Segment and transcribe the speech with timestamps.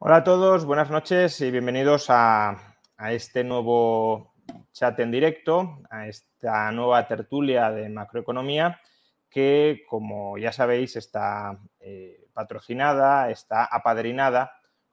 [0.00, 2.76] Hola a todos, buenas noches y bienvenidos a,
[3.10, 4.32] este nuevo
[4.70, 8.80] chat en directo, a esta nueva tertulia de macroeconomía
[9.28, 14.52] que, como ya sabéis, está eh, patrocinada, está apadrinada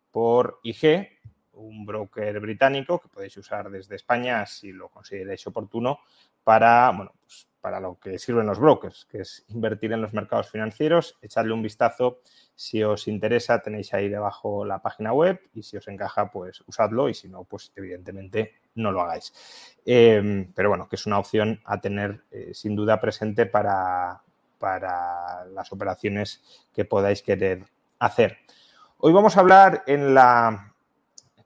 [0.10, 1.08] por IG,
[1.56, 6.00] un broker británico que podéis usar desde España si lo consideráis oportuno
[6.44, 10.52] para, bueno, pues para lo que sirven los brokers, que es invertir en los mercados
[10.52, 11.18] financieros.
[11.24, 12.20] Echadle un vistazo
[12.54, 17.10] si os interesa, tenéis ahí debajo la página web y si os encaja, pues usadlo
[17.10, 19.34] y si no, pues evidentemente no lo hagáis.
[19.84, 24.22] Eh, pero bueno, que es una opción a tener eh, sin duda presente para,
[24.60, 27.66] para las operaciones que podáis querer
[27.98, 28.38] hacer.
[29.00, 30.75] Hoy vamos a hablar en la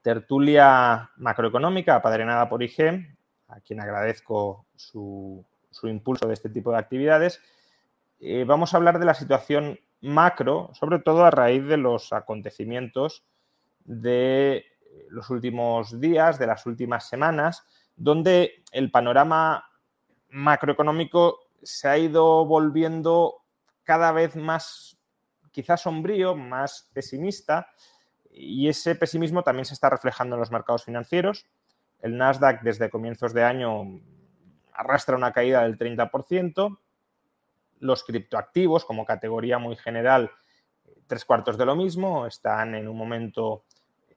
[0.02, 3.06] tertulia macroeconómica apadrinada por IG,
[3.48, 7.40] a quien agradezco su, su impulso de este tipo de actividades.
[8.20, 13.24] Eh, vamos a hablar de la situación macro, sobre todo a raíz de los acontecimientos
[13.84, 14.64] de
[15.08, 17.64] los últimos días, de las últimas semanas,
[17.96, 19.64] donde el panorama
[20.30, 23.42] macroeconómico se ha ido volviendo
[23.84, 24.96] cada vez más
[25.50, 27.68] quizás sombrío, más pesimista,
[28.32, 31.46] y ese pesimismo también se está reflejando en los mercados financieros.
[32.00, 34.00] El Nasdaq desde comienzos de año
[34.72, 36.78] arrastra una caída del 30%,
[37.80, 40.30] los criptoactivos como categoría muy general,
[41.06, 43.64] tres cuartos de lo mismo, están en un momento,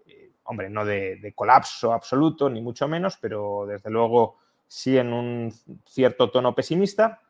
[0.06, 4.38] eh, hombre, no de, de colapso absoluto, ni mucho menos, pero desde luego
[4.68, 5.54] sí en un
[5.86, 7.22] cierto tono pesimista.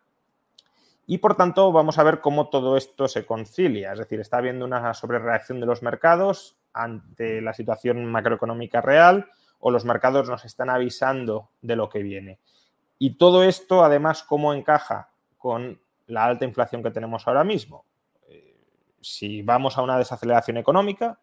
[1.06, 3.94] Y por tanto, vamos a ver cómo todo esto se concilia.
[3.94, 9.28] Es decir, está habiendo una sobrereacción de los mercados ante la situación macroeconómica real
[9.60, 12.40] o los mercados nos están avisando de lo que viene.
[13.00, 17.86] Y todo esto, además, cómo encaja con la alta inflación que tenemos ahora mismo.
[18.28, 18.58] Eh,
[19.02, 21.20] si vamos a una desaceleración económica,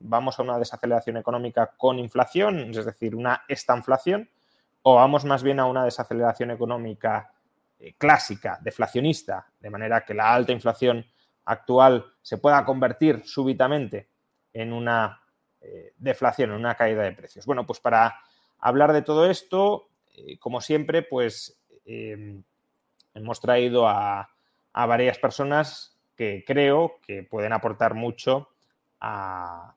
[0.00, 4.28] vamos a una desaceleración económica con inflación, es decir, una estanflación,
[4.82, 7.32] o vamos más bien a una desaceleración económica
[7.78, 11.04] eh, clásica, deflacionista, de manera que la alta inflación
[11.44, 14.08] actual se pueda convertir súbitamente
[14.52, 15.22] en una
[15.60, 17.46] eh, deflación, en una caída de precios.
[17.46, 18.20] Bueno, pues para
[18.58, 22.42] hablar de todo esto, eh, como siempre, pues em,
[23.14, 24.30] hemos traído a,
[24.72, 28.48] a, varias personas que creo que pueden aportar mucho
[29.00, 29.74] a,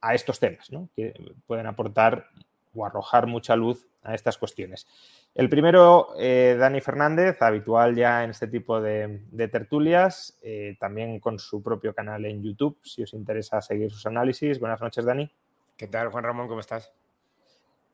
[0.00, 0.88] a estos temas, ¿no?
[0.94, 1.14] que
[1.46, 2.28] pueden aportar
[2.74, 4.86] o arrojar mucha luz a estas cuestiones.
[5.34, 11.20] El primero, eh, Dani Fernández, habitual ya en este tipo de, de tertulias, eh, también
[11.20, 14.58] con su propio canal en YouTube, si os interesa seguir sus análisis.
[14.58, 15.30] Buenas noches, Dani.
[15.76, 16.48] ¿Qué tal, Juan Ramón?
[16.48, 16.92] ¿Cómo estás?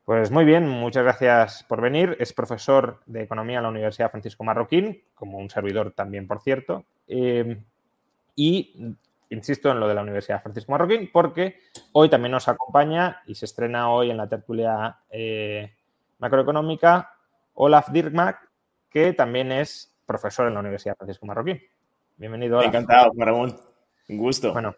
[0.04, 2.16] Pues muy bien, muchas gracias por venir.
[2.20, 6.84] Es profesor de Economía en la Universidad Francisco Marroquín, como un servidor también, por cierto.
[7.08, 7.60] Eh,
[8.36, 8.94] y
[9.30, 11.58] insisto en lo de la Universidad Francisco Marroquín, porque
[11.90, 15.74] hoy también nos acompaña y se estrena hoy en la tertulia eh,
[16.18, 17.12] macroeconómica
[17.54, 18.50] Olaf Dirkmack,
[18.90, 21.60] que también es profesor en la Universidad Francisco Marroquín.
[22.16, 22.58] Bienvenido.
[22.58, 22.68] Olaf.
[22.68, 23.56] Encantado, Ramón.
[24.08, 24.52] Un gusto.
[24.52, 24.74] Bueno,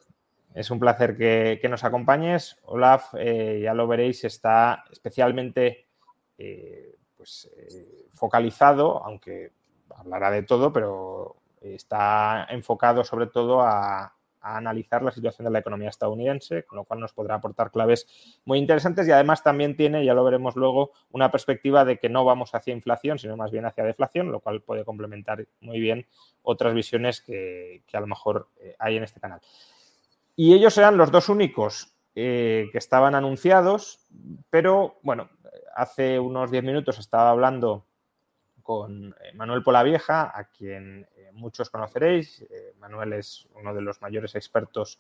[0.55, 2.59] es un placer que, que nos acompañes.
[2.65, 5.87] Olaf, eh, ya lo veréis, está especialmente
[6.39, 9.53] eh, pues, eh, focalizado, aunque
[9.95, 14.18] hablará de todo, pero está enfocado sobre todo a,
[14.49, 18.07] a analizar la situación de la economía estadounidense, con lo cual nos podrá aportar claves
[18.45, 22.25] muy interesantes y además también tiene, ya lo veremos luego, una perspectiva de que no
[22.25, 26.07] vamos hacia inflación, sino más bien hacia deflación, lo cual puede complementar muy bien
[26.43, 29.41] otras visiones que, a lo mejor eh, hay en este canal.
[30.37, 34.07] Y ellos eran los dos únicos eh, que estaban anunciados,
[34.51, 35.29] pero bueno,
[35.75, 37.88] hace unos 10 minutos estaba hablando
[38.69, 42.43] con eh, Manuel Polavieja, a quien eh, muchos conoceréis.
[42.43, 44.99] Eh, Manuel es uno de los mayores expertos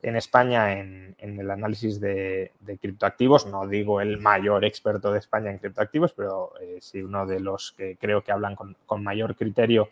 [0.00, 3.44] en España en, el análisis de, criptoactivos.
[3.46, 7.72] No digo el mayor experto de España en criptoactivos, pero eh, sí uno de los
[7.72, 9.88] que creo que hablan con, mayor criterio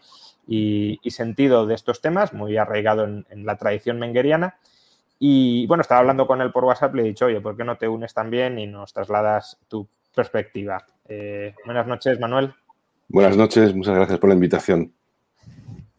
[0.46, 4.54] y, sentido de estos temas, muy arraigado en, en, la tradición mengueriana.
[5.18, 7.76] Y bueno, estaba hablando con él por WhatsApp, le he dicho, oye, ¿por qué no
[7.76, 10.86] te unes también y nos trasladas tu perspectiva?
[11.64, 12.54] buenas noches, Manuel.
[13.08, 14.92] Buenas noches, muchas gracias por la invitación.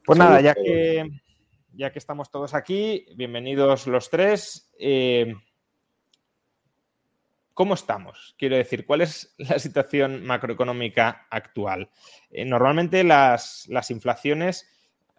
[0.06, 1.10] Pues nada, ya que,
[1.72, 4.70] ya que estamos todos aquí, bienvenidos los tres.
[4.78, 5.34] Eh,
[7.54, 8.36] ¿Cómo estamos?
[8.38, 11.90] Quiero decir, ¿cuál es la situación macroeconómica actual?
[12.30, 14.70] Eh, normalmente las, las, inflaciones,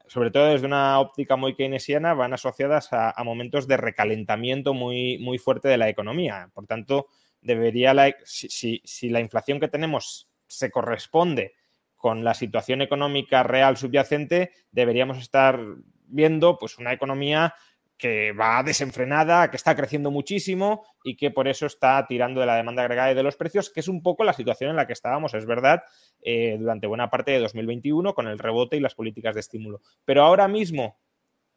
[0.07, 5.17] sobre todo desde una óptica muy keynesiana, van asociadas a, a, momentos de recalentamiento muy,
[5.19, 6.51] muy fuerte de la economía.
[6.53, 7.09] Por tanto,
[7.41, 11.55] debería la, si, si, si la inflación que tenemos se corresponde
[11.99, 15.61] con la situación económica real subyacente, deberíamos estar
[16.07, 17.55] viendo pues, una economía
[17.99, 22.55] que va desenfrenada, que está creciendo muchísimo y que por eso está tirando de la
[22.55, 24.93] demanda agregada y de los precios, que es un poco la situación en la que
[24.93, 25.83] estábamos, es verdad,
[26.23, 29.83] eh, durante buena parte de 2021 con el rebote y las políticas de estímulo.
[30.05, 30.97] Pero ahora mismo,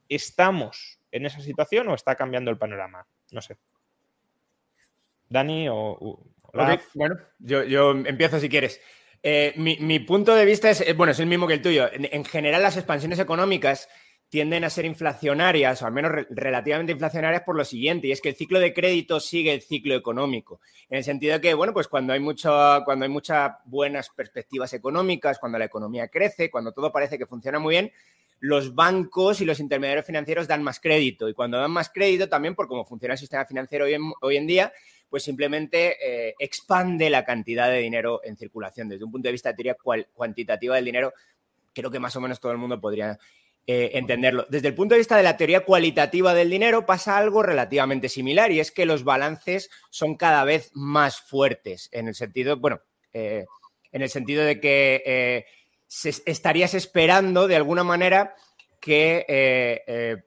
[0.10, 3.06] ¿estamos en esa situación o está cambiando el panorama?
[3.32, 3.58] No sé.
[5.30, 6.26] Dani o...
[6.54, 8.82] Okay, bueno, yo, yo empiezo si quieres.
[9.24, 11.92] Eh, mi, punto de vista es, bueno, es el mismo que el tuyo.
[11.92, 13.88] En, en, general, las expansiones económicas
[14.32, 18.22] tienden a ser inflacionarias, o al menos re relativamente inflacionarias, por lo siguiente, y es
[18.22, 20.62] que el ciclo de crédito sigue el ciclo económico.
[20.90, 22.50] En el sentido de que, bueno, pues cuando hay, mucho,
[22.86, 27.60] cuando hay muchas buenas perspectivas económicas, cuando la economía crece, cuando todo parece que funciona
[27.60, 27.92] muy bien,
[28.40, 31.28] los bancos y los intermediarios financieros dan más crédito.
[31.28, 34.38] Y cuando dan más crédito, también por cómo funciona el sistema financiero hoy en, hoy
[34.38, 34.72] en día,
[35.12, 38.88] pues simplemente eh, expande la cantidad de dinero en circulación.
[38.88, 39.76] Desde un punto de vista de teoría
[40.14, 41.14] cuantitativa del dinero,
[41.74, 43.20] creo que más o menos todo el mundo podría
[43.68, 44.48] eh, entenderlo.
[44.50, 48.54] Desde el punto de vista de la teoría cualitativa del dinero pasa algo relativamente similar
[48.54, 52.80] y es que los balances son cada vez más fuertes en el sentido, bueno,
[53.12, 53.46] eh,
[53.92, 55.46] en el sentido de que
[56.26, 58.34] estarías esperando de alguna manera
[58.80, 60.24] que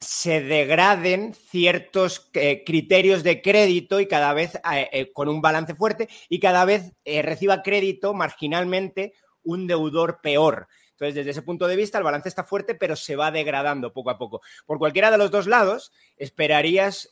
[0.00, 5.74] se degraden ciertos eh, criterios de crédito y cada vez eh, eh, con un balance
[5.74, 10.68] fuerte y cada vez reciba crédito marginalmente un deudor peor.
[10.90, 14.10] Entonces, desde ese punto de vista, el balance está fuerte, pero se va degradando poco
[14.10, 14.40] a poco.
[14.66, 17.08] Por cualquiera de los dos lados, esperarías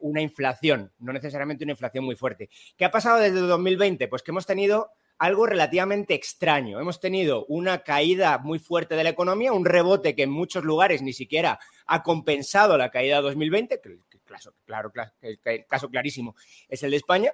[0.00, 2.48] una inflación, no necesariamente una inflación muy fuerte.
[2.76, 4.06] ¿Qué ha pasado desde 2020?
[4.06, 6.80] Pues que hemos tenido algo relativamente extraño.
[6.80, 11.02] Hemos tenido una caída muy fuerte de la economía, un rebote que en muchos lugares
[11.02, 16.34] ni siquiera ha compensado la caída de 2020, que, claro, claro, claro, el caso clarísimo
[16.68, 17.32] es el de España.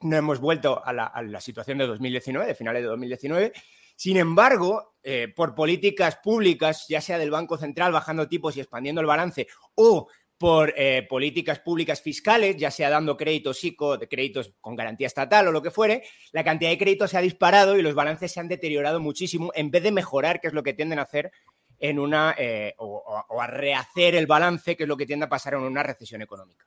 [0.00, 3.52] No hemos vuelto a la, a la situación de 2019, de finales de 2019.
[3.94, 9.00] Sin embargo, eh, por políticas públicas, ya sea del Banco Central bajando tipos y expandiendo
[9.00, 10.08] el balance, o
[10.42, 15.46] por eh, políticas públicas fiscales, ya sea dando créditos ICO, de créditos con garantía estatal
[15.46, 16.02] o lo que fuere,
[16.32, 19.70] la cantidad de créditos se ha disparado y los balances se han deteriorado muchísimo en
[19.70, 21.30] vez de mejorar, que es lo que tienden a hacer
[21.78, 25.28] en una, eh, o, o, a rehacer el balance, que es lo que tiende a
[25.28, 26.66] pasar en una recesión económica.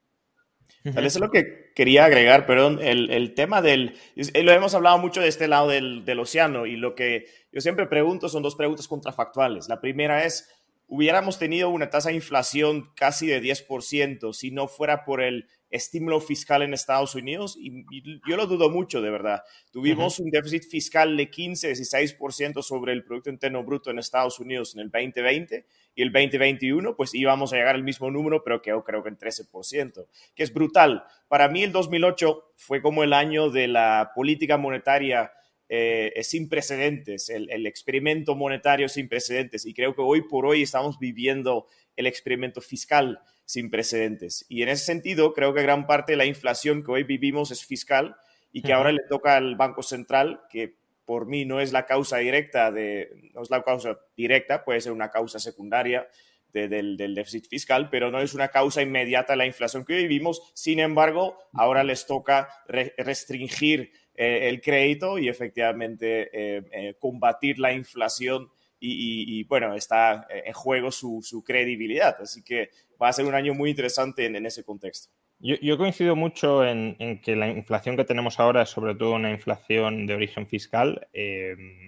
[0.82, 4.98] Tal vez es lo que quería agregar, perdón, el, el, tema del, lo hemos hablado
[5.00, 8.56] mucho de este lado del, del océano y lo que yo siempre pregunto son dos
[8.56, 9.68] preguntas contrafactuales.
[9.68, 10.50] La primera es,
[10.88, 16.22] hubiéramos tenido una tasa de inflación casi de 10% si no fuera por el estímulo
[16.22, 19.44] fiscal en Estados Unidos y, y yo lo dudo mucho, de verdad.
[19.72, 20.26] Tuvimos uh -huh.
[20.26, 24.82] un déficit fiscal de 15, 16% sobre el Producto Interno Bruto en Estados Unidos en
[24.82, 25.66] el 2020
[25.96, 29.10] y el 2021 pues íbamos a llegar al mismo número, pero que yo creo que
[29.10, 31.04] en 13%, que es brutal.
[31.28, 35.32] Para mí el 2008 fue como el año de la política monetaria
[35.68, 39.66] eh, sin precedentes, el, el, experimento monetario sin precedentes.
[39.66, 44.46] Y creo que hoy por hoy estamos viviendo el experimento fiscal sin precedentes.
[44.50, 47.66] Y en ese sentido, creo que gran parte de la inflación que hoy vivimos es
[47.66, 48.16] fiscal
[48.52, 48.78] y que uh -huh.
[48.78, 53.30] ahora le toca al Banco Central, que por mí no es la causa directa, de,
[53.34, 56.08] no es la causa directa, puede ser una causa secundaria
[56.52, 59.96] de, del, del, déficit fiscal, pero no es una causa inmediata de la inflación que
[59.96, 60.42] vivimos.
[60.56, 67.60] Sin embargo, ahora les toca re restringir eh, el crédito y efectivamente eh, eh, combatir
[67.60, 68.50] la inflación
[68.88, 72.18] y, bueno, está en juego su, credibilidad.
[72.22, 72.70] Así que
[73.02, 75.12] va a ser un año muy interesante en, ese contexto.
[75.40, 79.32] Yo, yo coincido mucho en, que la inflación que tenemos ahora es sobre todo una
[79.32, 81.08] inflación de origen fiscal,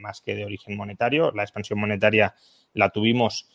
[0.02, 1.32] más que de origen monetario.
[1.36, 2.34] La expansión monetaria
[2.74, 3.48] la tuvimos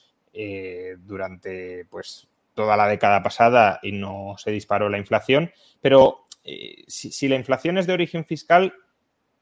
[1.00, 5.50] durante pues, toda la década pasada y no se disparó la inflación,
[5.80, 8.74] pero eh, si, la inflación es de origen fiscal,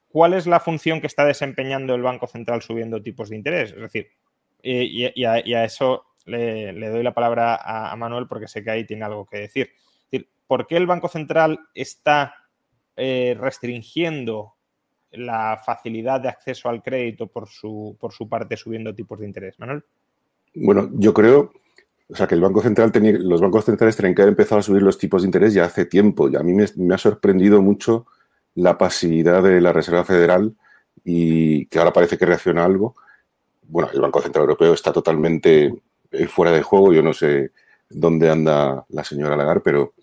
[0.09, 3.73] ¿cuál es la función que está desempeñando el Banco Central subiendo tipos de interés?
[3.73, 4.09] Es decir,
[4.62, 9.04] eh, y, a, eso le, doy la palabra a, Manuel porque sé que ahí tiene
[9.04, 9.71] algo que decir
[10.50, 12.35] ¿Por qué el Banco Central está
[12.97, 14.54] eh, restringiendo
[15.12, 19.61] la facilidad de acceso al crédito por su, por su parte subiendo tipos de interés?
[19.61, 19.85] Manuel.
[20.57, 21.52] Bueno, yo creo
[22.12, 24.62] o sea, que el Banco Central tenía, los bancos centrales tenían que haber empezado a
[24.62, 26.29] subir los tipos de interés ya hace tiempo.
[26.29, 28.07] Y a mí me, ha sorprendido mucho
[28.57, 30.57] la pasividad de la Reserva Federal
[31.05, 32.97] y que ahora parece que reacciona algo.
[33.69, 35.73] bueno, el Banco Central Europeo está totalmente
[36.11, 36.93] eh, fuera de juego.
[36.93, 37.52] Yo no sé
[37.88, 39.95] dónde anda la señora Lagarde, pero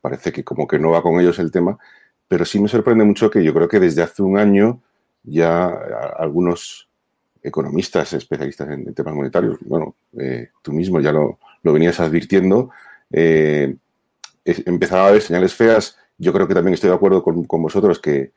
[0.00, 1.78] parece que como que no va con ellos el tema.
[2.28, 4.82] Pero sí me sorprende mucho que yo creo que desde hace un año
[5.24, 5.66] ya
[6.16, 6.88] algunos
[7.42, 12.70] economistas especialistas en, temas monetarios, bueno, eh, tú mismo ya lo, venías advirtiendo,
[13.10, 13.76] eh,
[14.44, 15.96] empezaba a haber señales feas.
[16.18, 18.32] Yo creo que también estoy de acuerdo con, vosotros que,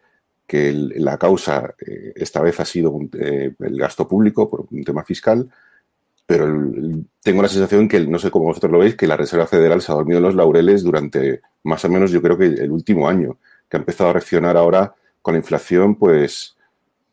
[0.51, 5.49] la causa eh, esta vez ha sido el gasto público por un tema fiscal,
[6.29, 6.47] pero
[7.23, 9.91] tengo la sensación que, no sé cómo vosotros lo veis, que la Reserva Federal se
[9.91, 13.37] ha dormido en los laureles durante más o menos yo creo que el último año,
[13.67, 16.55] que ha empezado a reaccionar ahora con la inflación, pues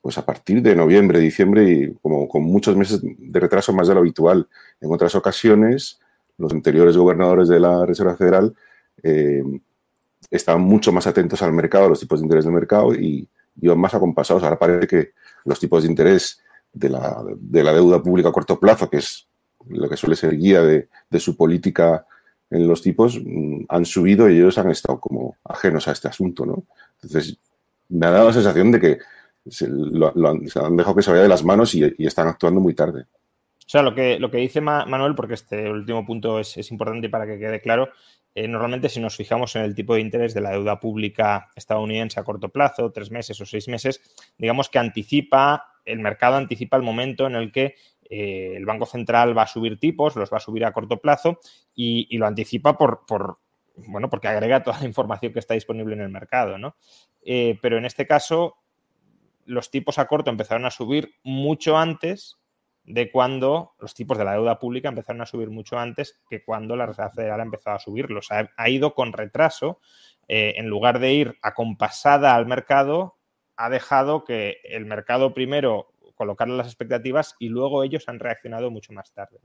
[0.06, 3.94] pues a partir de noviembre, diciembre y como con muchos meses de retraso más de
[3.94, 4.46] lo habitual.
[4.80, 5.98] En otras ocasiones,
[6.38, 8.54] los anteriores gobernadores de la Reserva Federal
[9.02, 9.42] eh,
[10.30, 13.28] estaban mucho más atentos al mercado, a los tipos de interés del mercado y
[13.60, 14.44] iban más acompasados.
[14.44, 15.10] Ahora parece que
[15.44, 16.40] los tipos de interés
[16.72, 19.26] de la, deuda pública a corto plazo, que es
[19.66, 22.06] lo que suele ser guía de, de su política
[22.50, 26.46] en los tipos, mm, han subido y ellos han estado como ajenos a este asunto.
[26.46, 26.62] ¿no?
[27.02, 27.40] Entonces,
[27.88, 28.98] me ha dado la sensación de que
[29.48, 33.06] se, lo, han, dejado que se vaya de las manos y, están actuando muy tarde.
[33.58, 37.26] O sea, lo que, lo que dice Manuel, porque este último punto es, importante para
[37.26, 37.88] que quede claro,
[38.34, 42.20] eh, normalmente si nos fijamos en el tipo de interés de la deuda pública estadounidense
[42.20, 44.00] a corto plazo, tres meses o seis meses,
[44.38, 47.74] digamos que anticipa, el mercado anticipa el momento en el que
[48.08, 51.38] eh, el Banco Central va a subir tipos, los va a subir a corto plazo
[51.74, 53.38] y, lo anticipa por, por,
[53.76, 56.76] bueno, porque agrega toda la información que está disponible en el mercado, ¿no?
[57.24, 58.58] Eh, pero en este caso,
[59.46, 62.36] los tipos a corto empezaron a subir mucho antes
[62.84, 66.76] de cuando los tipos de la deuda pública empezaron a subir mucho antes que cuando
[66.76, 68.30] la Reserva Federal ha empezado a subirlos.
[68.30, 69.80] Ha, ha ido con retraso,
[70.28, 73.16] eh, en lugar de ir acompasada al mercado,
[73.56, 78.92] ha dejado que el mercado primero colocarle las expectativas y luego ellos han reaccionado mucho
[78.92, 79.38] más tarde.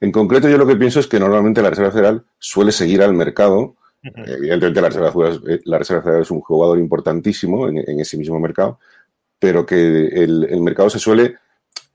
[0.00, 3.14] En concreto, yo lo que pienso es que normalmente la Reserva Federal suele seguir al
[3.14, 3.76] mercado.
[4.02, 8.40] Evidentemente, la Reserva, Federal, eh, la Reserva Federal es un jugador importantísimo en ese mismo
[8.40, 8.80] mercado,
[9.40, 11.36] pero que el, mercado se suele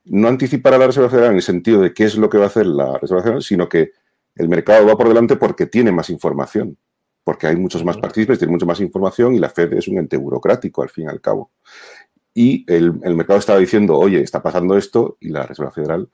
[0.05, 2.45] no anticipar a la Reserva Federal en el sentido de qué es lo que va
[2.45, 3.91] a hacer la Reserva Federal, sino que
[4.35, 6.77] el mercado va por delante porque tiene más información,
[7.23, 10.17] porque hay muchos más partícipes, tiene mucha más información y la Fed es un ente
[10.17, 11.51] burocrático al fin y al cabo.
[12.33, 16.09] Y el, mercado estaba diciendo, oye, está pasando esto y la Reserva Federal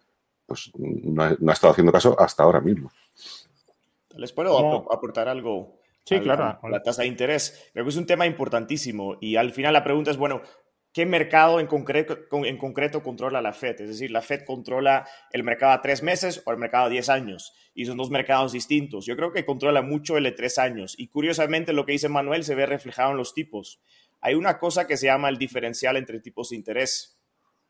[0.45, 2.91] pues, no, ha, estado haciendo caso hasta ahora mismo.
[4.17, 5.79] ¿Les puedo aportar algo?
[6.03, 6.59] Sí, claro.
[6.69, 7.69] La tasa de interés.
[7.73, 10.41] Creo que es un tema importantísimo y al final la pregunta es, bueno,
[10.93, 13.79] ¿Qué mercado en concreto, controla la Fed?
[13.79, 17.07] Es decir, la Fed controla el mercado a tres meses o el mercado a diez
[17.07, 17.53] años.
[17.74, 19.05] Y son dos mercados distintos.
[19.05, 20.95] Yo creo que controla mucho el de tres años.
[20.98, 23.79] Y curiosamente lo que dice Manuel se ve reflejado en los tipos.
[24.19, 27.17] Hay una cosa que se llama el diferencial entre tipos de interés.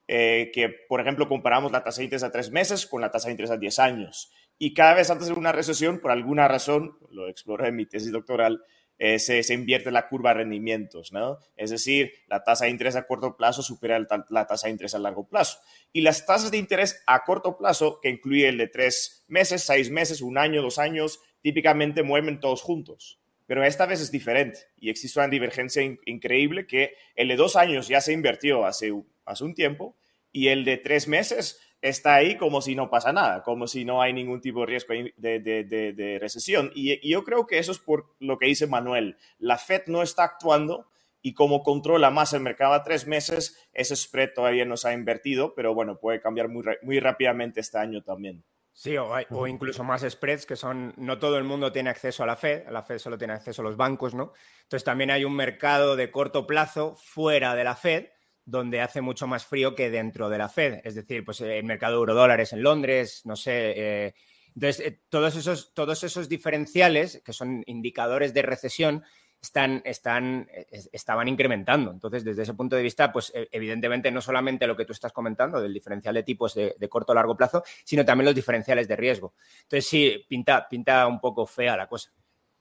[0.08, 3.28] Eh, que, por ejemplo, comparamos la tasa de interés a tres meses con la tasa
[3.28, 4.32] de interés a diez años.
[4.58, 8.12] Y cada vez antes de una recesión, por alguna razón, lo exploré en mi tesis
[8.12, 8.64] doctoral,
[9.04, 11.40] eh, se, invierte la curva de rendimientos, ¿no?
[11.58, 13.98] Es decir, la tasa de interés a corto plazo supera
[14.30, 15.58] la tasa de interés a largo plazo.
[15.92, 19.90] Y las tasas de interés a corto plazo, que incluye el de tres meses, seis
[19.90, 23.20] meses, un año, dos años, típicamente mueven todos juntos.
[23.48, 27.88] Pero esta vez es diferente y existe una divergencia increíble que el de dos años
[27.88, 28.94] ya se invirtió hace,
[29.26, 29.98] hace un tiempo
[30.32, 34.02] y el de tres meses está ahí como si no pasa nada, como si no
[34.02, 36.72] hay ningún tipo de riesgo de, recesión.
[36.76, 39.18] Y, yo creo que eso es por lo que dice Manuel.
[39.40, 40.88] La Fed no está actuando
[41.22, 44.94] y como controla más el mercado a tres meses, ese spread todavía no se ha
[44.94, 48.44] invertido, pero bueno, puede cambiar muy, muy rápidamente este año también.
[48.74, 52.38] Sí, o, incluso más spreads que son, no todo el mundo tiene acceso a la
[52.38, 54.34] Fed, la Fed solo tiene acceso a los bancos, ¿no?
[54.64, 58.08] Entonces también hay un mercado de corto plazo fuera de la Fed
[58.52, 60.82] donde hace mucho más frío que dentro de la Fed.
[60.84, 63.74] Es decir, pues el mercado de eurodólares en Londres, no sé.
[63.76, 64.14] Eh,
[64.54, 69.04] entonces, eh, todos, esos, todos esos diferenciales, que son indicadores de recesión,
[69.42, 70.50] están, están,
[70.92, 71.92] estaban incrementando.
[71.92, 75.14] Entonces, desde ese punto de vista, pues e, evidentemente no solamente lo que tú estás
[75.14, 78.98] comentando del diferencial de tipos de, corto o largo plazo, sino también los diferenciales de
[78.98, 79.34] riesgo.
[79.64, 82.12] Entonces, sí, pinta, pinta un poco fea la cosa.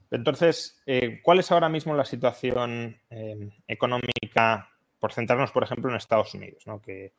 [0.08, 2.96] Entonces, eh, ¿cuál es ahora mismo la situación
[3.66, 4.70] económica
[5.00, 7.12] por centrarnos, por ejemplo, en Estados Unidos, que,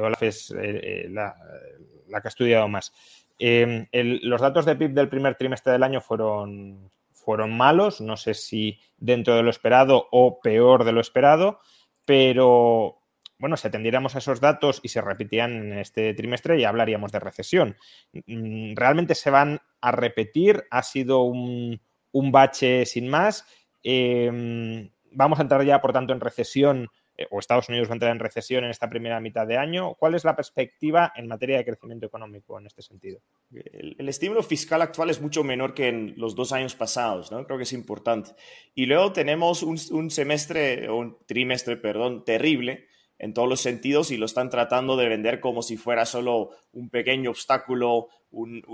[0.00, 1.34] Olaf es eh, eh, la,
[2.08, 2.92] que ha estudiado más.
[3.38, 8.34] Em, los datos de PIB del primer trimestre del año fueron, fueron malos, no sé
[8.34, 11.60] si dentro de lo esperado o peor de lo esperado,
[12.04, 12.98] pero
[13.38, 17.18] bueno, si atendiéramos a esos datos y se repetían en este trimestre, ya hablaríamos de
[17.18, 17.76] recesión.
[18.12, 20.64] Mm, ¿Realmente se van a repetir?
[20.70, 21.80] ¿Ha sido un,
[22.12, 23.44] un bache sin más?
[23.82, 26.88] Em, ¿Vamos a entrar ya, por tanto, en recesión
[27.30, 29.94] o Estados Unidos va a entrar en recesión en esta primera mitad de año.
[29.94, 33.20] ¿Cuál es la perspectiva en materia de crecimiento económico en este sentido?
[33.52, 37.44] El, estímulo fiscal actual es mucho menor que en los dos años pasados, ¿no?
[37.44, 38.32] Creo que es importante.
[38.74, 42.86] Y luego tenemos un, un semestre, o un trimestre, perdón, terrible
[43.22, 46.90] en todos los sentidos y lo están tratando de vender como si fuera solo un
[46.90, 48.64] pequeño obstáculo, un,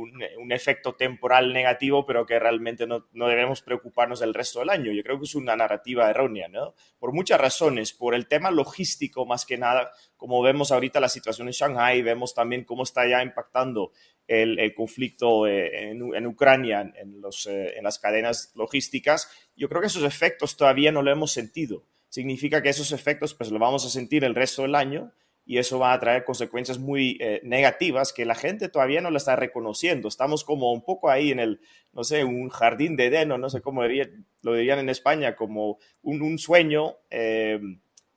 [0.51, 4.91] efecto temporal negativo, pero que realmente no, debemos preocuparnos del resto del año.
[4.91, 6.75] Yo creo que es una narrativa errónea, ¿no?
[6.99, 11.49] Por muchas razones, por el tema logístico más que nada, como vemos ahorita la situación
[11.49, 13.93] en Shanghai, vemos también cómo está ya impactando
[14.27, 19.31] el, conflicto eh, en, Ucrania, en, los, eh, en las cadenas logísticas.
[19.55, 23.51] Yo creo que esos efectos todavía no lo hemos sentido significa que esos efectos pues
[23.51, 25.13] lo vamos a sentir el resto del año
[25.45, 29.17] y eso va a traer consecuencias muy eh, negativas que la gente todavía no lo
[29.17, 30.07] está reconociendo.
[30.07, 31.61] Estamos como un poco ahí en el,
[31.95, 36.39] no sé, un jardín de Edén, no sé cómo lo dirían en España, como un,
[36.39, 37.59] sueño, eh,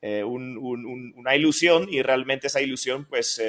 [0.01, 3.41] eh, una ilusión y realmente esa ilusión, pues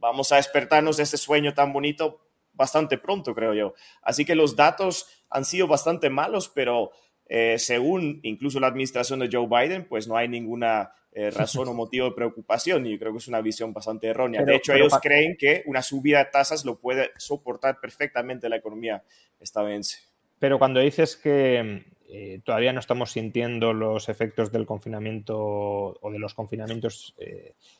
[0.00, 2.20] vamos a despertarnos de ese sueño tan bonito
[2.52, 3.74] bastante pronto, creo yo.
[4.02, 6.90] Así que los datos han sido bastante malos, pero
[7.32, 11.74] eh, según incluso la administración de Joe Biden, pues no hay ninguna eh, razón o
[11.74, 14.44] motivo de preocupación y creo que es una visión bastante errónea.
[14.44, 19.04] de hecho, ellos creen que una subida de tasas lo puede soportar perfectamente la economía
[19.38, 19.98] estadounidense.
[20.40, 26.18] Pero cuando dices que eh, todavía no estamos sintiendo los efectos del confinamiento o de
[26.18, 27.14] los confinamientos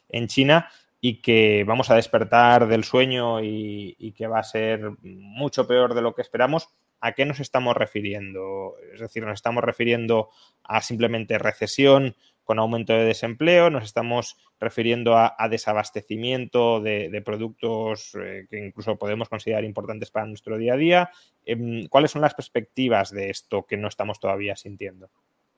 [0.09, 5.67] en China y que vamos a despertar del sueño y que va a ser mucho
[5.67, 6.69] peor de lo que esperamos,
[7.01, 8.75] ¿a qué nos estamos refiriendo?
[8.93, 10.31] Es decir, nos estamos refiriendo
[10.65, 18.47] a simplemente recesión con aumento de desempleo, nos estamos refiriendo a, desabastecimiento de, productos eh,
[18.51, 21.11] que incluso podemos considerar importantes para nuestro día a día.
[21.45, 25.11] Em, ¿Cuáles son las perspectivas de esto que no estamos todavía sintiendo?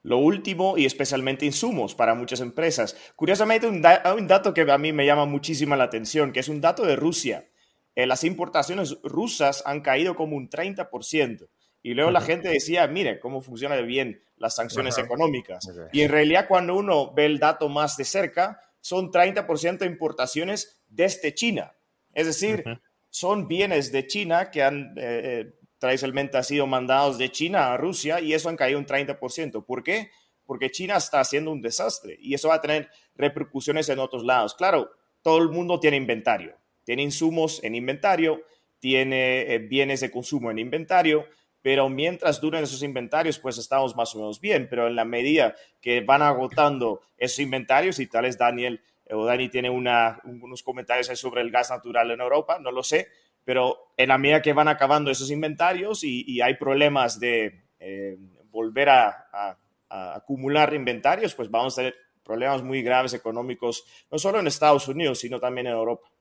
[0.02, 2.96] Lo último y especialmente insumos para muchas empresas.
[3.16, 6.61] Curiosamente, hay un dato que a mí me llama muchísima la atención, que es un
[6.61, 7.46] dato de Rusia.
[7.94, 11.48] Eh, las importaciones rusas han caído como un 30%.
[11.83, 15.68] Y luego la gente decía, mire cómo funcionan bien las sanciones económicas.
[15.92, 20.81] Y en realidad cuando uno ve el dato más de cerca, son 30% de importaciones
[20.88, 21.72] desde China.
[22.14, 22.64] Es decir,
[23.11, 27.76] son bienes de China que han eh, eh, tradicionalmente han sido mandados de China a
[27.76, 29.64] Rusia y eso han caído un 30%.
[29.64, 30.11] ¿Por qué?
[30.46, 34.55] Porque China está haciendo un desastre y eso va a tener repercusiones en otros lados.
[34.55, 38.42] Claro, todo el mundo tiene inventario tiene insumos en inventario,
[38.79, 41.27] tiene eh, bienes de consumo en inventario,
[41.62, 45.55] pero mientras duren esos inventarios, pues estamos más o menos bien, pero en la medida
[45.81, 51.07] que van agotando esos inventarios, y tal es Daniel eh, o Dani tiene unos comentarios
[51.18, 53.09] sobre el gas natural en Europa, no lo sé,
[53.45, 58.16] pero en la medida que van acabando esos inventarios y, hay problemas de eh,
[58.51, 64.40] volver a, a, acumular inventarios, pues vamos a tener problemas muy graves económicos, no solo
[64.40, 66.12] en Estados Unidos, sino también en Europa.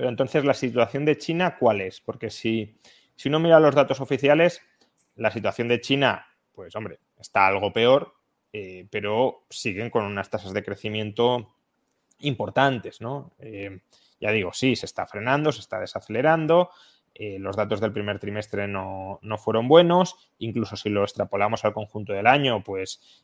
[0.00, 2.00] Pero entonces, ¿la situación de China cuál es?
[2.00, 2.74] Porque si,
[3.16, 4.62] si uno mira los datos oficiales,
[5.16, 8.14] la situación de China, pues hombre, está algo peor,
[8.50, 11.52] eh, pero siguen con unas tasas de crecimiento
[12.20, 13.34] importantes, ¿no?
[13.40, 13.80] Eh,
[14.18, 16.70] ya digo, sí, se está frenando, se está desacelerando,
[17.14, 21.74] eh, los datos del primer trimestre no, no, fueron buenos, incluso si lo extrapolamos al
[21.74, 23.22] conjunto del año, pues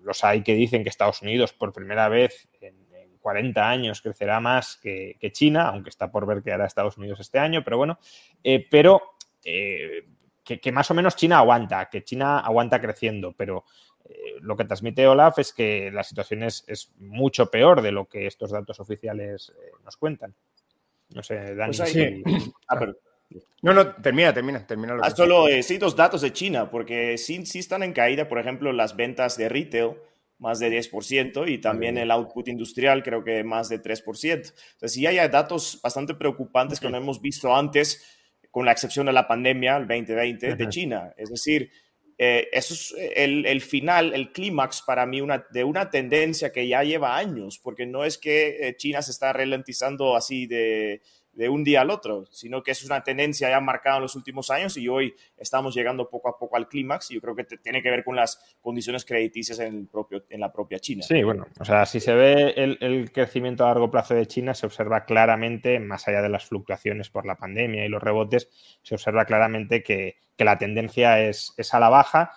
[0.00, 2.81] los hay que dicen que Estados Unidos por primera vez en
[3.22, 7.38] 40 años crecerá más que, China, aunque está por ver qué hará Estados Unidos este
[7.38, 7.98] año, pero bueno,
[8.42, 10.04] eh, pero eh,
[10.44, 13.64] que, más o menos China aguanta, que China aguanta creciendo, pero
[14.04, 18.26] eh, lo que transmite Olaf es que la situación es, mucho peor de lo que
[18.26, 19.52] estos datos oficiales
[19.84, 20.34] nos cuentan.
[21.14, 21.76] No sé, Dani.
[21.76, 22.86] Pues ah,
[23.62, 24.94] no, no, termina, termina, termina.
[24.94, 28.38] Lo ah, solo sí, dos datos de China, porque sí, sí están en caída, por
[28.38, 29.92] ejemplo, las ventas de retail
[30.42, 34.02] más de 10% y también el output industrial creo que más de 3%.
[34.24, 38.04] Entonces, sí hay datos bastante preocupantes que no hemos visto antes,
[38.50, 41.14] con la excepción de la pandemia, el 2020, de China.
[41.16, 41.70] Es decir,
[42.18, 46.66] eh, eso es el, el, final, el clímax para mí una, de una tendencia que
[46.66, 51.48] ya lleva años, porque no es que eh, China se está ralentizando así de, de
[51.48, 54.76] un día al otro, sino que es una tendencia ya marcada en los últimos años
[54.76, 57.90] y hoy estamos llegando poco a poco al clímax y yo creo que tiene que
[57.90, 61.02] ver con las condiciones crediticias en, el propio, en la propia China.
[61.02, 64.66] Sí, bueno, o sea, si se ve el, crecimiento a largo plazo de China, se
[64.66, 68.48] observa claramente, más allá de las fluctuaciones por la pandemia y los rebotes,
[68.82, 72.32] se observa claramente que, la tendencia es, es a la baja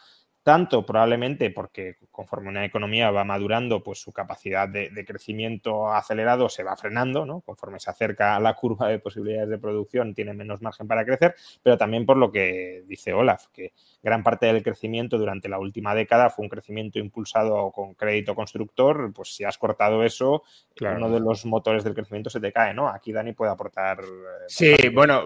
[0.45, 6.61] tanto probablemente porque conforme una economía va madurando, pues su capacidad de, crecimiento acelerado se
[6.61, 7.41] va frenando, ¿no?
[7.41, 11.33] Conforme se acerca a la curva de posibilidades de producción, tiene menos margen para crecer,
[11.63, 15.95] pero también por lo que dice Olaf, que gran parte del crecimiento durante la última
[15.95, 20.43] década fue un crecimiento impulsado con crédito constructor, pues si has cortado eso,
[20.79, 22.87] uno de los motores del crecimiento se te cae, ¿no?
[22.87, 24.01] Aquí Dani puede aportar.
[24.01, 25.25] Eh, sí, bueno,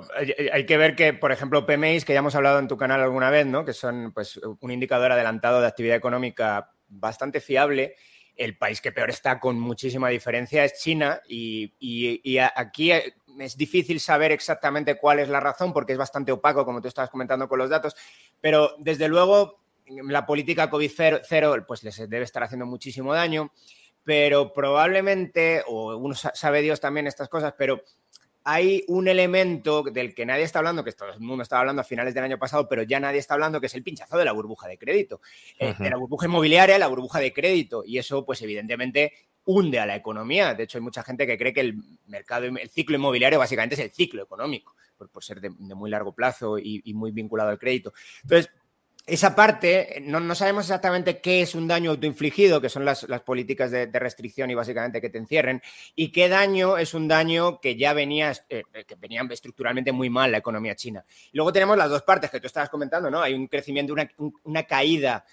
[0.53, 3.29] hay que ver que, por ejemplo, PMIs, que ya hemos hablado en tu canal alguna
[3.29, 3.65] vez, ¿no?
[3.65, 7.95] Que son pues un indicador adelantado de actividad económica bastante fiable.
[8.35, 11.73] El país que peor está con muchísima diferencia es China y,
[12.55, 16.87] aquí es difícil saber exactamente cuál es la razón porque es bastante opaco, como tú
[16.87, 17.95] estabas comentando con los datos,
[18.39, 20.91] pero desde luego la política COVID
[21.27, 23.51] cero, pues les debe estar haciendo muchísimo daño,
[24.03, 27.83] pero probablemente, o uno sabe Dios también estas cosas, pero
[28.43, 31.85] hay un elemento del que nadie está hablando, que todo el mundo estaba hablando a
[31.85, 34.31] finales del año pasado, pero ya nadie está hablando, que es el pinchazo de la
[34.31, 35.21] burbuja de crédito,
[35.59, 39.13] eh, de la burbuja inmobiliaria, la burbuja de crédito, y eso pues evidentemente
[39.45, 40.53] hunde a la economía.
[40.53, 41.75] De hecho, hay mucha gente que cree que el
[42.07, 44.75] mercado, el ciclo inmobiliario básicamente es el ciclo económico,
[45.11, 47.93] por, ser de, muy largo plazo y, y muy vinculado al crédito.
[48.23, 48.51] Entonces,
[49.09, 53.87] esa parte, no, sabemos exactamente qué es un daño autoinfligido, que son las, políticas de,
[53.87, 55.61] restricción y básicamente que te encierren,
[55.95, 60.31] y qué daño es un daño que ya venía, eh, que venía estructuralmente muy mal
[60.31, 61.03] la economía china.
[61.33, 63.21] Luego tenemos las dos partes que tú estabas comentando, ¿no?
[63.21, 63.93] Hay un crecimiento,
[64.43, 65.25] una, caída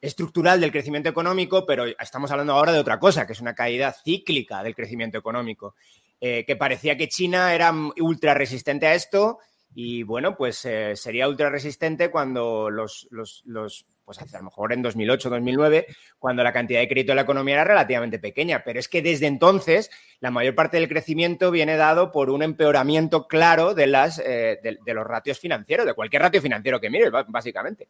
[0.00, 3.92] estructural del crecimiento económico, pero estamos hablando ahora de otra cosa, que es una caída
[3.92, 5.74] cíclica del crecimiento económico,
[6.20, 9.38] eh, que parecía que China era ultra resistente a esto
[9.74, 14.72] y bueno, pues eh, sería ultra resistente cuando los, los, los, pues a lo mejor
[14.72, 15.86] en 2008, 2009,
[16.18, 18.62] cuando la cantidad de crédito de la economía era relativamente pequeña.
[18.64, 23.26] Pero es que desde entonces la mayor parte del crecimiento viene dado por un empeoramiento
[23.26, 27.88] claro de, las, eh, de, los ratios financieros, de cualquier ratio financiero que mires, básicamente.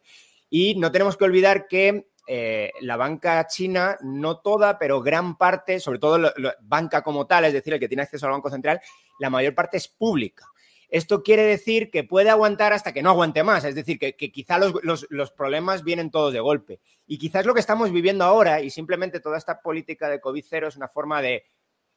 [0.49, 5.81] Y no tenemos que olvidar que eh, la banca china, no toda, pero gran parte,
[5.81, 8.79] sobre todo la banca como tal, es decir, el que tiene acceso al Banco Central,
[9.19, 10.45] la mayor parte es pública.
[10.93, 14.59] Esto quiere decir que puede aguantar hasta que no aguante más, es decir, que, quizá
[14.59, 16.81] los, problemas vienen todos de golpe.
[17.07, 20.67] Y quizás lo que estamos viviendo ahora, y simplemente toda esta política de COVID cero
[20.67, 21.45] es una forma de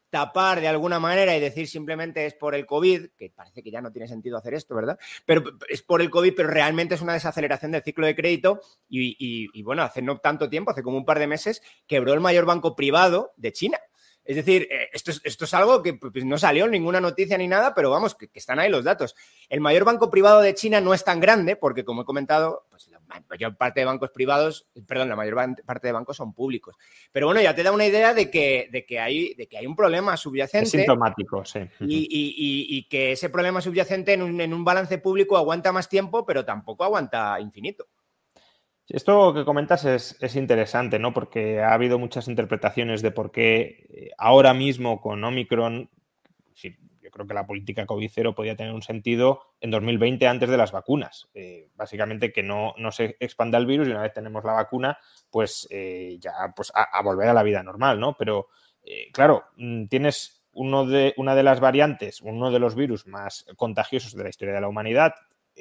[0.09, 3.83] tapar de alguna manera y decir simplemente es por el COVID, que parece que ya
[3.83, 4.99] no tiene sentido hacer esto, ¿verdad?
[5.27, 9.15] Pero es por el COVID, pero realmente es una desaceleración del ciclo de crédito y,
[9.19, 12.47] y bueno, hace no tanto tiempo, hace como un par de meses, quebró el mayor
[12.47, 13.79] banco privado de China.
[14.27, 17.47] Es decir, eh, esto es, esto es algo que pues, no salió ninguna noticia ni
[17.47, 19.15] nada, pero vamos, que, están ahí los datos.
[19.49, 22.89] El mayor banco privado de China no es tan grande porque, como he comentado, pues
[22.89, 26.75] la mayor parte de bancos privados, perdón, la mayor parte de bancos son públicos.
[27.13, 29.67] Pero bueno, ya te da una idea de que, de que, hay, de que hay
[29.67, 30.65] un problema subyacente.
[30.67, 31.61] Es sintomático, sí.
[31.81, 36.45] Y, que ese problema subyacente en un, en un balance público aguanta más tiempo, pero
[36.45, 37.87] tampoco aguanta infinito.
[38.89, 41.13] Esto que comentas es, interesante, ¿no?
[41.13, 45.91] Porque ha habido muchas interpretaciones de por qué eh, ahora mismo con Omicron,
[46.55, 50.57] yo creo que la política COVID cero podía tener un sentido en 2020 antes de
[50.57, 51.29] las vacunas.
[51.35, 54.99] Eh, básicamente que no, no, se expanda el virus y una vez tenemos la vacuna,
[55.31, 58.17] pues eh, ya pues a, volver a la vida normal, ¿no?
[58.17, 58.49] Pero
[59.13, 64.15] claro, mm, tienes uno de, una de las variantes, uno de los virus más contagiosos
[64.15, 65.15] de la historia de la humanidad,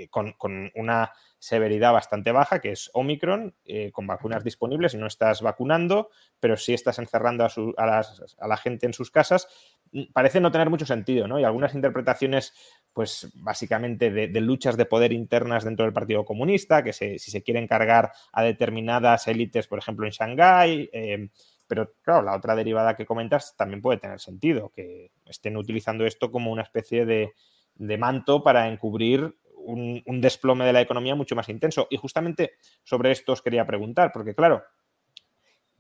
[0.10, 1.12] con, con, una
[1.46, 6.58] severidad bastante baja, que es Omicron, eh, con vacunas disponibles y no estás vacunando, pero
[6.58, 7.46] sí estás encerrando
[7.78, 9.48] a, la gente en sus casas,
[9.92, 11.40] mm, parece no tener mucho sentido, ¿no?
[11.40, 12.54] Y algunas interpretaciones,
[12.94, 17.68] pues básicamente de, luchas de poder internas dentro del Partido Comunista, que si se quieren
[17.68, 21.30] cargar a determinadas élites, por ejemplo, en Shanghái, eh,
[21.68, 26.32] pero claro, la otra derivada que comentas también puede tener sentido, que estén utilizando esto
[26.32, 27.34] como una especie de,
[27.76, 31.88] de manto para encubrir un, desplome de la economía mucho más intenso.
[31.90, 34.64] Y justamente sobre esto os quería preguntar, porque claro,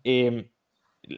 [0.04, 0.50] em,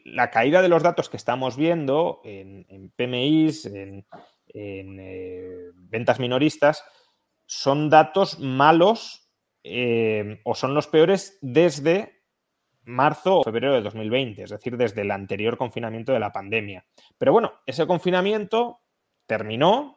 [0.06, 4.06] la caída de los datos que estamos viendo en, PMIs, en,
[4.54, 6.84] eh, ventas minoristas,
[7.46, 9.32] son datos malos
[9.64, 12.18] em, o son los peores desde
[12.88, 16.86] marzo o febrero de 2020, es decir, desde el anterior confinamiento de la pandemia.
[17.18, 18.82] Pero bueno, ese confinamiento
[19.26, 19.97] terminó,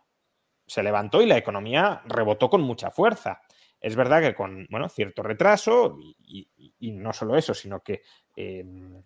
[0.71, 3.43] se levantó y la economía rebotó con mucha fuerza.
[3.81, 8.03] Es verdad que con bueno, cierto retraso, y, no solo eso, sino que
[8.37, 9.03] em,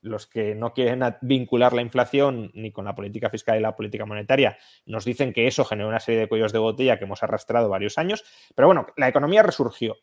[0.00, 4.06] los que no quieren vincular la inflación ni con la política fiscal y la política
[4.06, 4.56] monetaria
[4.86, 7.98] nos dicen que eso generó una serie de cuellos de botella que hemos arrastrado varios
[7.98, 8.24] años.
[8.54, 9.98] Pero bueno, la economía resurgió.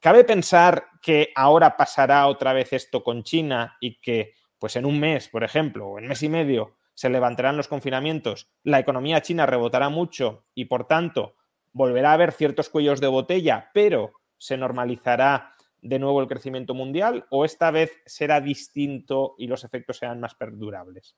[0.00, 5.00] ¿Cabe pensar que ahora pasará otra vez esto con China y que, pues en un
[5.00, 9.46] mes, por ejemplo, o en mes y medio, se levantarán los confinamientos, la economía china
[9.46, 11.34] rebotará mucho y por tanto
[11.72, 15.54] volverá a haber ciertos cuellos de botella, pero se normalizará
[15.84, 20.34] de nuevo el crecimiento mundial o esta vez será distinto y los efectos serán más
[20.34, 21.14] perdurables?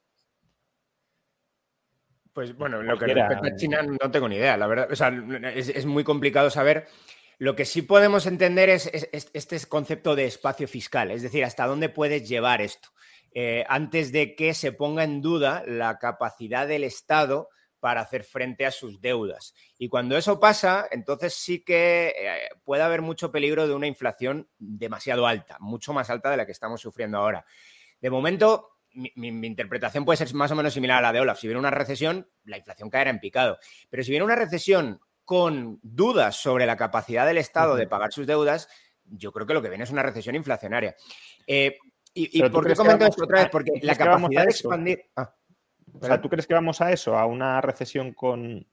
[2.32, 4.88] Pues bueno, lo que respecta a China no tengo ni idea, la verdad.
[4.90, 5.08] O sea,
[5.54, 6.86] es, muy complicado saber.
[7.38, 11.88] Lo que sí podemos entender es, este concepto de espacio fiscal, es decir, hasta dónde
[11.88, 12.88] puedes llevar esto.
[13.38, 18.64] Eh, antes de que se ponga en duda la capacidad del Estado para hacer frente
[18.64, 19.52] a sus deudas.
[19.76, 24.48] Y cuando eso pasa, entonces sí que eh, puede haber mucho peligro de una inflación
[24.58, 27.44] demasiado alta, mucho más alta de la que estamos sufriendo ahora.
[28.00, 31.38] De momento, mi, interpretación puede ser más o menos similar a la de Olaf.
[31.38, 33.58] Si viene una recesión, la inflación caerá en picado.
[33.90, 38.26] Pero si viene una recesión con dudas sobre la capacidad del Estado de pagar sus
[38.26, 38.70] deudas,
[39.04, 40.96] yo creo que lo que viene es una recesión inflacionaria.
[41.46, 41.76] Eh,
[42.16, 43.50] ¿Y, por qué comento esto otra vez?
[43.50, 45.04] Porque la capacidad de expandir.
[45.16, 45.32] Ah.
[46.00, 48.66] O sea, ¿tú crees que vamos a eso, a una recesión con,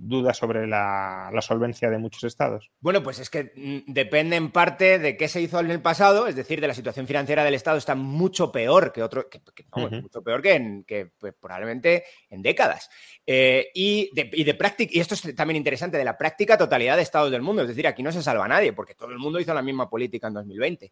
[0.00, 2.70] dudas sobre la, solvencia de muchos estados?
[2.80, 6.26] Bueno, pues es que mm, depende en parte de qué se hizo en el pasado,
[6.26, 9.28] es decir, de la situación financiera del Estado está mucho peor que otro,
[9.74, 12.88] mucho peor que, en, que pues, probablemente en décadas.
[13.26, 17.30] Eh, y, de, práctica, y esto es también interesante, de la práctica totalidad de estados
[17.30, 19.62] del mundo, es decir, aquí no se salva nadie, porque todo el mundo hizo la
[19.62, 20.90] misma política en 2020.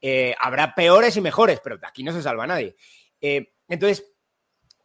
[0.00, 2.76] Eh, habrá peores y mejores, pero aquí no se salva nadie.
[3.20, 4.12] Eh, entonces,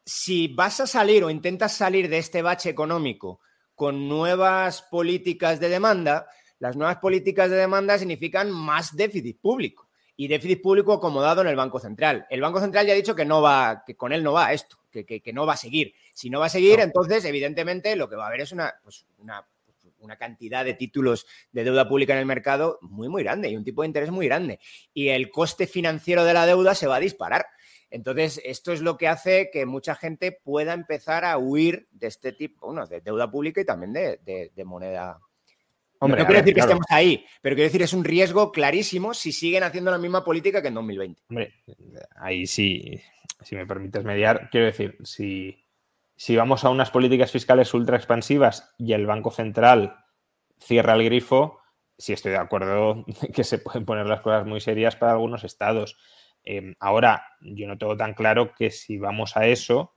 [0.06, 3.39] si vas a salir o intentas salir de este bache económico
[3.76, 6.28] con nuevas políticas de demanda,
[6.60, 11.56] las nuevas políticas de demanda significan más déficit público y déficit público acomodado en el
[11.56, 12.28] Banco Central.
[12.30, 14.78] El Banco Central ya ha dicho que no va, que con él no va esto,
[14.91, 15.95] que, no va a seguir.
[16.13, 19.06] Si no va a seguir, entonces, evidentemente, lo que va a haber es una, pues,
[19.17, 19.43] una,
[20.02, 23.64] una, cantidad de títulos de deuda pública en el mercado muy, muy grande y un
[23.64, 24.60] tipo de interés muy grande.
[24.94, 27.46] Y el coste financiero de la deuda se va a disparar.
[27.92, 32.32] Entonces, esto es lo que hace que mucha gente pueda empezar a huir de este
[32.32, 35.20] tipo, bueno, de deuda pública y también de, moneda.
[36.00, 39.32] Hombre, no, quiero decir que estemos ahí, pero quiero decir es un riesgo clarísimo si
[39.34, 41.22] siguen haciendo la misma política que en 2020.
[41.30, 41.54] Hombre,
[42.16, 43.00] ahí sí,
[43.44, 45.62] si me permites mediar, quiero decir, si,
[46.21, 50.05] si vamos a unas políticas fiscales ultra expansivas y el Banco Central
[50.60, 51.57] cierra el grifo,
[51.97, 53.03] sí estoy de acuerdo
[53.34, 55.97] que se pueden poner las cosas muy serias para algunos estados.
[56.43, 59.95] Em, ahora, yo no tengo tan claro que si vamos a eso,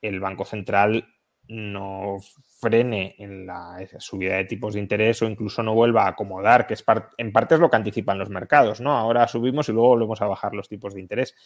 [0.00, 1.06] el Banco Central
[1.46, 2.16] no
[2.58, 6.74] frene en la subida de tipos de interés o incluso no vuelva a acomodar, que
[6.74, 6.84] es
[7.18, 8.98] en parte es lo que anticipan los mercados, ¿no?
[8.98, 11.36] Ahora subimos y luego volvemos a bajar los tipos de interés.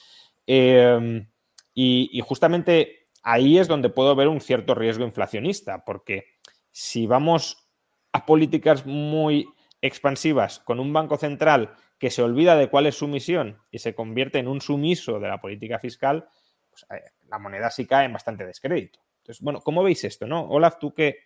[0.47, 1.29] Em,
[1.75, 6.27] y, justamente ahí es donde puedo ver un cierto riesgo inflacionista, porque
[6.71, 7.69] si vamos
[8.13, 9.49] a políticas muy
[9.81, 13.97] expansivas con un banco central que se olvida de cuál es su misión y se
[13.97, 16.29] convierte en un sumiso de la política fiscal,
[16.71, 19.01] pues, eh, la moneda sí cae en bastante descrédito.
[19.19, 20.29] Entonces, bueno, ¿cómo veis esto?
[20.29, 20.49] ¿no?
[20.49, 21.17] Olaf, tú que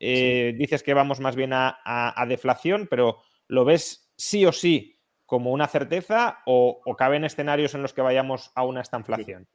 [0.00, 5.52] eh, dices que vamos más bien a, deflación, pero ¿lo ves sí o sí como
[5.52, 9.46] una certeza o, o caben escenarios en los que vayamos a una estanflación?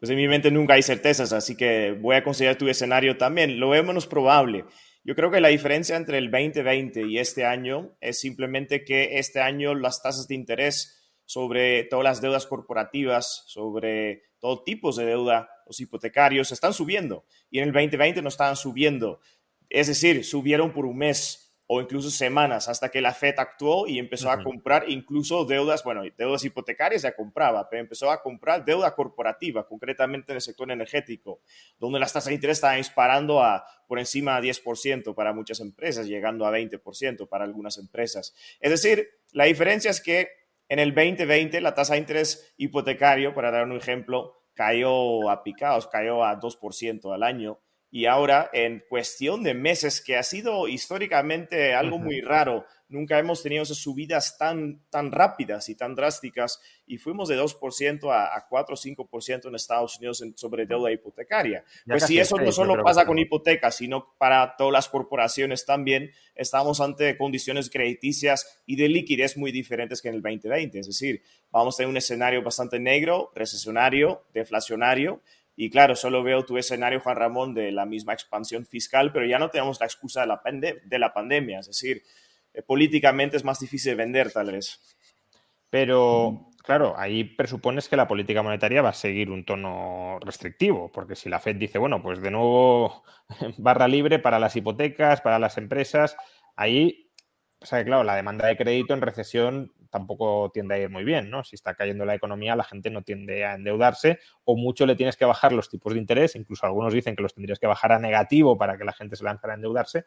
[0.00, 3.60] Pues en mi mente nunca hay certezas, así que voy a considerar tu escenario también.
[3.60, 4.64] Lo veo menos probable.
[5.04, 9.40] Yo creo que la diferencia entre el 2020 y este año es simplemente que este
[9.40, 15.50] año las tasas de interés sobre todas las deudas corporativas, sobre todo tipos de deuda,
[15.66, 17.26] los hipotecarios, están subiendo.
[17.50, 19.20] Y en el 2020 no estaban subiendo.
[19.68, 24.00] Es decir, subieron por un mes o incluso semanas hasta que la Fed actuó y
[24.00, 28.92] empezó a comprar incluso deudas, bueno, deudas hipotecarias ya compraba, pero empezó a comprar deuda
[28.96, 31.42] corporativa, concretamente en el sector energético,
[31.78, 36.08] donde las tasas de interés estaban disparando a por encima de 10% para muchas empresas,
[36.08, 38.34] llegando a 20% para algunas empresas.
[38.58, 40.28] Es decir, la diferencia es que
[40.68, 45.86] en el 2020 la tasa de interés hipotecario, para dar un ejemplo, cayó a picados,
[45.86, 51.74] cayó a 2% al año y ahora en cuestión de meses, que ha sido históricamente
[51.74, 56.98] algo muy raro, nunca hemos tenido esas subidas tan, tan rápidas y tan drásticas y
[56.98, 61.64] fuimos de 2% a, a 4 o 5% en Estados Unidos sobre deuda hipotecaria.
[61.86, 66.80] pues si eso no solo pasa con hipotecas, sino para todas las corporaciones también, estamos
[66.80, 70.78] ante condiciones crediticias y de liquidez muy diferentes que en el 2020.
[70.80, 75.22] Es decir, vamos a tener un escenario bastante negro, recesionario, deflacionario
[75.56, 79.38] y claro, solo veo tu escenario, Juan Ramón, de la misma expansión fiscal, pero ya
[79.38, 80.40] no tenemos la excusa de la,
[80.84, 81.60] de la pandemia.
[81.60, 82.02] Es decir,
[82.54, 84.80] eh, políticamente es más difícil vender, tal vez.
[85.68, 91.14] Pero, claro, ahí presupones que la política monetaria va a seguir un tono restrictivo, porque
[91.14, 93.04] si la Fed dice, bueno, pues de nuevo
[93.58, 96.16] barra libre para las hipotecas, para las empresas,
[96.56, 97.12] ahí,
[97.60, 101.30] o sea, claro, la demanda de crédito en recesión tampoco tiende a ir muy bien,
[101.30, 101.44] ¿no?
[101.44, 105.16] Si está cayendo la economía, la gente no tiende a endeudarse o mucho le tienes
[105.16, 107.98] que bajar los tipos de interés, incluso algunos dicen que los tendrías que bajar a
[107.98, 110.04] negativo para que la gente se lanzara a endeudarse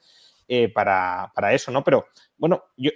[0.48, 1.84] eh, para, eso, ¿no?
[1.84, 2.91] Pero bueno, yo,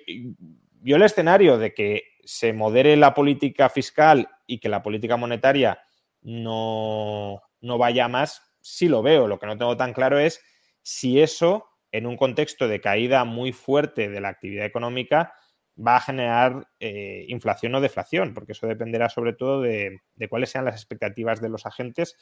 [0.82, 5.80] yo el escenario de que se modere la política fiscal y que la política monetaria
[6.22, 9.28] no, no vaya más, sí lo veo.
[9.28, 10.44] Lo que no tengo tan claro es
[10.82, 15.34] si eso, en un contexto de caída muy fuerte de la actividad económica,
[15.80, 20.66] va a generar eh, inflación o deflación, porque eso dependerá sobre todo de, cuáles sean
[20.66, 22.16] las expectativas de los agentes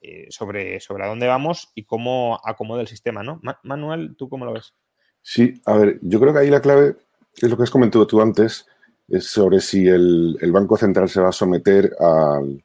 [0.00, 3.40] eh, sobre, sobre a dónde vamos y cómo acomoda el sistema, ¿no?
[3.62, 4.74] Manuel, ¿tú cómo lo ves?
[5.20, 6.96] Sí, a ver, yo creo que ahí la clave
[7.40, 8.66] es lo que has comentado tú antes,
[9.08, 12.62] es sobre si el, Banco Central se va a someter al,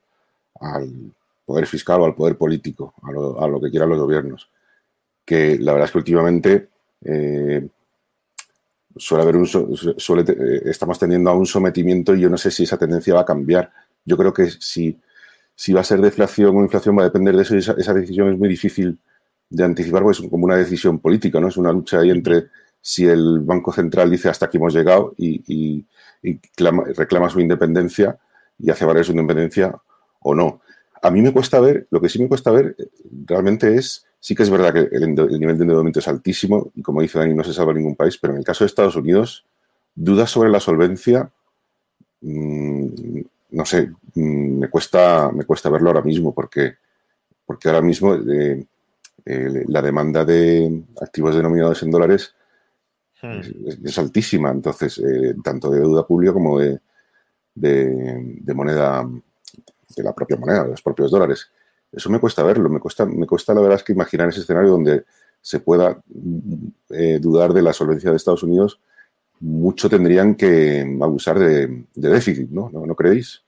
[1.45, 4.49] poder fiscal o al poder político, a lo, que quieran los gobiernos.
[5.25, 6.69] Que la verdad es que últimamente
[7.03, 7.67] eh,
[8.99, 12.63] suele haber un, suele, eh, estamos tendiendo a un sometimiento y yo no sé si
[12.63, 13.71] esa tendencia va a cambiar.
[14.05, 14.99] Yo creo que si,
[15.55, 18.31] si va a ser deflación o inflación va a depender de eso y esa, decisión
[18.31, 18.99] es muy difícil
[19.49, 21.47] de anticipar porque es como una decisión política, ¿no?
[21.47, 22.47] Es una lucha ahí entre
[22.81, 25.85] si el Banco Central dice hasta aquí hemos llegado y,
[26.95, 28.17] reclama su independencia
[28.59, 29.75] y hace valer su independencia
[30.21, 30.61] o no.
[31.01, 32.89] A mí me cuesta ver, lo que sí me cuesta ver eh,
[33.25, 37.01] realmente es Sí que es verdad que el, nivel de endeudamiento es altísimo y como
[37.01, 39.45] dice Dani, no se salva ningún país, pero en el caso de Estados Unidos,
[39.95, 41.31] dudas sobre la solvencia,
[42.19, 42.87] mm,
[43.51, 46.75] no sé, mm, me, cuesta, me cuesta verlo ahora mismo porque,
[47.45, 48.65] porque ahora mismo eh,
[49.23, 52.35] eh, la demanda de activos denominados en dólares
[53.23, 53.85] hmm.
[53.85, 56.81] es, altísima, entonces, eh, tanto de deuda pública como de,
[57.55, 59.09] de moneda,
[59.95, 61.49] de la propia moneda, de los propios dólares.
[61.91, 64.71] Eso me cuesta verlo, me cuesta, me cuesta la verdad es que imaginar ese escenario
[64.71, 65.05] donde
[65.41, 66.01] se pueda
[66.89, 68.81] eh, dudar de la solvencia de Estados Unidos.
[69.39, 72.69] Mucho tendrían que abusar de, déficit, ¿no?
[72.71, 72.95] ¿no?
[72.95, 73.43] creéis?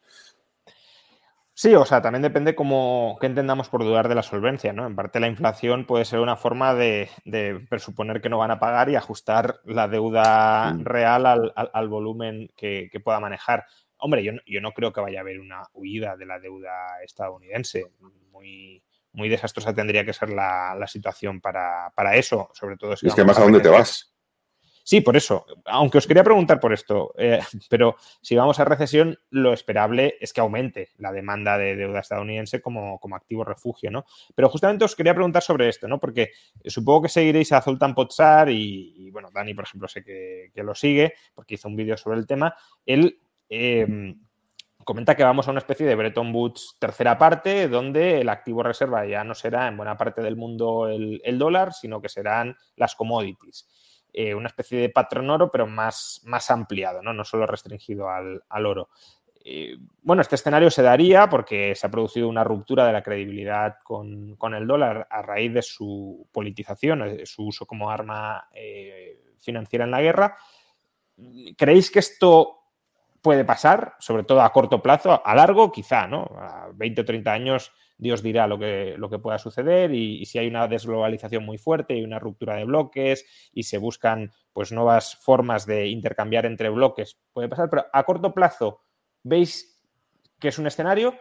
[1.60, 4.88] Sí, o sea, también depende cómo qué entendamos por dudar de la solvencia, ¿no?
[4.88, 7.10] En parte la inflación puede ser una forma de,
[7.70, 10.86] presuponer que no van a pagar y ajustar la deuda mm.
[10.86, 13.66] real al, volumen que, pueda manejar.
[14.00, 17.86] Hombre, yo, yo no creo que vaya a haber una huida de la deuda estadounidense
[18.32, 23.08] muy, desastrosa tendría que ser la, situación para, eso, sobre todo si...
[23.08, 24.10] Es que más a dónde te vas.
[24.90, 25.46] Sí, por eso.
[25.66, 30.34] Aunque os quería preguntar por esto, eh, pero si vamos a recesión, lo esperable es
[30.34, 34.06] que aumente la demanda de deuda estadounidense como, como activo refugio, ¿no?
[34.34, 36.00] Pero justamente os quería preguntar sobre esto, ¿no?
[36.00, 36.32] Porque
[36.66, 41.14] supongo que seguiréis a Zoltan Pozar y, bueno, Dani, por ejemplo, sé que, lo sigue
[41.36, 42.56] porque hizo un vídeo sobre el tema.
[42.84, 44.16] Él eh,
[44.90, 49.06] comenta que vamos a una especie de Bretton Woods tercera parte, donde el activo reserva
[49.06, 53.68] ya no será en buena parte del mundo el, dólar, sino que serán las commodities.
[54.12, 58.66] Eh, una especie de patrón oro, pero más, más ampliado, no, no solo restringido al,
[58.66, 58.90] oro.
[59.46, 63.76] Eh, bueno, este escenario se daría porque se ha producido una ruptura de la credibilidad
[63.84, 69.86] con, el dólar a raíz de su politización, de su uso como arma eh, financiera
[69.86, 70.36] en la guerra.
[71.56, 72.60] ¿Creéis que esto
[73.22, 76.24] puede pasar, sobre todo a corto plazo, a largo quizá, ¿no?
[76.38, 80.70] A 20 o 30 años Dios dirá lo que, pueda suceder y, si hay una
[80.70, 85.88] desglobalización muy fuerte y una ruptura de bloques y se buscan pues nuevas formas de
[85.88, 88.82] intercambiar entre bloques, puede pasar, pero a corto plazo
[89.22, 89.82] veis
[90.40, 91.14] que es un escenario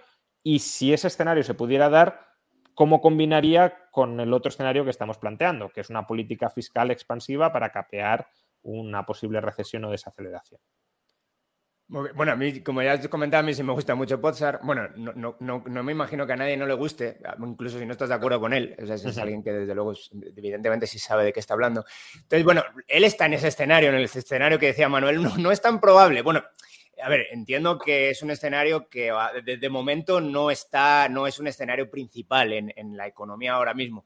[0.45, 2.29] y si ese escenario se pudiera dar,
[2.75, 7.53] ¿cómo combinaría con el otro escenario que estamos planteando, que es una política fiscal expansiva
[7.53, 8.29] para capear
[8.63, 10.61] una posible recesión o desaceleración?
[11.91, 14.61] Bueno, a mí, como ya has comentado, a mí sí me gusta mucho Pozar.
[14.63, 17.93] Bueno, no, no, no, me imagino que a nadie no le guste, incluso si no
[17.93, 18.77] estás de acuerdo con él.
[18.83, 19.95] O sea, es alguien que desde luego,
[20.37, 21.87] evidentemente, sí sabe de qué está hablando.
[22.15, 25.63] Entonces, bueno, él está en ese escenario, en el escenario que decía Manuel, no, es
[25.63, 26.21] tan probable.
[26.21, 26.45] Bueno,
[27.03, 29.11] a ver, entiendo que es un escenario que
[29.43, 34.05] de, momento no está, no es un escenario principal en, en la economía ahora mismo.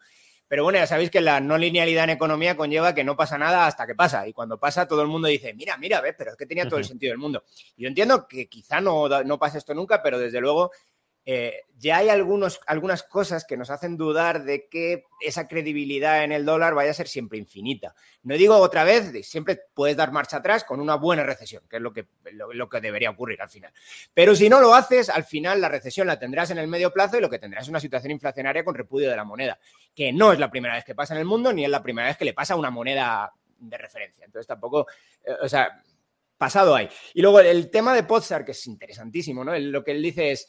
[0.52, 3.66] Pero bueno, ya sabéis que la no linealidad en economía conlleva que no pasa nada
[3.66, 4.28] hasta que pasa.
[4.28, 6.78] Y cuando pasa, todo el mundo dice, mira, mira, ves, pero es que tenía todo
[6.78, 7.42] el sentido del mundo.
[7.74, 10.70] Yo entiendo que quizá no, no pase esto nunca, pero desde luego
[11.24, 16.32] eh, ya hay algunos, algunas cosas que nos hacen dudar de que esa credibilidad en
[16.32, 17.94] el dólar vaya a ser siempre infinita.
[18.24, 21.82] No digo otra vez, siempre puedes dar marcha atrás con una buena recesión, que es
[21.82, 23.72] lo que, lo, que debería ocurrir al final.
[24.14, 27.18] Pero si no lo haces, al final la recesión la tendrás en el medio plazo
[27.18, 29.58] y lo que tendrás es una situación inflacionaria con repudio de la moneda,
[29.94, 32.08] que no es la primera vez que pasa en el mundo ni es la primera
[32.08, 34.24] vez que le pasa a una moneda de referencia.
[34.24, 34.86] Entonces tampoco,
[35.24, 35.82] eh, o sea,
[36.36, 36.88] pasado hay.
[37.14, 39.56] Y luego el tema de Potsdam, que es interesantísimo, ¿no?
[39.56, 40.48] lo que él dice es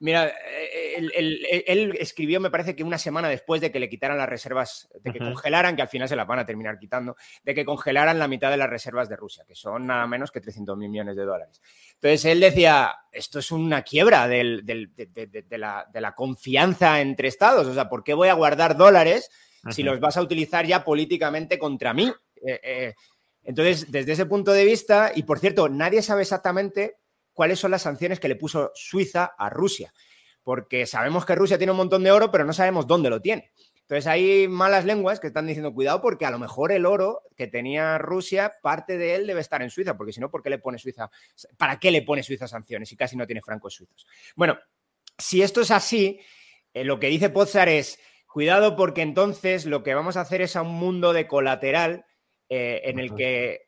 [0.00, 4.28] Mira, eh, él, escribió, me parece que una semana después de que le quitaran las
[4.28, 7.64] reservas, de que congelaran, que al final se las van a terminar quitando, de que
[7.64, 10.88] congelaran la mitad de las reservas de Rusia, que son nada menos que 300 mil
[10.88, 11.60] millones de dólares.
[11.94, 14.44] Entonces él decía, esto es una quiebra de,
[15.50, 19.30] la, confianza entre estados, o sea, ¿por qué voy a guardar dólares
[19.70, 22.12] si los vas a utilizar ya políticamente contra mí?
[22.46, 22.94] Eh, eh,
[23.42, 26.98] Entonces, desde ese punto de vista, y por cierto, nadie sabe exactamente
[27.38, 29.94] cuáles son las sanciones que le puso Suiza a Rusia,
[30.42, 33.52] porque sabemos que Rusia tiene un montón de oro, pero no sabemos dónde lo tiene.
[33.82, 37.46] Entonces hay malas lenguas que están diciendo, cuidado porque a lo mejor el oro que
[37.46, 40.58] tenía Rusia, parte de él debe estar en Suiza, porque si no, ¿por qué le
[40.58, 41.12] pone Suiza?
[41.56, 44.08] ¿Para qué le pone Suiza sanciones si casi no tiene francos suizos?
[44.34, 44.58] Bueno,
[45.16, 46.18] si esto es así,
[46.74, 50.56] eh, lo que dice Pozar es, cuidado porque entonces lo que vamos a hacer es
[50.56, 52.04] a un mundo de colateral
[52.48, 53.67] eh, en el que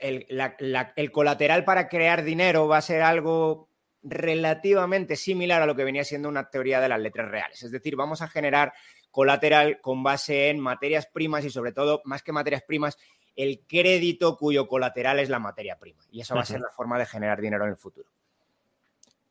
[0.00, 3.68] el colateral para crear dinero va a ser algo
[4.02, 7.62] relativamente similar a lo que venía siendo una teoría de las letras reales.
[7.62, 8.72] Es decir, vamos a generar
[9.10, 12.98] colateral con base en materias primas y sobre todo, más que materias primas,
[13.34, 16.02] el crédito cuyo colateral es la materia prima.
[16.10, 18.10] Y esa va a ser la forma de generar dinero en el futuro.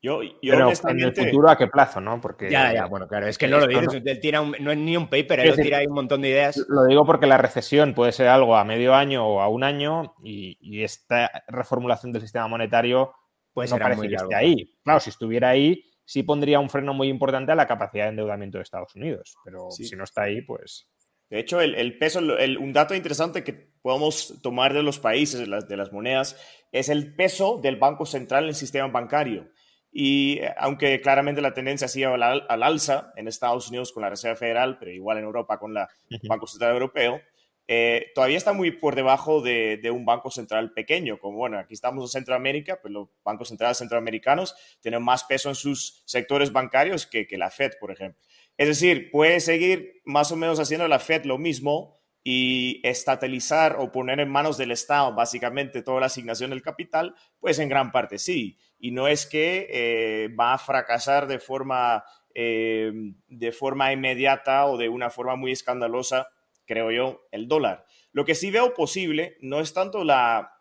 [0.01, 2.21] Yo, yo Pero en el futuro, ¿a qué plazo, no?
[2.21, 5.09] Porque, ya, ya, bueno, claro, es que no lo dices, no, no es ni un
[5.09, 6.57] paper, él tira ahí un montón de ideas.
[6.67, 10.13] Lo digo porque la recesión puede ser algo a medio año o a un año
[10.23, 13.11] y, esta reformulación del sistema monetario
[13.51, 14.77] pues no parece que esté ahí.
[14.83, 18.59] Claro, si estuviera ahí, sí pondría un freno muy importante a la capacidad de endeudamiento
[18.59, 20.87] de Estados Unidos, pero si no está ahí, pues...
[21.29, 25.67] De hecho, el, peso, un dato interesante que podemos tomar de los países, de las,
[25.67, 26.39] de las, monedas,
[26.71, 29.49] es el peso del Banco Central en el sistema bancario.
[29.91, 34.03] Y eh, aunque claramente la tendencia ha sido al, al, alza en Estados Unidos con
[34.03, 37.21] la Reserva Federal, pero igual en Europa con el Banco Central Europeo,
[37.69, 42.03] eh, todavía está muy por debajo de, un banco central pequeño, como bueno, aquí estamos
[42.05, 47.27] en Centroamérica, pues los bancos centrales centroamericanos tienen más peso en sus sectores bancarios que,
[47.31, 48.21] la Fed, por ejemplo.
[48.57, 53.91] Es decir, puede seguir más o menos haciendo la Fed lo mismo y estatalizar o
[53.91, 58.17] poner en manos del Estado básicamente toda la asignación del capital, pues en gran parte
[58.17, 58.57] sí.
[58.79, 62.03] Y no es que eh, va a fracasar de forma,
[62.35, 62.91] eh,
[63.27, 66.29] de forma inmediata o de una forma muy escandalosa
[66.67, 67.85] creo yo, el dólar.
[68.11, 70.53] Lo que sí veo posible no es tanto la,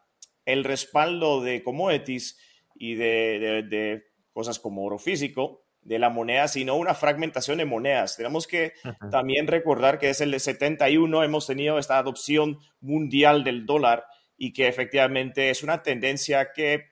[0.46, 2.38] el respaldo de commodities
[2.74, 8.16] y de, cosas como oro físico de la moneda, sino una fragmentación de monedas.
[8.16, 8.72] Tenemos que
[9.10, 14.04] también recordar que desde el 71 hemos tenido esta adopción mundial del dólar
[14.36, 16.86] y que efectivamente es una tendencia que,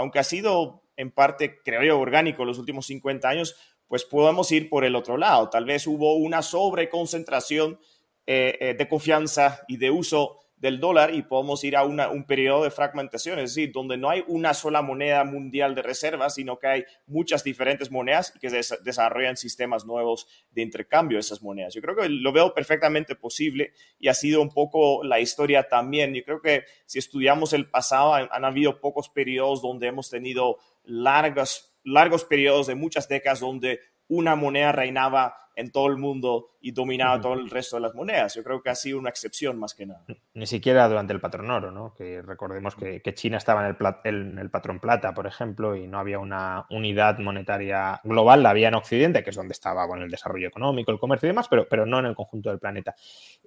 [0.00, 4.68] aunque ha sido en parte, creo yo, orgánico los últimos 50 años, pues podemos ir
[4.68, 5.50] por el otro lado.
[5.50, 7.78] Tal vez hubo una sobreconcentración
[8.26, 12.64] eh, eh, de confianza y de uso del dólar y podemos ir a un periodo
[12.64, 16.66] de fragmentación, es decir, donde no hay una sola moneda mundial de reserva, sino que
[16.66, 18.50] hay muchas diferentes monedas y que
[18.82, 21.74] desarrollan sistemas nuevos de intercambio de esas monedas.
[21.74, 26.14] Yo creo que lo veo perfectamente posible y ha sido un poco la historia también.
[26.14, 31.74] Yo creo que si estudiamos el pasado, han, habido pocos periodos donde hemos tenido largos,
[31.84, 33.80] largos periodos de muchas décadas donde
[34.10, 38.34] una moneda reinaba en todo el mundo y dominaba todo el resto de las monedas.
[38.34, 40.04] Yo creo que ha sido una excepción más que nada.
[40.34, 41.94] Ni siquiera durante el patrón oro, ¿no?
[41.94, 45.98] Que recordemos que, China estaba en el, en el, patrón plata, por ejemplo, y no
[45.98, 50.10] había una unidad monetaria global, la había en Occidente, que es donde estaba bueno, el
[50.10, 52.94] desarrollo económico, el comercio y demás, pero, pero no en el conjunto del planeta.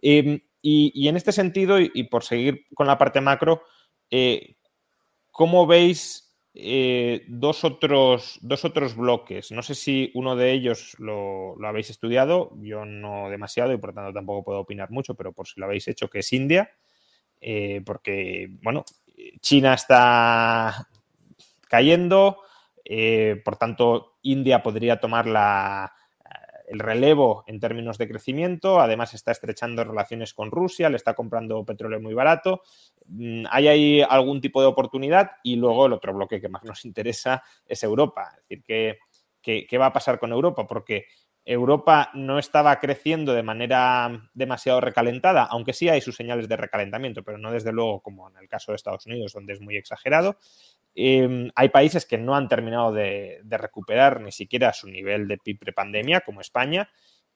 [0.01, 3.63] Em, y, en este sentido, y, por seguir con la parte macro,
[4.09, 4.55] eh,
[5.31, 9.51] ¿cómo veis eh, dos, otros, dos otros bloques.
[9.51, 14.13] No sé si uno de ellos lo, habéis estudiado, yo no demasiado y por tanto
[14.13, 16.71] tampoco puedo opinar mucho, pero por si lo habéis hecho, que es India,
[17.41, 18.85] eh, porque, bueno,
[19.41, 20.87] China está
[21.67, 22.39] cayendo,
[22.85, 25.93] eh, por tanto, India podría tomar la,
[26.67, 31.63] el relevo en términos de crecimiento, además está estrechando relaciones con Rusia, le está comprando
[31.65, 32.63] petróleo muy barato.
[33.07, 36.85] Mm, hay ahí algún tipo de oportunidad y luego el otro bloque que más nos
[36.85, 38.31] interesa es Europa.
[38.35, 38.63] Es decir,
[39.41, 40.65] ¿qué, qué, va a pasar con Europa?
[40.67, 41.05] Porque
[41.45, 47.23] Europa no estaba creciendo de manera demasiado recalentada, aunque sí hay sus señales de recalentamiento,
[47.23, 50.37] pero no desde luego como en el caso de Estados Unidos, donde es muy exagerado.
[50.95, 55.59] Em, hay países que no han terminado de, recuperar ni siquiera su nivel de PIB
[55.59, 56.89] prepandemia, como España,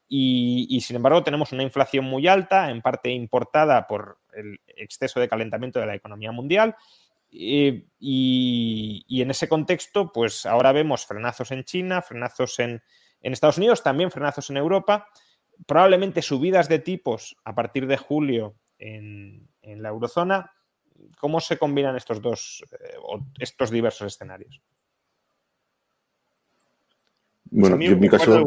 [0.10, 5.28] y, sin embargo tenemos una inflación muy alta, en parte importada por el exceso de
[5.28, 6.76] calentamiento de la economía mundial.
[7.32, 12.82] Eh, y, en ese contexto, pues ahora vemos frenazos en China, frenazos en,
[13.22, 15.10] Estados Unidos, también frenazos en Europa,
[15.66, 20.54] probablemente subidas de tipos a partir de julio en la eurozona
[21.20, 22.96] ¿Cómo se combinan estos dos, eh,
[23.40, 24.62] estos diversos escenarios?
[27.50, 28.44] Bueno, yo en mi caso...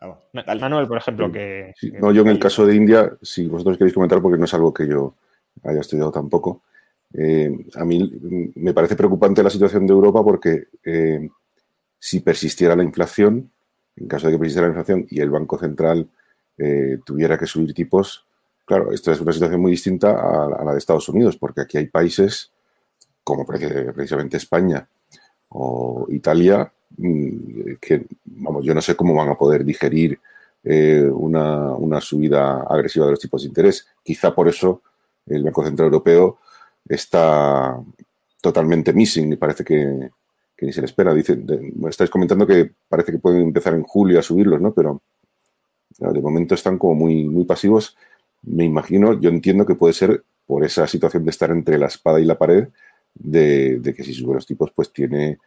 [0.00, 1.74] Ah, Manuel, por ejemplo, que...
[2.00, 4.72] no, yo en el caso de India, si vosotros queréis comentar, porque no es algo
[4.72, 5.14] que yo
[5.62, 6.62] haya estudiado tampoco,
[7.12, 11.28] eh, a mí me parece preocupante la situación de Europa porque eh,
[11.98, 13.50] si persistiera la inflación,
[13.96, 16.08] en caso de que persistiera la inflación y el Banco Central
[17.06, 18.26] tuviera que subir tipos,
[18.70, 21.88] Claro, esta es una situación muy distinta a, la de Estados Unidos, porque aquí hay
[21.88, 22.52] países
[23.24, 24.88] como precisamente España
[25.48, 30.20] o Italia, mm, que, vamos, yo no sé cómo van a poder digerir
[30.62, 33.88] eh, una, subida agresiva de los tipos de interés.
[34.04, 34.82] Quizá por eso
[35.26, 36.38] el Banco Central Europeo
[36.88, 37.76] está
[38.40, 40.10] totalmente missing y parece que,
[40.60, 41.12] ni se le espera.
[41.12, 41.36] Dice,
[41.88, 44.72] estáis comentando que parece que pueden empezar en julio a subirlos, ¿no?
[44.72, 45.02] Pero
[45.98, 47.96] de momento están como muy, muy pasivos.
[48.42, 52.20] Me imagino, yo entiendo que puede ser por esa situación de estar entre la espada
[52.20, 52.68] y la pared,
[53.14, 55.38] de, que si suben los tipos, pues tiene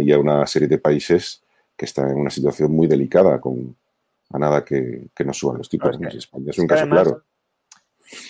[0.00, 1.42] ya una serie de países
[1.76, 3.76] que están en una situación muy delicada con
[4.30, 5.96] a nada que, no suban los tipos.
[6.00, 7.22] España es un caso claro.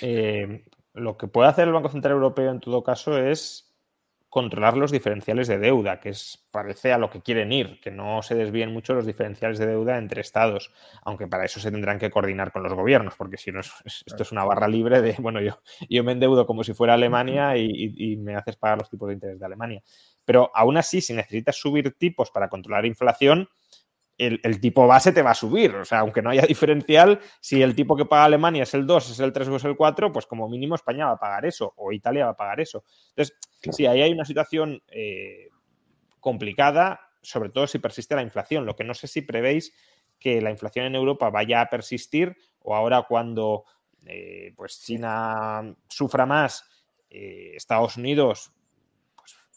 [0.02, 0.64] Eh,
[0.94, 3.73] lo que puede hacer el Banco Central Europeo en todo caso es
[4.34, 8.20] controlar los diferenciales de deuda, que es, parece a lo que quieren ir, que no
[8.20, 10.72] se desvíen mucho los diferenciales de deuda entre estados,
[11.02, 14.32] aunque para eso se tendrán que coordinar con los gobiernos, porque si no, esto es
[14.32, 18.16] una barra libre de, bueno, yo, yo me endeudo como si fuera Alemania y, y
[18.16, 19.84] me haces pagar los tipos de interés de Alemania.
[20.24, 23.48] Pero aún así, si necesitas subir tipos para controlar inflación,
[24.18, 25.74] el, tipo base te va a subir.
[25.74, 29.10] O sea, aunque no haya diferencial, si el tipo que paga Alemania es el 2,
[29.10, 31.72] es el 3 o es el 4, pues como mínimo España va a pagar eso
[31.76, 32.84] o Italia va a pagar eso.
[33.10, 33.36] Entonces,
[33.72, 35.48] sí, ahí hay una situación eh,
[36.20, 38.66] complicada, sobre todo si persiste la inflación.
[38.66, 39.72] Lo que no sé si prevéis
[40.18, 43.64] que la inflación en Europa vaya a persistir o ahora cuando
[44.06, 46.64] eh, pues China sufra más,
[47.10, 48.53] eh, Estados Unidos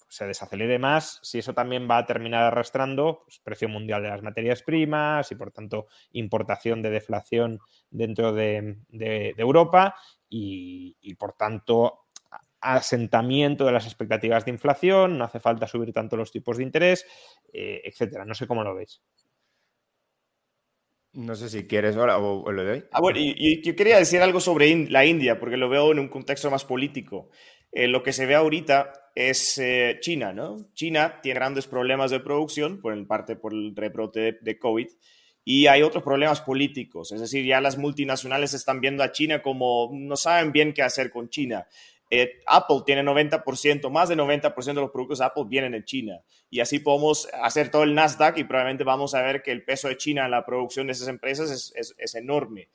[0.08, 4.22] se desacelere más, si eso también va a terminar arrastrando pues, precio mundial de las
[4.22, 8.78] materias primas y por tanto importación de deflación dentro de,
[9.38, 9.95] Europa
[10.30, 12.05] y, por tanto
[12.60, 17.05] asentamiento de las expectativas de inflación, no hace falta subir tanto los tipos de interés,
[17.53, 18.26] eh, etcétera.
[18.26, 19.01] No sé cómo lo veis.
[21.18, 22.84] No sé si quieres ahora o, lo doy.
[22.91, 26.10] Ah, bueno, y, yo quería decir algo sobre la India, porque lo veo en un
[26.10, 27.32] contexto más político.
[27.78, 30.58] Eh, lo que se ve ahorita es eh, China, ¿no?
[30.74, 34.88] China tiene grandes problemas de producción, por en parte por el rebrote de, COVID,
[35.44, 39.92] y hay otros problemas políticos, es decir, ya las multinacionales están viendo a China como
[39.94, 41.68] no saben bien qué hacer con China.
[42.10, 46.20] Eh, Apple tiene 90%, más de 90% de los productos de Apple vienen de China.
[46.50, 49.88] Y así podemos hacer todo el Nasdaq y probablemente vamos a ver que el peso
[49.88, 52.70] de China en la producción de esas empresas es enorme.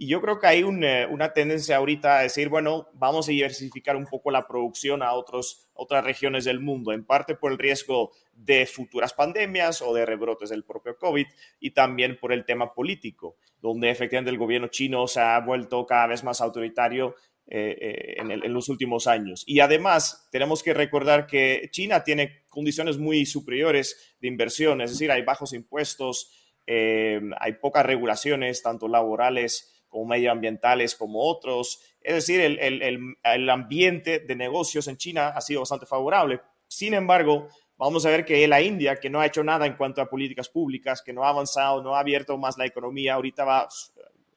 [0.00, 4.06] Y yo creo que hay una tendencia ahorita a decir, bueno, vamos a diversificar un
[4.06, 8.64] poco la producción a otros, otras regiones del mundo, en parte por el riesgo de
[8.66, 11.26] futuras pandemias o de rebrotes del propio COVID
[11.58, 16.06] y también por el tema político, donde efectivamente el gobierno chino se ha vuelto cada
[16.06, 17.16] vez más autoritario
[17.48, 19.42] eh, eh, en, los últimos años.
[19.48, 25.10] Y además, tenemos que recordar que China tiene condiciones muy superiores de inversión, es decir,
[25.10, 26.30] hay bajos impuestos,
[26.66, 31.80] eh, hay pocas regulaciones, tanto laborales, como medioambientales como otros.
[32.00, 36.40] Es decir, el, ambiente de negocios en China ha sido bastante favorable.
[36.66, 40.00] Sin embargo, vamos a ver que la India, que no ha hecho nada en cuanto
[40.00, 43.60] a políticas públicas, que no ha avanzado, no ha abierto más la economía, ahorita va
[43.60, 43.68] a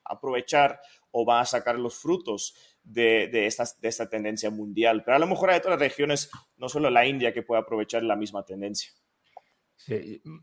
[0.05, 0.79] aprovechar
[1.11, 5.03] o va a sacar los frutos de, de, esta, de esta tendencia mundial.
[5.03, 8.15] Pero a lo mejor hay otras regiones, no solo la India, que puede aprovechar la
[8.15, 8.91] misma tendencia.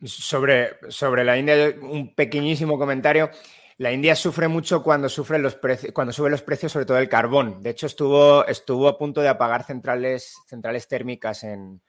[0.04, 3.30] Sobre, sobre la India, un pequeñísimo comentario.
[3.79, 5.57] La India sufre mucho cuando, sufren los
[5.95, 7.62] cuando suben los precios, sobre todo el carbón.
[7.62, 11.81] De hecho, estuvo, estuvo a punto de apagar centrales, centrales térmicas en,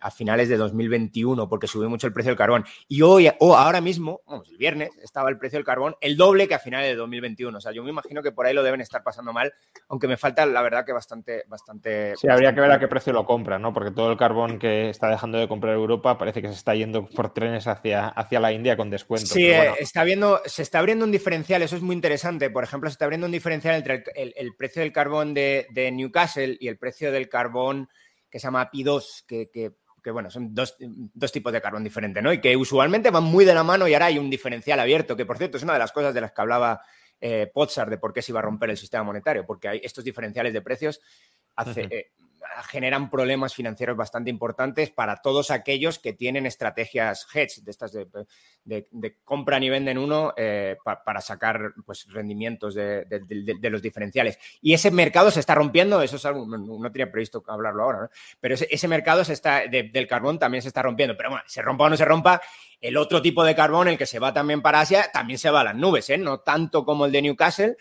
[0.00, 2.64] a finales de 2021 porque subió mucho el precio del carbón.
[2.88, 6.48] Y hoy, o ahora mismo, vamos, el viernes, estaba el precio del carbón el doble
[6.48, 7.56] que a finales de 2021.
[7.56, 9.52] O sea, yo me imagino que por ahí lo deben estar pasando mal,
[9.88, 11.44] aunque me falta, la verdad, que bastante...
[11.48, 13.72] bastante sí, habría que ver a qué precio lo compra, ¿no?
[13.72, 17.06] Porque todo el carbón que está dejando de comprar Europa parece que se está yendo
[17.06, 19.26] por trenes hacia, hacia la India con descuento.
[19.26, 22.50] Sí, eh, está viendo, se está abriendo un diferencial, eso es muy interesante.
[22.50, 26.56] Por ejemplo, se está abriendo un diferencial entre el, precio del carbón de, de Newcastle
[26.60, 27.88] y el precio del carbón
[28.30, 30.76] que se llama Pi2, que, bueno, son dos,
[31.32, 32.32] tipos de carbón diferentes, ¿no?
[32.32, 35.26] Y que usualmente van muy de la mano y ahora hay un diferencial abierto, que
[35.26, 36.82] por cierto es una de las cosas de las que hablaba
[37.20, 37.50] eh,
[37.88, 40.62] de por qué se iba a romper el sistema monetario, porque hay estos diferenciales de
[40.62, 41.00] precios
[41.56, 42.12] hace,
[42.64, 49.16] generan problemas financieros bastante importantes para todos aquellos que tienen estrategias hedge, de estas de,
[49.24, 53.06] compran y venden uno eh, para sacar pues, rendimientos de,
[53.70, 54.38] los diferenciales.
[54.60, 58.54] Y ese mercado se está rompiendo, eso es algo, no, tenía previsto hablarlo ahora, pero
[58.54, 61.16] ese, mercado se está, del carbón también se está rompiendo.
[61.16, 62.40] Pero bueno, se rompa o no se rompa,
[62.80, 65.60] el otro tipo de carbón, el que se va también para Asia, también se va
[65.60, 66.18] a las nubes, ¿eh?
[66.18, 67.76] no tanto como el de Newcastle,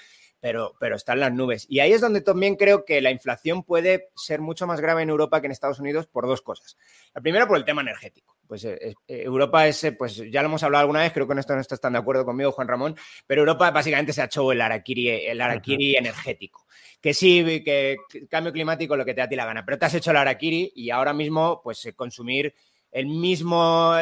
[0.45, 1.65] pero, pero está en las nubes.
[1.69, 5.09] Y ahí es donde también creo que la inflación puede ser mucho más grave en
[5.09, 6.77] Europa que en Estados Unidos por dos cosas.
[7.15, 8.37] La primera, por el tema energético.
[8.47, 8.63] Pues
[9.07, 11.81] Europa es, pues ya lo hemos hablado alguna vez, creo que en esto no estás
[11.81, 15.41] tan de acuerdo conmigo, Juan Ramón, pero Europa básicamente se ha hecho el araquiri, el
[15.41, 16.67] araquiri energético.
[17.01, 17.97] Que sí, que
[18.29, 20.17] cambio climático lo que te da a ti la gana, pero te has hecho el
[20.17, 22.53] araquiri y ahora mismo, pues consumir
[22.95, 23.93] el mismo,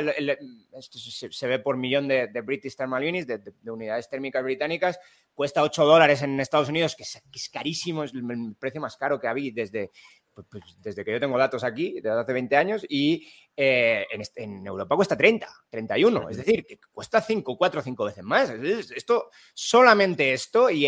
[0.77, 4.99] esto se, ve por millón de, British Thermal Units, de, unidades térmicas británicas,
[5.33, 9.27] cuesta 8 dólares en Estados Unidos, que es, carísimo, es el precio más caro que
[9.27, 9.89] había desde,
[10.33, 14.65] pues, pues, desde que yo tengo datos aquí, desde hace 20 años, y eh, en,
[14.65, 18.49] Europa cuesta 30, 31, es decir, que cuesta 5, 4 o 5 veces más.
[18.49, 20.87] Esto, solamente esto y,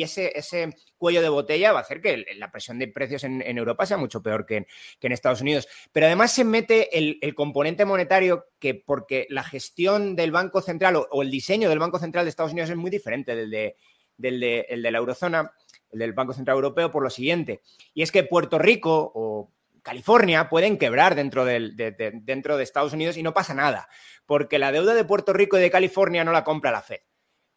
[0.00, 3.84] ese, ese, cuello de botella va a hacer que la presión de precios en, Europa
[3.84, 4.66] sea mucho peor que
[5.00, 5.66] en, Estados Unidos.
[5.92, 11.22] Pero además se mete el, componente monetario que porque la gestión del Banco Central o,
[11.22, 13.76] el diseño del Banco Central de Estados Unidos es muy diferente del de,
[14.16, 15.52] del de, el de la eurozona
[15.94, 17.62] el del Banco Central Europeo, por lo siguiente.
[17.94, 19.50] Y es que Puerto Rico o
[19.82, 23.88] California pueden quebrar dentro, de, dentro de Estados Unidos y no pasa nada,
[24.26, 27.00] porque la deuda de Puerto Rico y de California no la compra la Fed.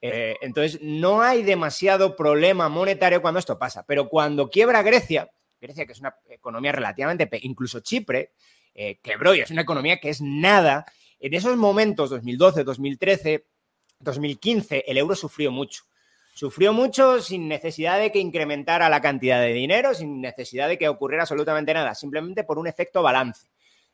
[0.01, 5.85] Eh, entonces, no hay demasiado problema monetario cuando esto pasa, pero cuando quiebra Grecia, Grecia
[5.85, 8.33] que es una economía relativamente, incluso Chipre,
[8.75, 10.85] eh, quebró y es una economía que es nada,
[11.19, 13.47] en esos momentos, 2012, 2013,
[13.99, 15.83] 2015, el euro sufrió mucho.
[16.37, 20.87] Sufrió mucho sin necesidad de que incrementara la cantidad de dinero, sin necesidad de que
[20.87, 23.47] ocurriera absolutamente nada, simplemente por un efecto balance.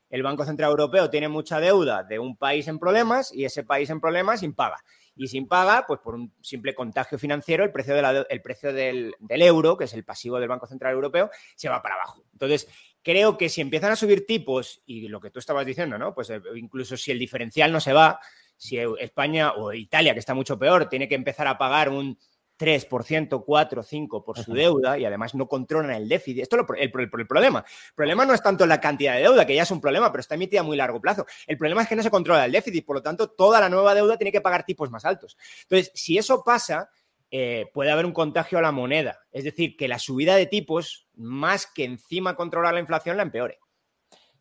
[0.09, 3.89] El Banco Central Europeo tiene mucha deuda de un país en problemas y ese país
[3.91, 4.83] en problemas impaga.
[5.15, 9.41] Y sin paga, pues por un simple contagio financiero, el precio, el precio del, del
[9.41, 12.25] euro, que es el pasivo del Banco Central Europeo, se va para abajo.
[12.33, 12.67] Entonces,
[13.01, 16.13] creo que si empiezan a subir tipos, y lo que tú estabas diciendo, ¿no?
[16.13, 18.19] Pues eh, incluso si el diferencial no se va,
[18.57, 22.17] si España o Italia, que está mucho peor, tiene que empezar a pagar un
[22.57, 26.43] 3%, 4, 5 por su deuda y además no controlan el déficit.
[26.43, 27.59] Esto es el, el, problema.
[27.59, 30.21] El problema no es tanto la cantidad de deuda, que ya es un problema, pero
[30.21, 31.25] está emitida a muy largo plazo.
[31.47, 33.95] El problema es que no se controla el déficit, por lo tanto, toda la nueva
[33.95, 35.37] deuda tiene que pagar tipos más altos.
[35.63, 36.89] Entonces, si eso pasa,
[37.31, 39.19] eh, puede haber un contagio a la moneda.
[39.31, 43.57] Es decir, que la subida de tipos, más que encima controlar la inflación, la empeore.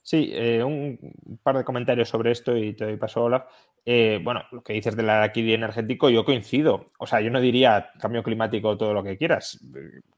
[0.02, 3.44] Sí, eh, un par de comentarios sobre esto y te doy paso, Olaf.
[3.84, 6.86] Eh, bueno, lo que dices del araquiri energético, yo coincido.
[6.98, 9.60] O sea, yo no diría cambio climático todo lo que quieras.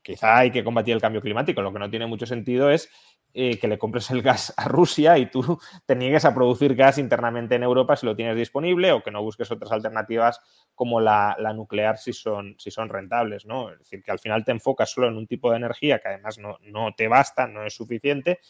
[0.02, 1.62] Quizá hay que combatir el cambio climático.
[1.62, 2.90] Lo que no tiene mucho sentido es
[3.32, 6.98] eh, que le compres el gas a Rusia y tú te niegues a producir gas
[6.98, 10.40] internamente en Europa si lo tienes disponible o que no busques otras alternativas
[10.74, 13.72] como la, nuclear si son, si son rentables, ¿no?
[13.72, 16.38] Es decir, que al final te enfocas solo en un tipo de energía que además
[16.38, 18.40] no, no te basta, no es suficiente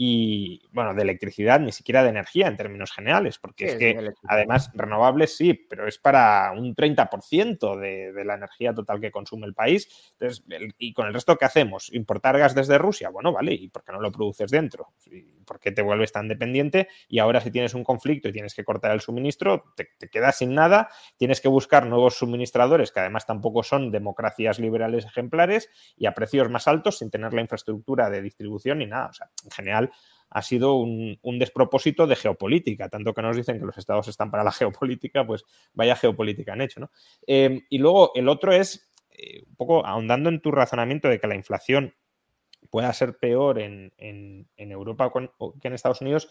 [0.00, 4.70] y, bueno, de electricidad, ni siquiera de energía en términos generales, porque es que además
[4.72, 9.54] renovables sí, pero es para un 30% de, de la energía total que consume el
[9.54, 10.12] país.
[10.12, 10.44] Entonces,
[10.78, 11.92] ¿y con el resto qué hacemos?
[11.92, 13.10] ¿Importar gas desde Rusia?
[13.10, 14.92] Bueno, vale, ¿y por qué no lo produces dentro?
[15.44, 16.86] ¿Por qué te vuelves tan dependiente?
[17.08, 20.38] Y ahora si tienes un conflicto y tienes que cortar el suministro, te, te quedas
[20.38, 26.06] sin nada, tienes que buscar nuevos suministradores, que además tampoco son democracias liberales ejemplares, y
[26.06, 29.08] a precios más altos sin tener la infraestructura de distribución ni nada.
[29.08, 29.87] O sea, en general,
[30.30, 34.44] ha sido un, despropósito de geopolítica, tanto que nos dicen que los estados están para
[34.44, 36.90] la geopolítica, pues vaya geopolítica han hecho, ¿no?
[37.26, 41.26] Em, y luego el otro es, eh, un poco ahondando en tu razonamiento de que
[41.26, 41.94] la inflación
[42.70, 43.92] pueda ser peor en,
[44.56, 45.10] Europa
[45.60, 46.30] que en Estados Unidos,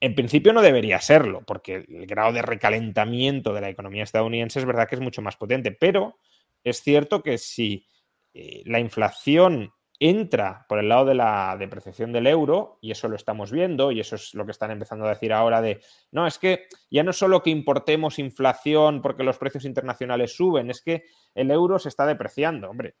[0.00, 4.64] en principio no debería serlo, porque el grado de recalentamiento de la economía estadounidense es
[4.64, 6.16] verdad que es mucho más potente, pero
[6.64, 7.86] es cierto que si
[8.34, 9.72] eh, la inflación
[10.04, 14.00] entra por el lado de la depreciación del euro, y eso lo estamos viendo, y
[14.00, 15.80] eso es lo que están empezando a decir ahora de,
[16.10, 20.82] no, es que ya no solo que importemos inflación porque los precios internacionales suben, es
[20.82, 21.04] que
[21.36, 22.68] el euro se está depreciando.
[22.68, 22.96] Hombre,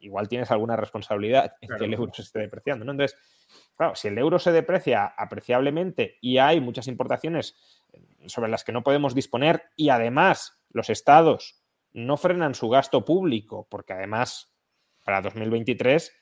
[0.00, 2.92] igual tienes alguna responsabilidad en que el euro se esté depreciando, ¿no?
[2.92, 3.18] Entonces,
[3.74, 7.56] claro, si el euro se deprecia apreciablemente y hay muchas importaciones
[8.26, 11.62] sobre las que no podemos disponer y además los estados
[11.94, 14.54] no frenan su gasto público, porque además
[15.04, 16.12] para 2023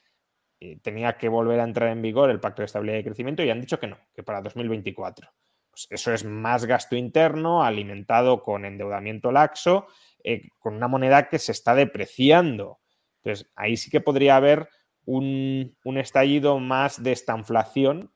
[0.83, 3.61] tenía que volver a entrar en vigor el Pacto de Estabilidad y Crecimiento y han
[3.61, 5.29] dicho que no, que para 2024.
[5.71, 9.87] Pues eso es más gasto interno alimentado con endeudamiento laxo,
[10.23, 12.81] eh, con una moneda que se está depreciando.
[13.23, 14.69] Entonces, ahí sí que podría haber
[15.07, 18.13] un, estallido más de esta inflación,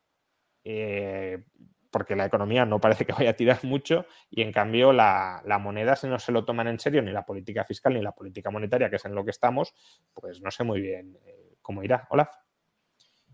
[0.65, 1.45] eh,
[1.91, 5.97] porque la economía no parece que vaya a tirar mucho y en cambio la, moneda,
[5.97, 8.91] si no se lo toman en serio ni la política fiscal ni la política monetaria,
[8.91, 9.73] que es en lo que estamos,
[10.13, 11.19] pues no sé muy bien.
[11.67, 12.07] Cómo irá.
[12.11, 12.29] Olaf.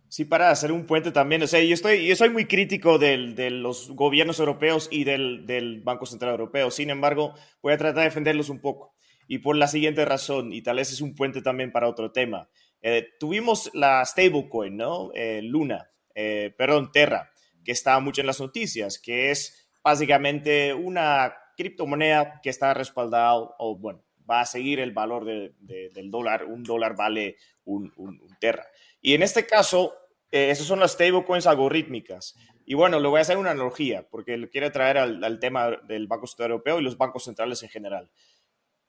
[0.09, 1.43] Sí, para hacer un puente también.
[1.43, 6.07] O sea, yo, estoy, yo soy muy crítico de los gobiernos europeos y del, Banco
[6.07, 6.71] Central Europeo.
[6.71, 8.95] Sin embargo, voy a tratar de defenderlos un poco.
[9.29, 12.49] Y por la siguiente razón, y tal vez es un puente también para otro tema.
[12.81, 15.11] Eh, tuvimos la stablecoin, ¿no?
[15.15, 17.31] Eh, Luna, eh, perdón, Terra.
[17.63, 23.77] que está mucho en las noticias, que es básicamente una criptomoneda que está respaldada o,
[23.79, 26.45] bueno, va a seguir el valor del dólar.
[26.45, 27.93] Un dólar vale un,
[28.41, 28.67] terra.
[29.01, 29.95] Y en este caso,
[30.31, 32.37] eh, esas son las stablecoins algorítmicas.
[32.65, 36.07] Y bueno, le voy a hacer una analogía, porque lo quiero traer al, tema del
[36.07, 38.11] Banco Central Europeo y los bancos centrales en general.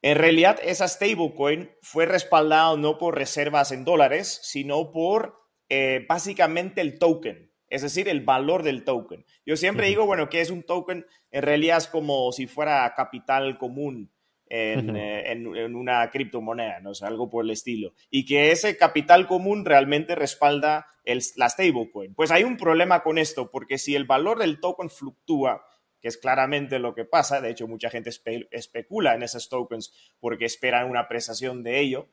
[0.02, 6.82] En realidad, esa stablecoin fue respaldada no por reservas en dólares, sino por eh, básicamente
[6.82, 9.26] el token, es decir, el valor del token.
[9.46, 11.08] Yo siempre digo, bueno, que es un token?
[11.32, 14.13] En realidad es como si fuera capital común
[14.56, 16.92] en, eh, una criptomoneda, ¿no?
[16.92, 17.94] O algo por el estilo.
[18.12, 22.14] Y que ese capital común realmente respalda el, la stablecoin.
[22.14, 25.66] Pues hay un problema con esto, porque si el valor del token fluctúa,
[26.00, 28.12] que es claramente lo que pasa, de hecho mucha gente
[28.52, 32.10] especula en esos tokens porque esperan una apreciación de ello,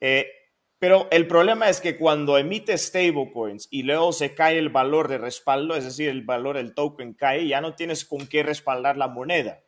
[0.00, 0.26] eh,
[0.78, 5.18] pero el problema es que cuando emite stablecoins y luego se cae el valor de
[5.18, 9.08] respaldo, es decir, el valor del token cae, ya no tienes con qué respaldar la
[9.08, 9.62] moneda.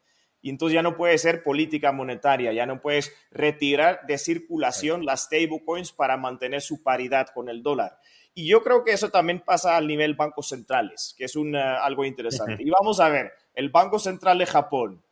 [0.45, 5.22] Y entonces ya no puede ser política monetaria, ya no puedes retirar de circulación las
[5.22, 7.99] stablecoins para mantener su paridad con el dólar.
[8.34, 12.05] Y yo creo que eso también pasa al nivel bancos centrales, que es un, algo
[12.05, 12.62] interesante.
[12.62, 15.03] Y vamos a ver, el Banco Central de Japón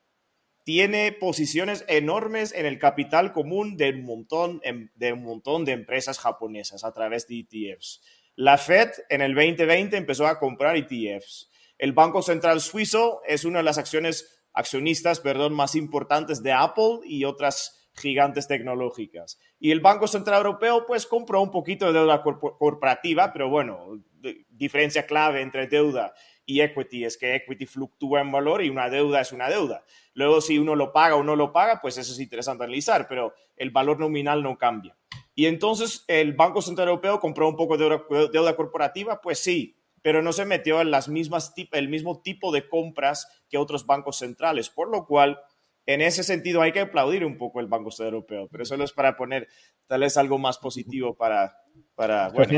[0.65, 5.73] tiene posiciones enormes en el capital común de un montón, em, de, un montón de
[5.73, 8.03] empresas japonesas a través de ETFs.
[8.37, 11.49] La Fed en el 2020 empezó a comprar ETFs.
[11.79, 17.01] El Banco Central Suizo es una de las acciones, accionistas perdón, más importantes de Apple
[17.05, 19.39] y otras gigantes tecnológicas.
[19.59, 24.03] Y el Banco Central Europeo pues compró un poquito de deuda corporativa, pero bueno,
[24.49, 29.21] diferencia clave entre deuda y equity es que equity fluctúa en valor y una deuda
[29.21, 29.85] es una deuda.
[30.15, 33.35] Luego, si uno lo paga o no lo paga, pues eso es interesante analizar, pero
[33.57, 34.97] el valor nominal no cambia.
[35.35, 38.01] Y entonces, ¿el Banco Central Europeo compró un poco de
[38.33, 39.21] deuda, corporativa?
[39.21, 43.59] Pues sí, pero no se metió en las mismas el mismo tipo de compras que
[43.59, 45.39] otros bancos centrales, por lo cual,
[45.87, 48.93] en ese sentido, hay que aplaudir un poco el Banco Central Europeo, pero solo es
[48.93, 49.49] para poner
[49.87, 51.57] tal vez algo más positivo para...
[51.95, 52.49] para pues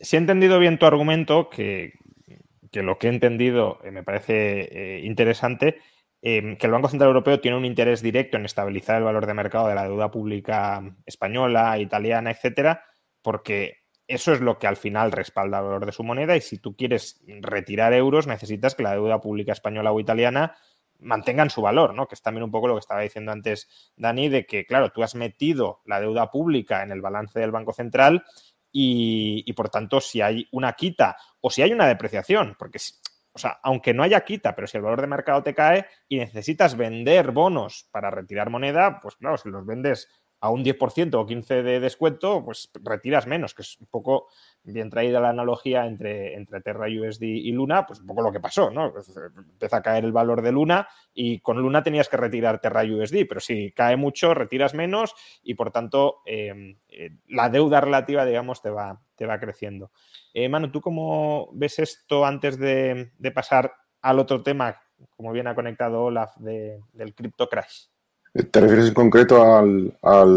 [0.00, 1.92] si he entendido bien tu argumento, que
[2.70, 5.78] que lo que he entendido eh, me parece eh, interesante,
[6.22, 9.34] em, que el Banco Central Europeo tiene un interés directo en estabilizar el valor de
[9.34, 12.84] mercado de la deuda pública española, italiana, etcétera,
[13.22, 13.79] porque
[14.10, 16.74] eso es lo que al final respalda el valor de su moneda y si tú
[16.74, 20.56] quieres retirar euros necesitas que la deuda pública española o italiana
[20.98, 22.08] mantengan su valor, ¿no?
[22.08, 25.04] Que es también un poco lo que estaba diciendo antes Dani, de que, claro, tú
[25.04, 28.24] has metido la deuda pública en el balance del Banco Central
[28.72, 32.78] y, por tanto, si hay una quita o si hay una depreciación, porque,
[33.32, 36.18] o sea, aunque no haya quita, pero si el valor de mercado te cae y
[36.18, 40.08] necesitas vender bonos para retirar moneda, pues claro, si los vendes
[40.40, 44.28] a un 10% o 15% de descuento, pues retiras menos, que es un poco
[44.62, 48.40] bien traída la analogía entre, entre Terra USD y Luna, pues un poco lo que
[48.40, 48.88] pasó, ¿no?
[48.88, 48.92] Eh,
[49.36, 53.26] empieza a caer el valor de Luna y con Luna tenías que retirar Terra USD,
[53.28, 58.62] pero si cae mucho, retiras menos y por tanto em, eh, la deuda relativa, digamos,
[58.62, 59.90] te va, te va creciendo.
[60.32, 64.80] Eh, Manu, ¿tú cómo ves esto antes de, pasar al otro tema,
[65.16, 67.88] como bien ha conectado Olaf, del crypto crash?
[68.32, 69.92] ¿Te refieres en concreto al,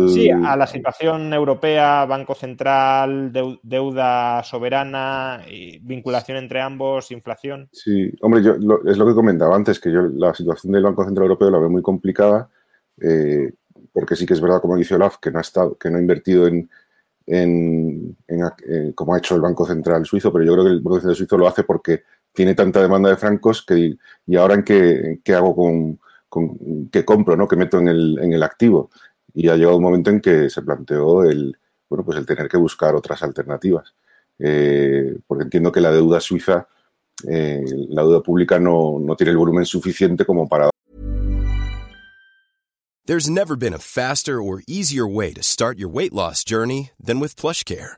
[0.10, 3.32] Sí, a la situación europea, Banco Central,
[3.62, 7.70] deuda soberana, y vinculación entre ambos, inflación?
[7.72, 11.26] Sí, hombre, yo, es lo que comentaba antes, que yo la situación del Banco Central
[11.26, 12.50] Europeo la veo muy complicada,
[13.00, 13.54] eh,
[13.92, 16.02] porque sí que es verdad, como dice Olaf, que no ha, estado, que no ha
[16.02, 16.68] invertido en,
[17.28, 18.18] en,
[18.96, 21.38] como ha hecho el Banco Central Suizo, pero yo creo que el Banco Central Suizo
[21.38, 22.02] lo hace porque
[22.34, 26.00] tiene tanta demanda de francos que, y ahora en qué, qué hago con
[26.92, 27.48] que compro, ¿no?
[27.48, 28.90] que meto en el, en el activo.
[29.34, 31.58] Y ha llegado un momento en que se planteó el,
[31.90, 33.94] bueno, pues el tener que buscar otras alternativas.
[34.40, 36.68] Eh, porque entiendo que la deuda suiza,
[37.28, 40.70] eh, la deuda pública no, no tiene el volumen suficiente como para...
[43.06, 47.20] There's never been a faster or easier way to start your weight loss journey than
[47.20, 47.98] with PlushCare.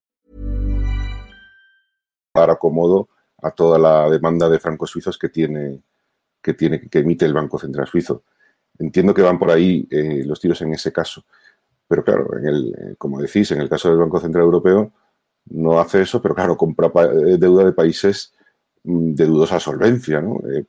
[2.33, 3.09] Dar acomodo
[3.41, 5.81] a toda la demanda de francos suizos que tiene,
[6.41, 6.55] que
[6.93, 8.23] emite el Banco Central Suizo.
[8.79, 11.25] Entiendo que van por ahí eh, los tiros en ese caso.
[11.87, 14.93] Pero claro, en el, eh, como decís, en el caso del Banco Central Europeo,
[15.49, 18.33] no hace eso, pero claro, compra eh, deuda de países
[18.83, 20.39] mm, de dudosa solvencia, ¿no?
[20.49, 20.65] Eh,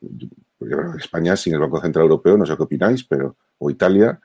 [0.97, 4.19] España sin el Banco Central Europeo, no sé qué opináis, pero o Italia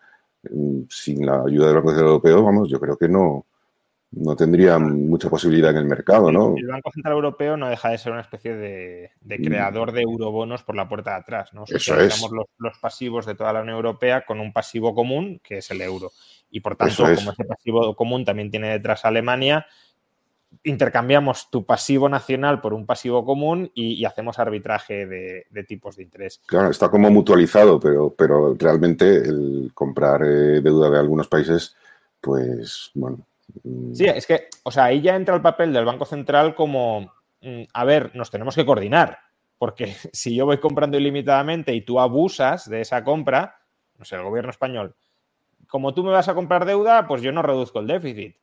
[0.51, 3.47] mm, sin la ayuda del Banco Central Europeo, vamos, yo creo que no,
[4.11, 6.55] no tendría mucha posibilidad en el mercado, ¿no?
[6.57, 10.63] El Banco Central Europeo no deja de ser una especie de, de creador de eurobonos
[10.63, 11.65] por la puerta de atrás, ¿no?
[11.67, 12.23] Eso es.
[12.23, 15.83] Los, los, pasivos de toda la Unión Europea con un pasivo común, que es el
[15.83, 16.13] euro.
[16.51, 19.67] Y por tanto, como ese pasivo común también tiene detrás Alemania,
[20.65, 25.97] intercambiamos tu pasivo nacional por un pasivo común y, y hacemos arbitraje de, de, tipos
[25.97, 26.41] de interés.
[26.47, 31.77] Claro, está como mutualizado, pero, pero realmente el comprar eh, deuda de algunos países,
[32.23, 33.28] pues bueno.
[33.93, 37.63] Sí, es que, o sea, ahí ya entra el papel del Banco Central como, mm,
[37.73, 39.19] a ver, nos tenemos que coordinar,
[39.59, 43.57] porque si yo voy comprando ilimitadamente y tú abusas de esa compra,
[43.97, 44.95] no sé, el gobierno español,
[45.69, 48.37] como tú me vas a comprar deuda, pues yo no reduzco el déficit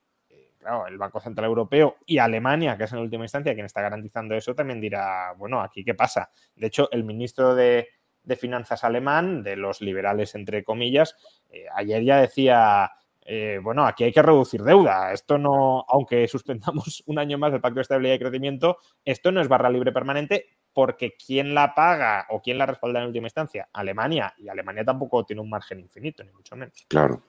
[0.66, 4.34] claro, el Banco Central Europeo y Alemania, que es en última instancia quien está garantizando
[4.34, 6.32] eso, también dirá, bueno, aquí qué pasa.
[6.56, 7.90] De hecho, el ministro de,
[8.24, 11.16] de Finanzas alemán, de los liberales, entre comillas,
[11.52, 12.92] eh, ayer ya decía,
[13.26, 15.12] eh, bueno, aquí hay que reducir deuda.
[15.12, 19.42] Esto no, aunque suspendamos un año más el Pacto de Estabilidad y Crecimiento, esto no
[19.42, 23.70] es barra libre permanente porque ¿quién la paga o quién la respalda en última instancia?
[23.74, 24.34] Alemania.
[24.38, 26.86] Y Alemania tampoco tiene un margen infinito, ni mucho menos.
[26.88, 27.22] Claro.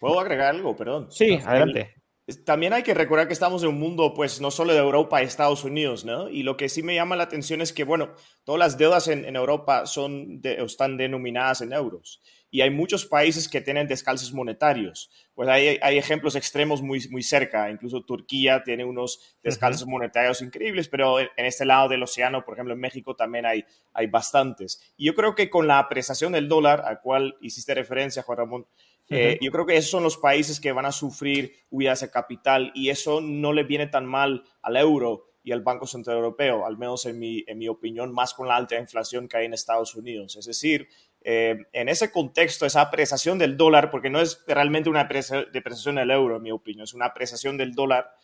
[0.00, 0.74] ¿Puedo agregar algo?
[0.74, 1.08] Perdón.
[1.10, 1.98] Sí, adelante
[2.36, 5.26] también hay que recordar que estamos en un mundo, pues, no solo de Europa y
[5.26, 6.28] Estados Unidos, ¿no?
[6.28, 8.10] Y lo que sí me llama la atención es que, bueno,
[8.44, 12.20] todas las deudas en, en Europa son de, están denominadas en euros.
[12.50, 15.10] Y hay muchos países que tienen descalces monetarios.
[15.34, 17.70] Pues hay, hay ejemplos extremos muy, muy cerca.
[17.70, 19.90] Incluso Turquía tiene unos descalces uh -huh.
[19.90, 24.06] monetarios increíbles, pero en este lado del océano, por ejemplo, en México también hay, hay
[24.06, 24.80] bastantes.
[24.96, 28.66] Y yo creo que con la apreciación del dólar, al cual hiciste referencia, Juan Ramón,
[29.10, 32.72] eh, yo creo que esos son los países que van a sufrir huidas de capital
[32.74, 36.76] y eso no le viene tan mal al euro y al Banco Central Europeo, al
[36.76, 39.94] menos en mi, en mi opinión, más con la alta inflación que hay en Estados
[39.94, 40.36] Unidos.
[40.36, 40.88] Es decir,
[41.30, 46.10] eh, en ese contexto, esa apreciación del dólar, porque no es realmente una depreciación del
[46.10, 48.16] euro, en mi opinión, es una apreciación del dólar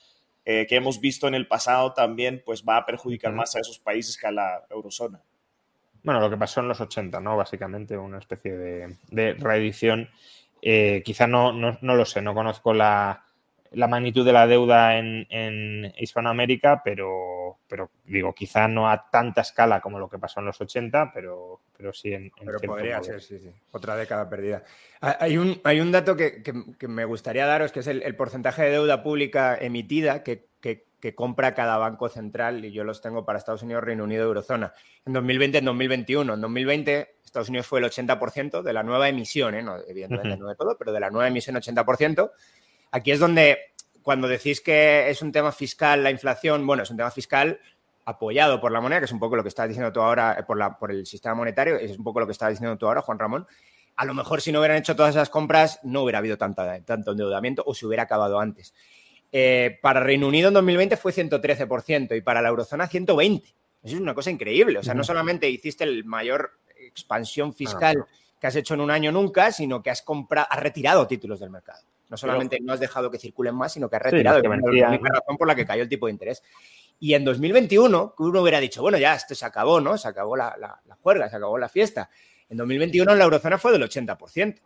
[0.46, 3.38] eh, que hemos visto en el pasado también, pues va a perjudicar uh -huh.
[3.40, 5.20] más a esos países que a la eurozona.
[6.02, 7.36] Bueno, lo que pasó en los 80, ¿no?
[7.36, 10.08] Básicamente una especie de, de reedición
[10.62, 13.23] eh, quizá no, no, no, lo sé, no conozco la,
[13.74, 19.40] la magnitud de la deuda en, en Hispanoamérica, pero, pero, digo, quizá no a tanta
[19.40, 22.96] escala como lo que pasó en los 80, pero, pero sí en, en Pero podría
[22.98, 23.04] modo.
[23.04, 23.50] ser, sí, sí.
[23.72, 24.62] Otra década perdida.
[25.00, 28.16] Hay un, hay un dato que, que, que me gustaría daros, que es el, el,
[28.16, 30.46] porcentaje de deuda pública emitida que,
[31.14, 34.72] compra cada banco central, y yo los tengo para Estados Unidos, Reino Unido, Eurozona.
[35.04, 36.32] En 2020, en 2021.
[36.32, 39.62] En 2020, Estados Unidos fue el 80% de la nueva emisión, ¿eh?
[39.62, 40.38] no, evidentemente uh -huh.
[40.38, 42.30] no de todo, pero de la nueva emisión 80%.
[42.94, 43.58] Aquí es donde,
[44.02, 47.58] cuando decís que es un tema fiscal la inflación, bueno, es un tema fiscal
[48.04, 50.44] apoyado por la moneda, que es un poco lo que estás diciendo tú ahora, eh,
[50.44, 53.02] por, la, por el sistema monetario, es un poco lo que estás diciendo tú ahora,
[53.02, 53.48] Juan Ramón.
[53.96, 57.10] A lo mejor si no hubieran hecho todas esas compras, no hubiera habido tanta, tanto
[57.10, 58.72] endeudamiento o se hubiera acabado antes.
[59.32, 63.42] Eh, para Reino Unido en 2020 fue 113% y para la eurozona 120%.
[63.42, 64.78] Eso es una cosa increíble.
[64.78, 68.08] O sea, no solamente hiciste el mayor expansión fiscal ah,
[68.40, 71.50] que has hecho en un año nunca, sino que has comprado, has retirado títulos del
[71.50, 71.82] mercado.
[72.14, 74.36] No solamente Pero, no has dejado que circulen más, sino que has retirado.
[74.36, 76.44] Sí, que es la única razón por la que cayó el tipo de interés.
[77.00, 79.98] Y en 2021, que uno hubiera dicho, bueno, ya esto se acabó, ¿no?
[79.98, 82.08] Se acabó la, la, la juerga, se acabó la fiesta.
[82.48, 84.60] En 2021 la eurozona fue del 80%.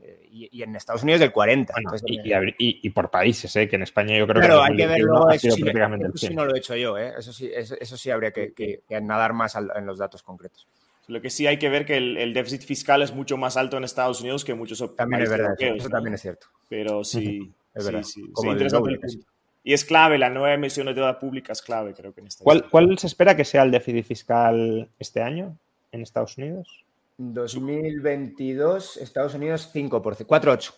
[0.00, 1.34] Eh, y, y, en Estados Unidos del 40%.
[1.34, 3.68] Bueno, Entonces, y, y, y, por países, ¿eh?
[3.68, 6.44] que en España yo creo claro, que hay que verlo, eso, sí, eso sí, no
[6.44, 7.12] lo he hecho yo, ¿eh?
[7.16, 10.24] eso, sí, eso, eso sí habría que, que, que nadar más al, en los datos
[10.24, 10.66] concretos.
[11.08, 13.76] Lo que sí hay que ver que el, el, déficit fiscal es mucho más alto
[13.76, 15.90] en Estados Unidos que en muchos otros También es verdad, europeos, eso, ¿no?
[15.90, 16.46] también es cierto.
[16.68, 18.02] Pero sí, es verdad.
[18.02, 19.20] sí, sí, sí
[19.64, 22.44] Y es clave, la nueva emisión de deuda pública es clave, creo que en este
[22.44, 25.58] ¿Cuál, ¿Cuál, se espera que sea el déficit fiscal este año?
[25.92, 26.84] en Estados Unidos?
[27.18, 30.74] 2022, Estados Unidos 5%, 4,8%.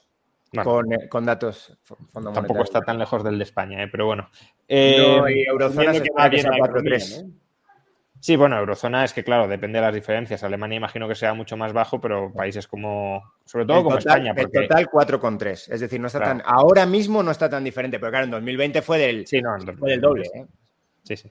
[0.62, 1.76] Con, eh, con, datos
[2.12, 3.88] Tampoco está tan lejos del de España, ¿eh?
[3.90, 4.30] pero bueno.
[4.68, 7.32] Eh, no, y Eurozona se va bien a 4,3%.
[8.24, 10.42] Sí, bueno, eurozona es que, claro, depende de las diferencias.
[10.42, 14.34] Alemania imagino que sea mucho más bajo, pero países como, sobre todo como España.
[14.34, 14.60] Porque...
[14.60, 15.70] El total 4,3.
[15.70, 18.80] Es decir, no está tan, ahora mismo no está tan diferente, pero claro, en 2020
[18.80, 20.30] fue del, sí, no, fue del doble.
[20.34, 20.46] ¿eh?
[21.02, 21.30] Sí, sí.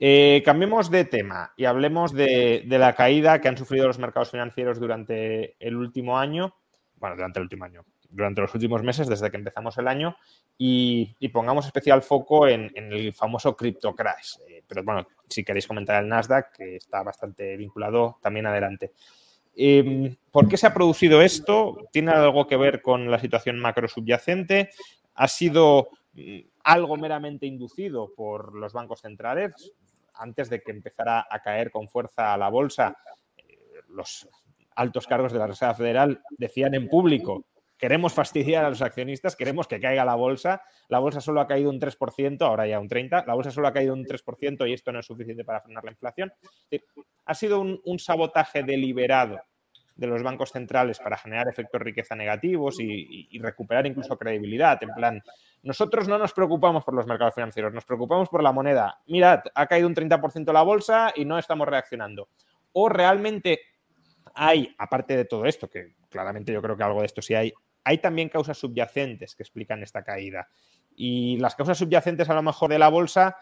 [0.00, 4.32] Eh, cambiemos de tema y hablemos de, de, la caída que han sufrido los mercados
[4.32, 6.56] financieros durante el último año,
[6.96, 10.16] bueno, durante el último año, durante los últimos meses, desde que empezamos el año,
[10.58, 14.38] y, y pongamos especial foco en, en el famoso crypto crash.
[14.48, 18.92] Eh, pero bueno, si queréis comentar el Nasdaq, que está bastante vinculado, también adelante.
[19.56, 21.76] Eh, ¿Por qué se ha producido esto?
[21.92, 24.70] ¿Tiene algo que ver con la situación macro subyacente?
[25.14, 29.72] ¿Ha sido mm, algo meramente inducido por los bancos centrales?
[30.14, 32.96] Antes de que empezara a caer con fuerza a la bolsa,
[33.36, 33.58] eh,
[33.88, 34.28] los
[34.76, 37.44] altos cargos de la Reserva Federal decían en público
[37.78, 40.62] queremos fastidiar a los accionistas, queremos que caiga la bolsa.
[40.88, 43.26] La bolsa solo ha caído un 3%, ahora ya un 30%.
[43.26, 45.90] La bolsa solo ha caído un 3% y esto no es suficiente para frenar la
[45.90, 46.32] inflación.
[47.26, 49.40] Ha sido un, un sabotaje deliberado
[49.96, 54.18] de los bancos centrales para generar efectos de riqueza negativos y, y, y, recuperar incluso
[54.18, 54.82] credibilidad.
[54.82, 55.22] En plan,
[55.62, 59.00] nosotros no nos preocupamos por los mercados financieros, nos preocupamos por la moneda.
[59.06, 62.28] Mirad, ha caído un 30% la bolsa y no estamos reaccionando.
[62.72, 63.60] O realmente
[64.34, 67.52] hay, aparte de todo esto, que claramente yo creo que algo de esto sí hay,
[67.84, 70.48] hay también causas subyacentes que explican esta caída.
[70.96, 73.36] Y las causas subyacentes a lo mejor de la bolsa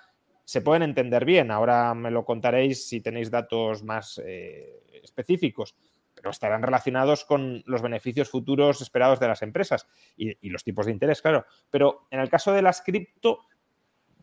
[0.45, 1.51] se pueden entender bien.
[1.51, 5.76] Ahora me lo contaréis si tenéis datos más eh, específicos,
[6.14, 9.86] pero estarán relacionados con los beneficios futuros esperados de las empresas
[10.16, 11.47] y, y, los tipos de interés, claro.
[11.70, 13.47] Pero en el caso de las cripto,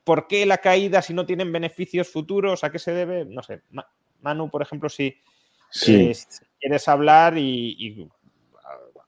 [0.03, 2.63] ¿por qué la caída si no tienen beneficios futuros?
[2.63, 3.25] ¿A qué se debe?
[3.25, 3.61] No sé.
[4.21, 5.15] Manu, por ejemplo, si,
[5.69, 6.09] sí.
[6.09, 8.09] eh, si quieres hablar y, y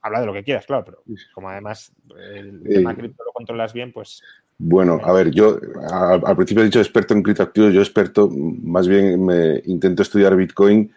[0.02, 3.92] habla de lo que quieras, claro, pero como además el tema cripto lo controlas bien,
[3.92, 4.22] pues...
[4.58, 8.88] Bueno, a ver, yo al, al principio he dicho experto en criptoactivos, yo experto, más
[8.88, 10.92] bien me intento estudiar Bitcoin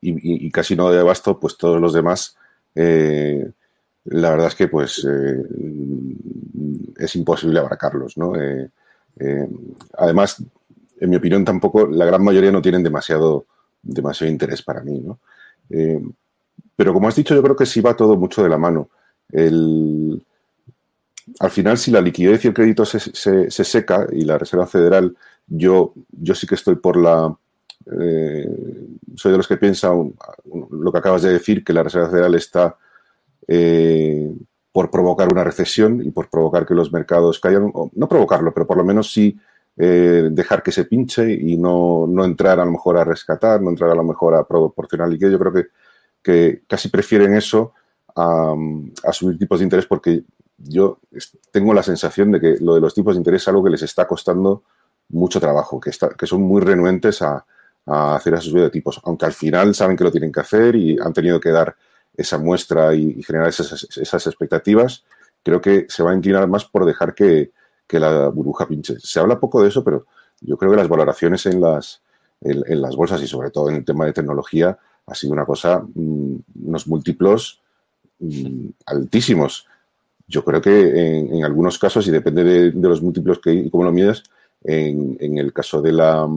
[0.00, 2.36] y, y, y casi no de abasto, pues todos los demás,
[2.74, 3.50] eh,
[4.04, 5.42] la verdad es que pues eh,
[6.98, 8.34] es imposible abarcarlos, ¿no?
[8.40, 8.70] Eh,
[9.18, 9.48] eh,
[9.98, 10.42] además,
[10.98, 13.46] en mi opinión tampoco, la gran mayoría no tienen demasiado,
[13.82, 15.18] demasiado interés para mí, ¿no?
[16.76, 18.88] Pero como has dicho, yo creo que sí va todo mucho de la mano.
[19.30, 20.24] El,
[21.38, 24.66] al final, si la liquidez y el crédito se, se, se, seca y la Reserva
[24.66, 27.34] Federal, yo, yo sí que estoy por la...
[28.00, 28.48] Eh,
[29.16, 30.12] soy de los que piensan
[30.70, 32.76] lo que acabas de decir, que la Reserva Federal está
[33.48, 34.32] eh,
[34.72, 38.76] por provocar una recesión y por provocar que los mercados caigan, no provocarlo, pero por
[38.76, 39.36] lo menos sí
[39.76, 43.70] eh, dejar que se pinche y no, no, entrar a lo mejor a rescatar, no
[43.70, 45.32] entrar a lo mejor a proporcionar liquidez.
[45.32, 45.66] Yo creo que
[46.22, 47.72] que casi prefieren eso
[48.14, 48.54] a,
[49.04, 50.24] a, subir tipos de interés porque
[50.58, 51.00] yo
[51.50, 53.82] tengo la sensación de que lo de los tipos de interés es algo que les
[53.82, 54.62] está costando
[55.08, 57.44] mucho trabajo, que, está, que son muy renuentes a,
[57.86, 60.76] a hacer esa subida de tipos, aunque al final saben que lo tienen que hacer
[60.76, 61.74] y han tenido que dar
[62.14, 65.04] esa muestra y, y generar esas, esas, expectativas,
[65.42, 67.52] creo que se va a inclinar más por dejar que,
[67.86, 68.96] que, la burbuja pinche.
[69.00, 70.06] Se habla poco de eso, pero
[70.40, 72.02] yo creo que las valoraciones en las,
[72.40, 75.44] en, en las bolsas y sobre todo en el tema de tecnología ha sido una
[75.44, 77.60] cosa, mmm, unos múltiplos
[78.18, 79.66] mmm, altísimos.
[80.26, 83.92] Yo creo que en, algunos casos, y depende de, los múltiplos que y cómo lo
[83.92, 84.22] mides,
[84.62, 86.28] en, el caso de la,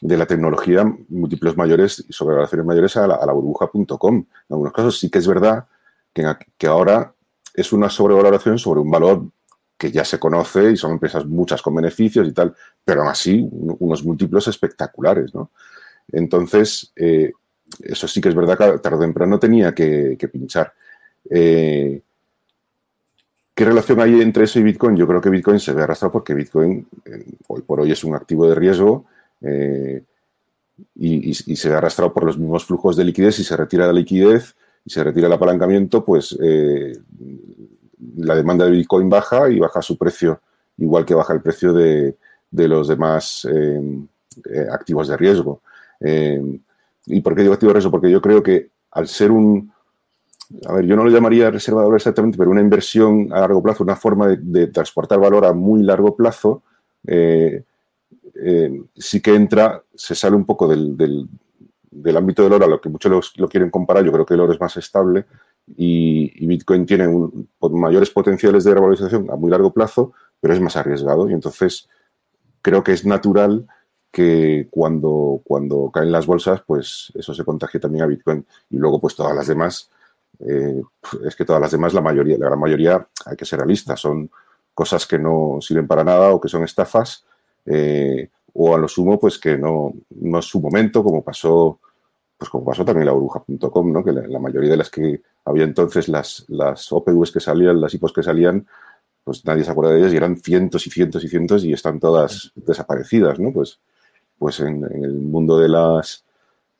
[0.00, 4.16] de la tecnología, múltiplos mayores y sobrevaloraciones mayores a la, a la burbuja.com.
[4.16, 5.66] En algunos casos sí que es verdad
[6.12, 6.26] que,
[6.58, 7.14] que ahora
[7.54, 9.22] es una sobrevaloración sobre un valor
[9.80, 13.48] que ya se conoce y son empresas muchas con beneficios y tal, pero aún así
[13.50, 15.50] unos múltiplos espectaculares, ¿no?
[16.12, 17.32] Entonces, eh,
[17.82, 20.72] eso sí que es verdad que tarde o temprano tenía que, pinchar.
[21.28, 22.00] Eh,
[23.54, 24.96] ¿Qué relación hay entre eso y Bitcoin?
[24.96, 28.14] Yo creo que Bitcoin se ve arrastrado porque Bitcoin eh, hoy por hoy es un
[28.14, 29.04] activo de riesgo
[29.42, 30.02] eh,
[30.94, 33.36] y, se ve arrastrado por los mismos flujos de liquidez.
[33.36, 34.54] Si se retira la liquidez
[34.84, 36.36] y se retira el apalancamiento, pues
[38.16, 40.40] la demanda de Bitcoin baja y baja su precio,
[40.78, 42.16] igual que baja el precio de,
[42.50, 43.46] de los demás
[44.70, 45.60] activos de riesgo.
[47.12, 47.90] ¿Y por qué digo activo de riesgo?
[47.90, 49.72] Porque yo creo que al ser un,
[50.66, 53.62] a ver, yo no lo llamaría reserva de valor exactamente, pero una inversión a largo
[53.62, 56.62] plazo, una forma de, transportar valor a muy largo plazo,
[57.06, 57.64] eh,
[58.34, 62.80] eh, sí que entra, se sale un poco del, del, ámbito del oro a lo
[62.80, 64.04] que muchos lo, quieren comparar.
[64.04, 65.26] Yo creo que el oro es más estable
[65.76, 70.60] y, y Bitcoin tiene un, mayores potenciales de revalorización a muy largo plazo, pero es
[70.60, 71.88] más arriesgado y entonces
[72.62, 73.66] creo que es natural
[74.10, 78.44] que cuando, cuando caen las bolsas, pues eso se contagia también a Bitcoin.
[78.70, 79.90] Y luego, pues todas las demás,
[80.40, 80.82] eh,
[81.26, 84.30] es que todas las demás, la mayoría, la gran mayoría, hay que ser realistas, son
[84.74, 87.24] cosas que no sirven para nada o que son estafas,
[87.66, 91.78] eh, o a lo sumo, pues que no, no es su momento, como pasó,
[92.36, 94.02] pues como pasó también la burbuja.com, ¿no?
[94.02, 98.12] que la, mayoría de las que había entonces, las, las OPVs que salían, las IPOs
[98.12, 98.66] que salían,
[99.22, 102.00] pues nadie se acuerda de ellas y eran cientos y cientos y cientos y están
[102.00, 103.52] todas desaparecidas, ¿no?
[103.52, 103.78] Pues,
[104.40, 106.24] pues en, el mundo de las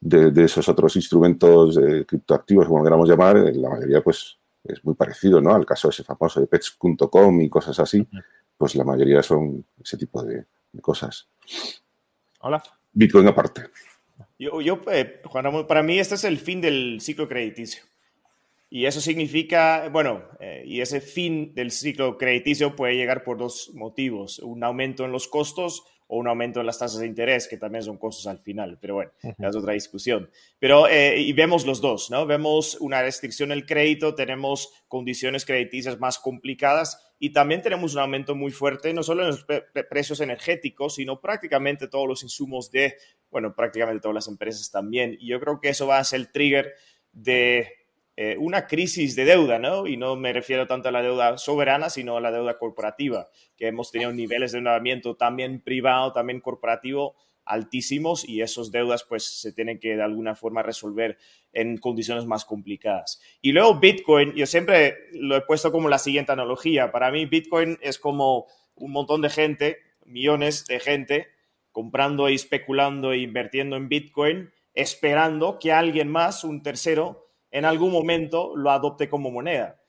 [0.01, 4.95] de, esos otros instrumentos eh, criptoactivos, como queramos llamar, eh, la mayoría pues es muy
[4.95, 5.55] parecido, ¿no?
[5.55, 8.09] Al caso ese famoso de pets.com y cosas así,
[8.57, 10.47] pues la mayoría son ese tipo de,
[10.81, 11.29] cosas.
[12.41, 12.63] Hola.
[12.93, 13.65] Bitcoin aparte.
[14.39, 17.83] Yo, yo eh, Juan para mí este es el fin del ciclo crediticio.
[18.71, 23.71] Y eso significa, bueno, eh, y ese fin del ciclo crediticio puede llegar por dos
[23.75, 27.57] motivos, un aumento en los costos o un aumento en las tasas de interés, que
[27.57, 30.29] también son costos al final, pero bueno, es otra discusión.
[30.59, 32.27] Pero, eh, y vemos los dos, ¿no?
[32.27, 38.35] Vemos una restricción del crédito, tenemos condiciones crediticias más complicadas y también tenemos un aumento
[38.35, 39.47] muy fuerte, no solo en los
[39.89, 42.97] precios energéticos, sino prácticamente todos los insumos de,
[43.31, 45.17] bueno, prácticamente todas las empresas también.
[45.21, 46.75] Y yo creo que eso va a ser el trigger
[47.13, 47.69] de
[48.23, 49.87] eh, una crisis de deuda, ¿no?
[49.87, 53.67] Y no me refiero tanto a la deuda soberana, sino a la deuda corporativa, que
[53.67, 57.17] hemos tenido niveles de endeudamiento también privado, también corporativo
[57.47, 61.17] altísimos y esos deudas pues se tienen que de alguna forma resolver
[61.55, 63.23] en condiciones más complicadas.
[63.41, 66.93] Y luego Bitcoin, yo siempre lo he puesto como la siguiente analogía.
[66.93, 71.29] Para mí Bitcoin es como un montón de gente, millones de gente,
[71.73, 77.93] comprando y especulando e invirtiendo en Bitcoin, esperando que alguien más, un tercero, en algún
[77.93, 79.81] momento lo adopte como moneda.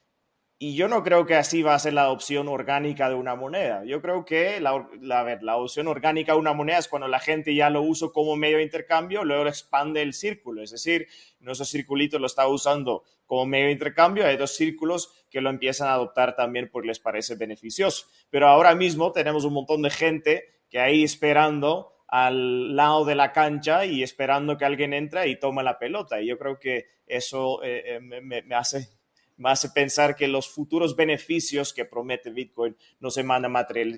[0.63, 3.83] Y yo no creo que así va a ser la adopción orgánica de una moneda.
[3.83, 7.71] Yo creo que la, la, adopción orgánica de una moneda es cuando la gente ya
[7.71, 10.61] lo usa como medio de intercambio, luego expande el círculo.
[10.61, 11.07] Es decir,
[11.39, 15.87] nuestro circulito lo está usando como medio de intercambio, hay dos círculos que lo empiezan
[15.87, 18.05] a adoptar también porque les parece beneficioso.
[18.29, 23.31] Pero ahora mismo tenemos un montón de gente que ahí esperando al lado de la
[23.31, 26.21] cancha y esperando que alguien entre y tome la pelota.
[26.21, 28.89] Y yo creo que eso eh, eh, me, hace,
[29.37, 33.49] me hace pensar que los futuros beneficios que promete Bitcoin no se van a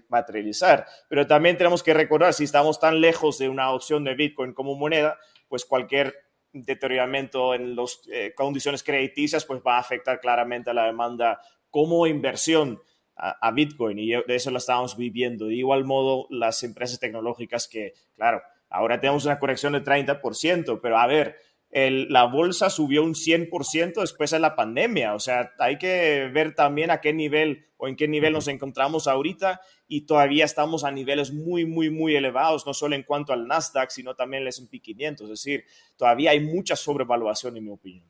[0.08, 0.86] materializar.
[1.10, 4.76] Pero también tenemos que recordar, si estamos tan lejos de una opción de Bitcoin como
[4.76, 5.18] moneda,
[5.50, 6.14] pues cualquier
[6.54, 11.42] deterioramiento en las eh, condiciones crediticias pues va a afectar claramente a la demanda
[11.72, 12.80] como inversión
[13.16, 15.48] a, Bitcoin y de eso lo estamos viviendo.
[15.48, 20.98] De igual modo, las empresas tecnológicas que, claro, ahora tenemos una corrección de 30%, pero
[20.98, 21.38] a ver,
[21.72, 25.16] la bolsa subió un 100% después de la pandemia.
[25.16, 29.08] O sea, hay que ver también a qué nivel o en qué nivel nos encontramos
[29.08, 33.48] ahorita y todavía estamos a niveles muy, muy, muy elevados, no solo en cuanto al
[33.48, 35.26] Nasdaq, sino también el S&P 500.
[35.26, 35.66] Es decir,
[35.98, 38.06] todavía hay mucha sobrevaluación, en mi opinión.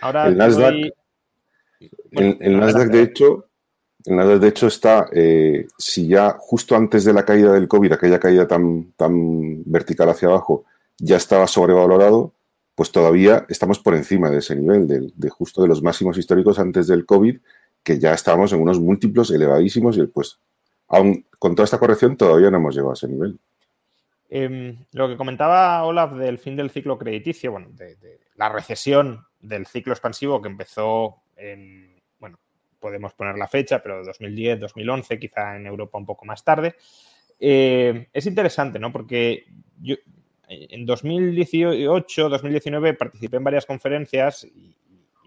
[0.00, 0.74] Ahora, el Nasdaq,
[2.10, 3.49] el Nasdaq de hecho,
[4.04, 8.48] de hecho, está, eh, si ya justo antes de la caída del COVID, aquella caída
[8.48, 10.64] tan, tan vertical hacia abajo,
[10.98, 12.32] ya estaba sobrevalorado,
[12.74, 16.86] pues todavía estamos por encima de ese nivel, de, justo de los máximos históricos antes
[16.86, 17.38] del COVID,
[17.82, 20.38] que ya estábamos en unos múltiplos elevadísimos y pues
[20.88, 23.38] aún con toda esta corrección todavía no hemos llegado a ese nivel.
[24.28, 27.96] Em, lo que comentaba Olaf del fin del ciclo crediticio, bueno, de
[28.36, 31.89] la recesión del ciclo expansivo que empezó en
[32.80, 36.74] podemos poner la fecha, pero 2010, 2011, quizá en Europa un poco más tarde.
[37.38, 38.90] Eh, es interesante, ¿no?
[38.90, 39.44] Porque
[39.80, 39.96] yo
[40.48, 44.76] en 2018, 2019 participé en varias conferencias y,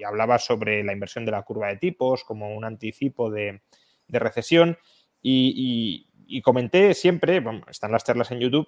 [0.05, 3.61] hablaba sobre la inversión de la curva de tipos como un anticipo de,
[4.09, 4.77] recesión
[5.21, 6.05] y,
[6.43, 8.67] comenté siempre, están las charlas en YouTube,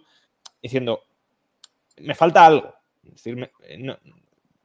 [0.62, 1.02] diciendo,
[2.00, 2.74] me falta algo.
[3.04, 3.98] Es decir, no,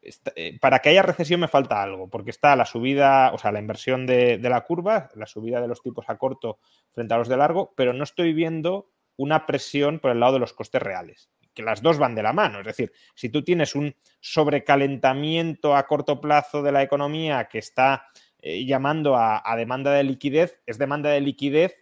[0.03, 3.59] eh, para que haya recesión me falta algo, porque está la subida, o sea, la
[3.59, 6.59] inversión de, la curva, la subida de los tipos a corto
[6.93, 10.39] frente a los de largo, pero no estoy viendo una presión por el lado de
[10.39, 12.61] los costes reales, que las dos van de la mano.
[12.61, 18.07] Es decir, si tú tienes un sobrecalentamiento a corto plazo de la economía que está
[18.39, 21.77] eh, llamando a, demanda de liquidez, es demanda de liquidez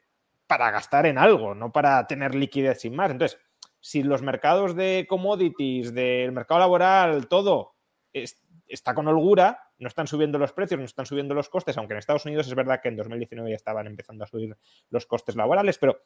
[0.48, 3.12] para gastar en algo, no para tener liquidez sin más.
[3.12, 3.38] Entonces,
[3.80, 7.77] si los mercados de commodities, del mercado laboral, todo
[8.12, 11.98] está con holgura, no están subiendo los precios, no están subiendo los costes, aunque en
[11.98, 14.56] Estados Unidos es verdad que en 2019 ya estaban empezando a subir
[14.90, 16.02] los costes laborales, pero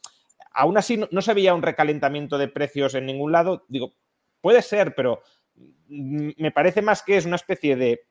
[0.52, 3.64] aún así no, se veía un recalentamiento de precios en ningún lado.
[3.68, 3.94] Digo,
[4.40, 5.22] puede ser, pero
[5.88, 8.06] me parece más que es una especie de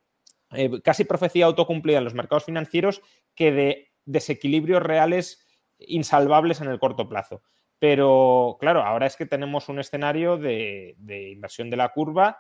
[0.52, 3.02] eh, casi profecía autocumplida en los mercados financieros
[3.36, 5.46] que de desequilibrios reales
[5.80, 7.42] insalvables en el corto plazo.
[7.80, 10.96] Pero claro, ahora es que tenemos un escenario de,
[11.34, 12.38] inversión de la curva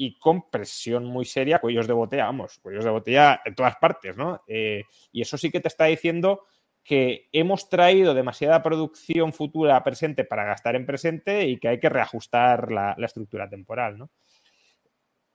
[0.00, 4.16] y con presión muy seria, cuellos de botella, vamos, cuellos de botella en todas partes,
[4.16, 4.42] ¿no?
[4.46, 6.44] Eh, y eso sí que te está diciendo
[6.84, 11.80] que hemos traído demasiada producción futura a presente para gastar en presente y que hay
[11.80, 14.10] que reajustar la, estructura temporal, ¿no?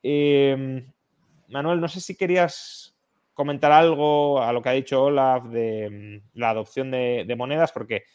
[0.02, 0.86] Eh,
[1.50, 2.96] Manuel, no sé si querías
[3.34, 8.06] comentar algo a lo que ha dicho Olaf de mm, la adopción de, monedas, porque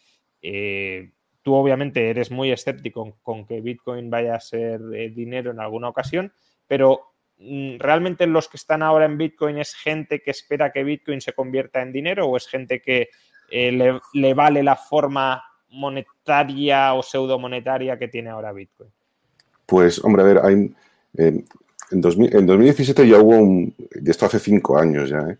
[0.41, 5.59] eh, tú obviamente eres muy escéptico con que Bitcoin vaya a ser eh, dinero en
[5.59, 6.31] alguna ocasión,
[6.67, 11.21] pero mm, ¿realmente los que están ahora en Bitcoin es gente que espera que Bitcoin
[11.21, 13.09] se convierta en dinero o es gente que
[13.51, 18.91] eh, le, vale la forma monetaria o pseudo monetaria que tiene ahora Bitcoin?
[19.65, 20.73] Pues, hombre, a ver, hay,
[21.15, 21.45] en,
[22.01, 25.37] 2017 ya hubo un, de esto hace cinco años ya, ¿eh?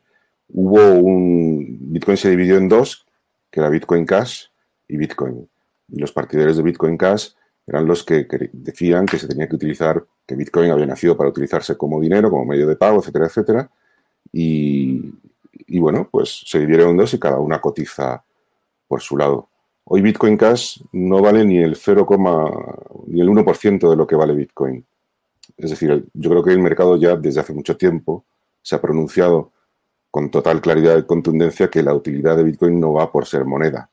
[0.49, 3.07] hubo un, Bitcoin se dividió en dos,
[3.51, 4.45] que era Bitcoin Cash
[4.87, 5.49] y Bitcoin.
[5.91, 7.29] Los partidarios de Bitcoin Cash
[7.67, 11.77] eran los que, decían que se tenía que utilizar, que Bitcoin había nacido para utilizarse
[11.77, 13.71] como dinero, como medio de pago, etcétera, etcétera.
[14.31, 15.13] Y,
[15.67, 18.23] y bueno, pues se dividieron dos y cada una cotiza
[18.87, 19.49] por su lado.
[19.85, 22.07] Hoy Bitcoin Cash no vale ni el 0,
[23.07, 24.85] ni el 1% de lo que vale Bitcoin.
[25.57, 28.25] Es decir, yo creo que el mercado ya desde hace mucho tiempo
[28.61, 29.51] se ha pronunciado
[30.11, 33.89] con total claridad y contundencia que la utilidad de Bitcoin no va por ser moneda,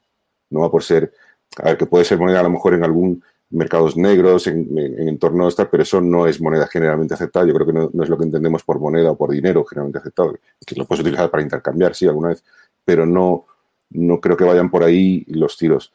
[0.51, 1.13] no va por ser,
[1.59, 4.77] a ver, que puede ser moneda a lo mejor en algún mercados negros, en,
[5.09, 7.47] entornos tal, pero eso no es moneda generalmente aceptada.
[7.47, 10.37] Yo creo que no, es lo que entendemos por moneda o por dinero generalmente aceptado,
[10.67, 12.45] que lo puedes utilizar para intercambiar, sí, alguna vez,
[12.85, 13.47] pero no,
[13.91, 15.93] no creo que vayan por ahí los tiros.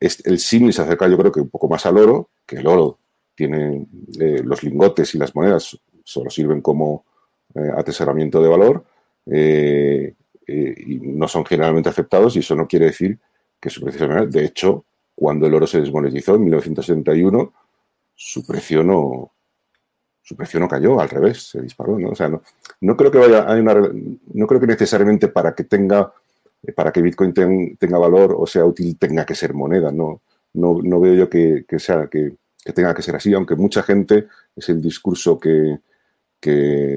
[0.00, 2.98] el símil se acerca yo creo que un poco más al oro, que el oro
[3.34, 3.86] tiene
[4.20, 7.04] eh, los lingotes y las monedas solo sirven como
[7.54, 8.84] eh, atesoramiento de valor
[9.26, 10.14] eh,
[10.46, 13.18] y no son generalmente aceptados y eso no quiere decir
[13.62, 14.84] que su precio De hecho,
[15.14, 17.52] cuando el oro se desmonetizó en 1971,
[18.14, 19.30] su precio no,
[20.20, 22.10] su precio no cayó, al revés, se disparó, ¿no?
[22.10, 22.42] O sea, no,
[22.80, 26.12] no creo que vaya, hay una, no creo que necesariamente para que tenga,
[26.74, 27.32] para que Bitcoin
[27.78, 30.22] tenga valor o sea útil tenga que ser moneda, no,
[30.54, 33.82] no, no veo yo que, que sea, que, que tenga que ser así, aunque mucha
[33.82, 34.26] gente
[34.56, 35.78] es el discurso que,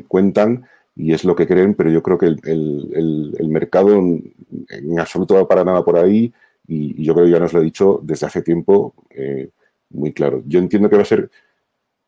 [0.07, 0.65] cuentan
[0.95, 5.63] y es lo que creen, pero yo creo que el, mercado en, absoluto va para
[5.63, 6.33] nada por ahí
[6.67, 9.49] y, yo creo que ya nos lo he dicho desde hace tiempo eh,
[9.89, 10.43] muy claro.
[10.45, 11.29] Yo entiendo que va a ser,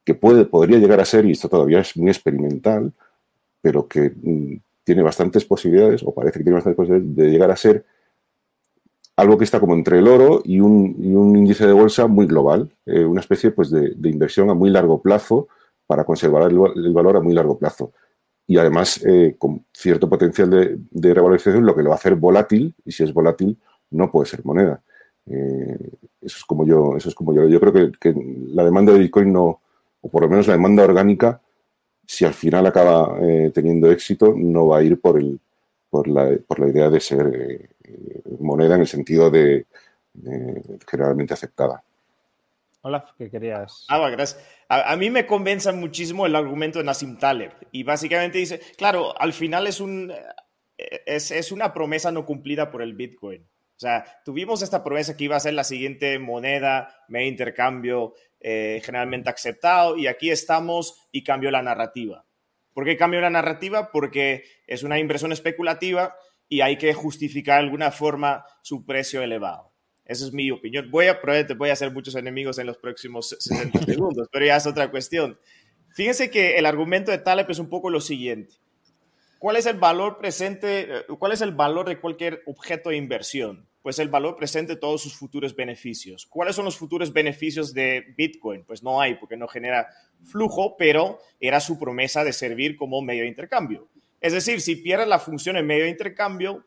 [0.04, 2.94] que puede, podría llegar a ser, y esto todavía es muy experimental,
[3.62, 7.56] pero que mm, tiene bastantes posibilidades, o parece que tiene bastantes posibilidades, de llegar a
[7.56, 7.86] ser
[9.18, 10.96] algo que está como entre el oro y un,
[11.36, 15.48] índice de bolsa muy global, eh, una especie pues, de, inversión a muy largo plazo
[15.88, 17.92] para conservar el, valor a muy largo plazo.
[18.46, 20.50] Y además eh, con cierto potencial
[20.92, 23.58] de, revalorización, lo que lo va a hacer volátil, y si es volátil,
[23.92, 24.82] no puede ser moneda.
[25.26, 25.78] Eh,
[26.22, 27.48] eso es como yo, eso es como yo.
[27.48, 28.16] Yo creo que, que,
[28.50, 29.62] la demanda de Bitcoin no,
[30.02, 31.42] o por lo menos la demanda orgánica,
[32.06, 33.20] si al final acaba
[33.54, 35.40] teniendo éxito, no va a ir por el,
[35.90, 39.66] por la, por la idea de ser eh, moneda en el sentido de,
[40.90, 41.84] generalmente aceptada.
[42.82, 43.86] Hola, ¿qué querías?
[43.90, 44.44] Ah, gracias.
[44.70, 49.34] A, mí me convence muchísimo el argumento de Nassim Taleb y básicamente dice, claro, al
[49.34, 50.14] final es, un,
[50.78, 53.46] es, es una promesa no cumplida por el Bitcoin.
[53.78, 58.82] O sea, tuvimos esta promesa que iba a ser la siguiente moneda, medio intercambio eh,
[58.84, 62.26] generalmente aceptado y aquí estamos y cambió la narrativa.
[62.74, 63.92] ¿Por qué cambio la narrativa?
[63.92, 66.16] Porque es una inversión especulativa
[66.50, 69.72] y hay que justificar de alguna forma su precio elevado.
[70.06, 70.90] Esa es mi opinión.
[70.90, 71.20] Voy a,
[71.56, 75.40] voy a hacer muchos enemigos en los próximos 60 segundos, pero ya es otra cuestión.
[75.94, 78.56] Fíjense que el argumento de Taleb es un poco lo siguiente.
[79.40, 83.68] ¿Cuál es el valor presente, eh, cuál es el valor de cualquier objeto de inversión?
[83.88, 86.26] pues el valor presente todos sus futuros beneficios.
[86.26, 88.66] ¿Cuáles son los futuros beneficios de Bitcoin?
[88.66, 89.88] Pues no hay, porque no genera
[90.26, 93.88] flujo, pero era su promesa de servir como medio de intercambio.
[94.20, 96.66] Es decir, si pierde la función en medio de intercambio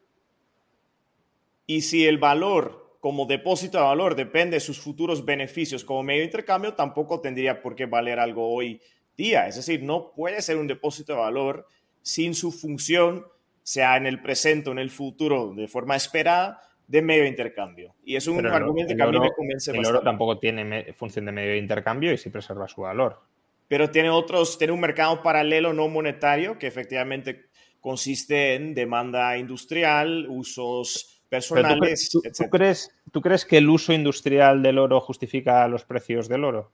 [1.66, 6.20] y si el valor como depósito de valor depende de sus futuros beneficios como medio
[6.20, 8.80] de intercambio, tampoco tendría por qué valer algo hoy
[9.18, 9.46] día.
[9.46, 11.66] Es decir, no puede ser un depósito de valor
[12.02, 13.26] sin su función,
[13.62, 17.94] sea en el presente o en el futuro, de forma esperada, de medio de intercambio.
[18.04, 21.32] Y es un argumento que a mí me convence El oro tampoco tiene función de
[21.32, 23.20] medio de intercambio y sí preserva su valor.
[23.68, 27.46] Pero tiene otros, tiene un mercado paralelo no monetario que efectivamente
[27.80, 32.20] consiste en demanda industrial, usos personales, ¿tú,
[32.50, 36.72] crees, ¿Tú crees que el uso industrial del oro justifica los precios del oro?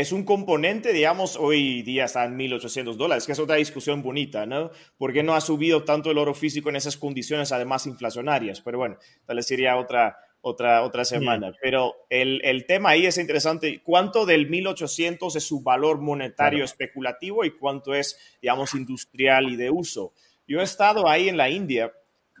[0.00, 4.46] Es un componente, digamos, hoy día está en 1.800 dólares, que es otra discusión bonita,
[4.46, 4.70] ¿no?
[4.96, 8.60] ¿Por qué no ha subido tanto el oro físico en esas condiciones, además inflacionarias?
[8.60, 8.96] Pero bueno,
[9.26, 11.52] tal vez sería otra, otra, otra semana.
[11.60, 13.82] Pero el, el, tema ahí es interesante.
[13.82, 19.70] ¿Cuánto del 1800 es su valor monetario especulativo y cuánto es, digamos, industrial y de
[19.70, 20.12] uso?
[20.46, 21.92] Yo he estado ahí en la India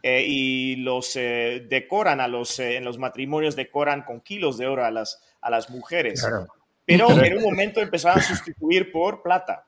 [0.04, 4.68] eh, y los eh, decoran a los, eh, en los matrimonios, decoran con kilos de
[4.68, 6.24] oro a las, a las mujeres.
[6.88, 9.66] Pero en un momento empezaron a sustituir por plata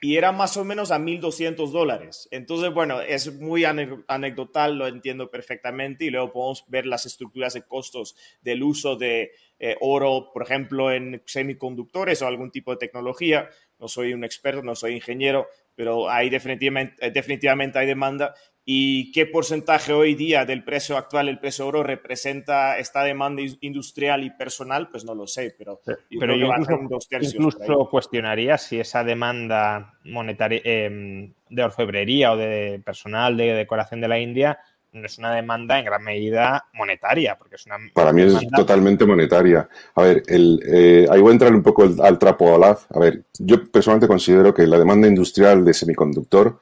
[0.00, 2.28] y era más o menos a 1.200 dólares.
[2.30, 7.62] Entonces, bueno, es muy anecdotal, lo entiendo perfectamente, y luego podemos ver las estructuras de
[7.62, 9.32] costos del uso de
[9.80, 13.48] oro, por ejemplo, en semiconductores o algún tipo de tecnología.
[13.78, 18.34] No soy un experto, no soy ingeniero, pero ahí definitivamente, definitivamente hay demanda
[18.70, 24.24] y qué porcentaje hoy día del precio actual, el precio oro, representa esta demanda industrial
[24.24, 30.60] y personal, pues no lo sé, pero, yo pero incluso, cuestionaría si esa demanda monetaria
[30.64, 34.58] em, de orfebrería o de personal de decoración de la India
[34.92, 37.76] no es una demanda en gran medida monetaria, porque es una...
[37.94, 39.66] Para mí es totalmente monetaria.
[39.94, 43.24] A ver, el, eh, ahí voy a entrar un poco al trapo a A ver,
[43.38, 46.58] yo personalmente considero que la demanda industrial de semiconductor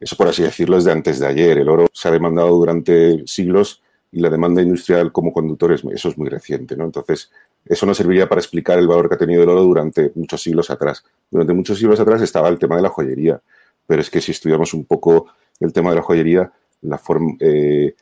[0.00, 1.58] eso, por así decirlo, es de antes de ayer.
[1.58, 6.18] El oro se ha demandado durante siglos y la demanda industrial como conductor, eso es
[6.18, 6.84] muy reciente, ¿no?
[6.84, 7.30] Entonces,
[7.66, 10.70] eso no serviría para explicar el valor que ha tenido el oro durante muchos siglos
[10.70, 11.04] atrás.
[11.30, 13.40] Durante muchos siglos atrás estaba el tema de la joyería,
[13.86, 15.26] pero es que si estudiamos un poco
[15.60, 16.50] el tema de la joyería,
[16.82, 17.94] la forma, eh,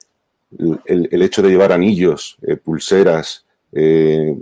[0.86, 4.34] el, hecho de llevar anillos, eh, pulseras, eh,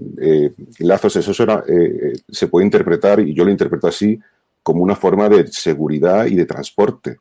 [0.81, 4.21] lazos, eso se puede interpretar, y yo lo interpreto así,
[4.63, 7.17] como una forma de seguridad y de transporte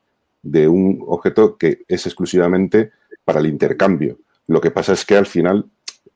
[0.46, 2.92] de un objeto que es exclusivamente
[3.26, 4.20] para el intercambio.
[4.48, 5.66] Lo que pasa es que al final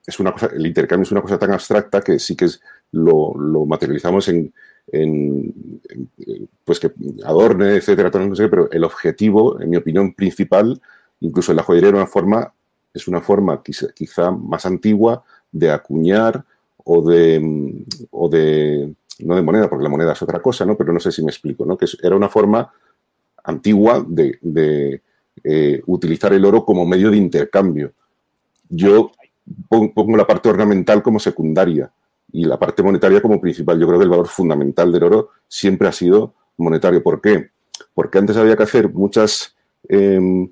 [0.05, 2.61] es una cosa, el intercambio es una cosa tan abstracta que sí que es,
[2.91, 3.33] lo,
[3.65, 4.53] materializamos en,
[6.63, 6.91] pues que
[7.25, 10.79] adorne, etcétera, pero el objetivo, en mi opinión principal,
[11.21, 12.53] incluso en la joyería una forma,
[12.93, 16.43] es una forma quizá, más antigua de acuñar
[16.77, 20.77] o de, o de, no de moneda, porque la moneda es otra cosa, ¿no?
[20.77, 21.77] Pero no sé si me explico, ¿no?
[21.77, 22.71] Que era una forma
[23.43, 25.01] antigua de,
[25.43, 27.93] eh, utilizar el oro como medio de intercambio.
[28.69, 29.11] Yo
[29.67, 31.91] pongo la parte ornamental como secundaria
[32.31, 33.79] y la parte monetaria como principal.
[33.79, 37.01] Yo creo que el valor fundamental del oro siempre ha sido monetario.
[37.01, 37.49] ¿Por qué?
[37.93, 39.55] Porque antes había que hacer muchas
[39.87, 40.51] em,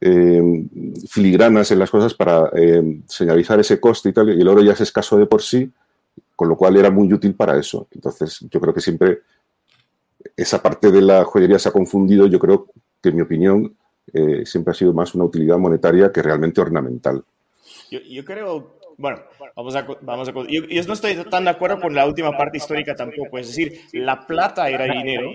[0.00, 0.68] em,
[1.08, 4.72] filigranas en las cosas para em, señalizar ese coste y tal, y el oro ya
[4.72, 5.70] es escaso de por sí,
[6.34, 7.88] con lo cual era muy útil para eso.
[7.90, 9.20] Entonces, yo creo que siempre
[10.36, 12.26] esa parte de la joyería se ha confundido.
[12.26, 12.66] Yo creo
[13.02, 13.76] que, en mi opinión,
[14.12, 17.24] eh, siempre ha sido más una utilidad monetaria que realmente ornamental.
[17.90, 19.18] Yo, creo, bueno,
[19.54, 19.86] vamos a...
[20.02, 23.38] Vamos a yo, no estoy tan de acuerdo con la última parte histórica tampoco.
[23.38, 25.32] Es decir, la plata era dinero.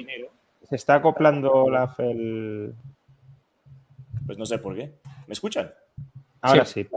[0.69, 2.73] Se está acoplando la el...
[4.25, 4.93] Pues no sé por qué.
[5.27, 5.71] ¿Me escuchan?
[6.41, 6.87] Ahora sí.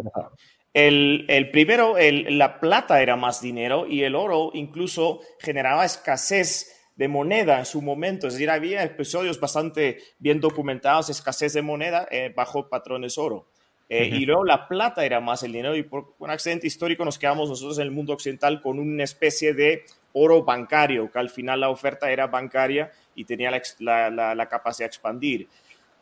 [0.73, 7.09] el, el, primero, la plata era más dinero y el oro incluso generaba escasez de
[7.09, 8.27] moneda en su momento.
[8.27, 13.47] Es decir, había episodios bastante bien documentados, escasez de moneda eh, bajo patrones oro.
[13.89, 17.21] Eh, y luego la plata era más el dinero y por un accidente histórico nos
[17.21, 21.61] quedamos nosotros en el mundo occidental con una especie de oro bancario, que al final
[21.61, 25.49] la oferta era bancaria y tenía la, la capacidad de expandir.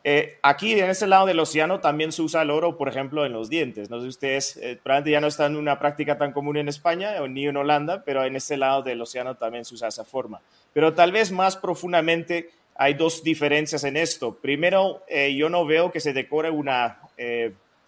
[0.07, 3.33] Eh, aquí, en este lado del océano, también se usa el oro, por ejemplo, en
[3.33, 3.89] los dientes.
[3.89, 6.67] No sé si ustedes, eh, probablemente ya no está en una práctica tan común en
[6.69, 10.41] España ni en Holanda, pero en este lado del océano también se usa esa forma.
[10.73, 14.35] Pero tal vez más profundamente hay dos diferencias en esto.
[14.35, 16.99] Primero, eh, yo no veo que se decore una,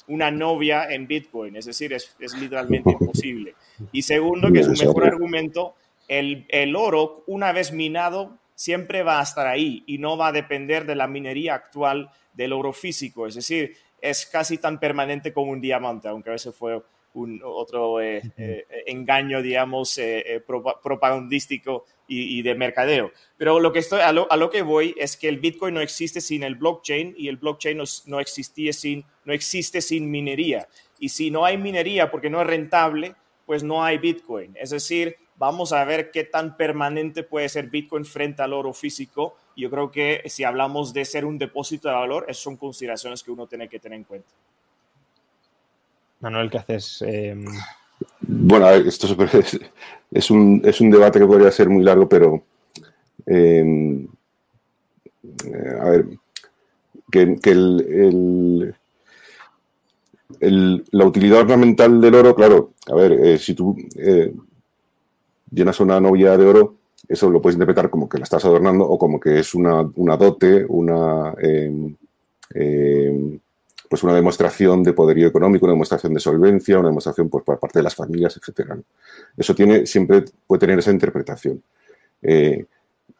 [0.08, 3.54] una novia en Bitcoin, es decir, es, es literalmente imposible.
[3.92, 5.76] Y segundo, que es un mejor argumento,
[6.08, 10.32] el, el oro, una vez minado, siempre va a estar ahí y no va a
[10.32, 13.28] depender de la minería actual del oro físico.
[13.28, 16.82] Es decir, es casi tan permanente como un diamante, aunque a veces fue
[17.14, 23.12] un otro eh, eh, engaño, digamos, eh, propagandístico y, de mercadeo.
[23.38, 26.42] Pero lo que estoy, a lo, que voy es que el Bitcoin no existe sin
[26.42, 27.78] el blockchain y el blockchain
[28.08, 30.68] no, existía sin, no existe sin minería.
[31.00, 33.14] Y si no hay minería porque no es rentable,
[33.46, 34.56] pues no hay Bitcoin.
[34.60, 39.36] Es decir, Vamos a ver qué tan permanente puede ser Bitcoin frente al oro físico.
[39.56, 43.32] Yo creo que si hablamos de ser un depósito de valor, esas son consideraciones que
[43.32, 44.30] uno tiene que tener en cuenta.
[46.22, 47.04] Manuel, ¿qué haces?
[47.04, 47.46] Em,
[48.22, 49.08] bueno, esto
[50.12, 52.44] es, un, debate que podría ser muy largo, pero
[53.26, 54.08] em,
[55.46, 56.06] eh, a ver,
[57.12, 57.38] que,
[60.92, 64.34] la utilidad ornamental del oro, claro, a ver, eh, si tú eh,
[65.52, 66.76] llenas una novia de oro,
[67.08, 69.84] eso lo puedes interpretar como que la estás adornando o como que es una,
[70.18, 71.96] dote, una, em,
[72.54, 73.40] em,
[73.90, 77.80] pues una demostración de poderío económico, una demostración de solvencia, una demostración pues, por parte
[77.80, 78.78] de las familias, etcétera.
[79.36, 81.62] Eso tiene, siempre puede tener esa interpretación.
[82.22, 82.66] Eh,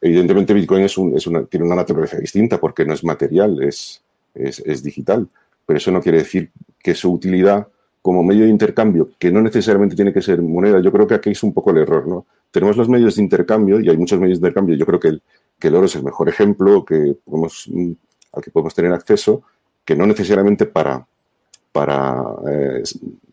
[0.00, 4.02] evidentemente, Bitcoin es, una, tiene una naturaleza distinta porque no es material, es,
[4.34, 5.26] es, digital,
[5.64, 6.50] pero eso no quiere decir
[6.80, 7.66] que su utilidad
[8.02, 11.30] como medio de intercambio, que no necesariamente tiene que ser moneda, yo creo que aquí
[11.30, 12.26] es un poco el error, ¿no?
[12.50, 15.22] Tenemos los medios de intercambio y hay muchos medios de intercambio, yo creo que el,
[15.58, 17.68] que oro es el mejor ejemplo que podemos,
[18.32, 19.42] al que podemos tener acceso,
[19.84, 21.06] que no necesariamente para,
[21.72, 22.82] para eh,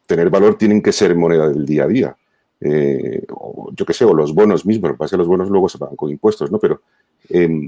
[0.05, 2.17] tener valor tienen que ser moneda del día a día.
[2.61, 5.27] Eh, o, yo qué sé, o los bonos mismos, lo que pasa es que los
[5.27, 6.59] bonos luego se pagan con impuestos, ¿no?
[6.59, 6.81] Pero
[7.29, 7.67] em,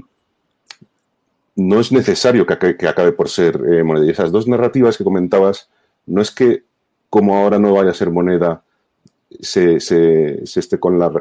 [1.56, 2.54] no es necesario que,
[2.88, 4.06] acabe por ser eh, moneda.
[4.06, 5.68] Y esas dos narrativas que comentabas,
[6.06, 6.62] no es que
[7.10, 8.62] como ahora no vaya a ser moneda,
[9.40, 11.12] se, esté con la,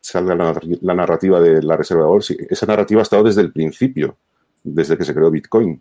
[0.00, 2.24] salga la, narrativa de la reserva de valor.
[2.50, 4.16] esa narrativa ha estado desde el principio,
[4.62, 5.80] desde que se creó Bitcoin.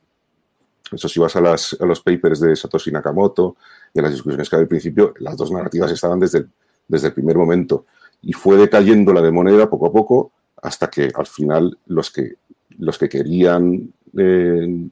[0.92, 3.58] Eso si vas a, los papers de Satoshi Nakamoto
[3.94, 6.50] y a las discusiones que había al principio, las dos narrativas estaban desde el,
[6.88, 7.86] desde el primer momento.
[8.22, 12.36] Y fue decayendo la de moneda poco a poco hasta que al final los que,
[12.78, 14.90] los que querían eh,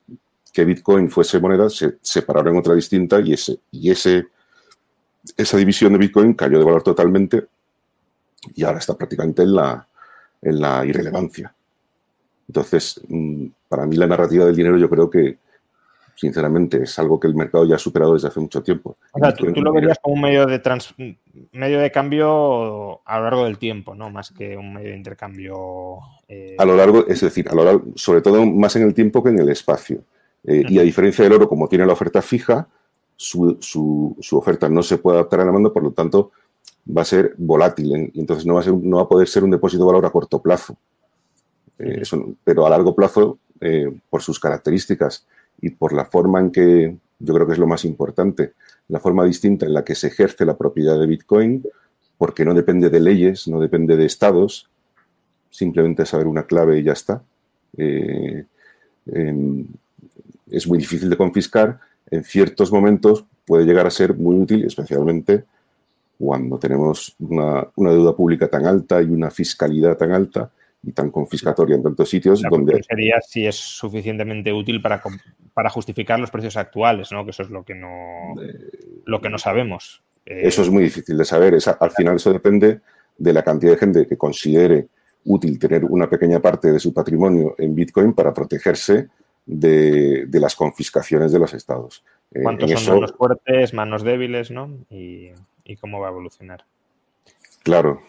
[0.52, 4.28] que Bitcoin fuese moneda se separaron en otra distinta y, ese, y ese,
[5.38, 7.46] esa división de Bitcoin cayó de valor totalmente
[8.56, 9.88] y ahora está prácticamente en la,
[10.42, 11.54] en la irrelevancia.
[12.48, 15.38] Entonces, mm, para mí la narrativa del dinero yo creo que,
[16.16, 18.98] sinceramente, es algo que el mercado ya ha superado desde hace mucho tiempo.
[19.14, 20.62] O sea, tú, lo verías como un medio de,
[21.54, 24.10] medio de cambio a lo largo del tiempo, ¿no?
[24.10, 26.00] Más que un medio de intercambio.
[26.28, 29.24] Eh, a lo largo, es decir, a lo largo, sobre todo más en el tiempo
[29.24, 30.04] que en el espacio.
[30.46, 32.68] Eh, y a diferencia del oro, como tiene la oferta fija,
[33.24, 36.32] su, su, oferta no se puede adaptar a la demanda, por lo tanto,
[36.86, 39.44] va a ser volátil y entonces no va a, ser, no va a poder ser
[39.44, 40.76] un depósito de valor a corto plazo.
[41.80, 42.04] Eh,
[42.44, 43.40] pero a largo plazo,
[44.10, 45.26] por sus características
[45.62, 48.54] y por la forma en que, yo creo que es lo más importante,
[48.90, 51.64] la forma distinta en la que se ejerce la propiedad de Bitcoin,
[52.18, 54.70] porque no depende de leyes, no depende de estados,
[55.50, 57.24] simplemente saber una clave y ya está.
[57.78, 58.46] Eh,
[59.06, 59.68] em,
[60.50, 61.80] es muy difícil de confiscar,
[62.14, 65.46] en ciertos momentos puede llegar a ser muy útil, especialmente
[66.20, 70.52] cuando tenemos una, una deuda pública tan alta y una fiscalidad tan alta
[70.84, 72.84] y tan confiscatoria en tantos sitios donde...
[72.84, 75.02] Sería si es suficientemente útil para,
[75.54, 77.24] para justificar los precios actuales, ¿no?
[77.24, 78.36] Que eso es lo que no,
[79.06, 80.04] lo que no sabemos.
[80.26, 81.58] Eh, eso es muy difícil de saber.
[81.80, 82.82] al final eso depende
[83.18, 84.88] de la cantidad de gente que considere
[85.26, 89.08] útil tener una pequeña parte de su patrimonio en Bitcoin para protegerse
[89.46, 92.04] de, las confiscaciones de los estados.
[92.32, 94.70] Eh, ¿Cuántos son manos fuertes, manos débiles, ¿no?
[94.90, 95.32] y
[95.80, 96.66] cómo va a evolucionar.
[97.64, 98.02] Claro,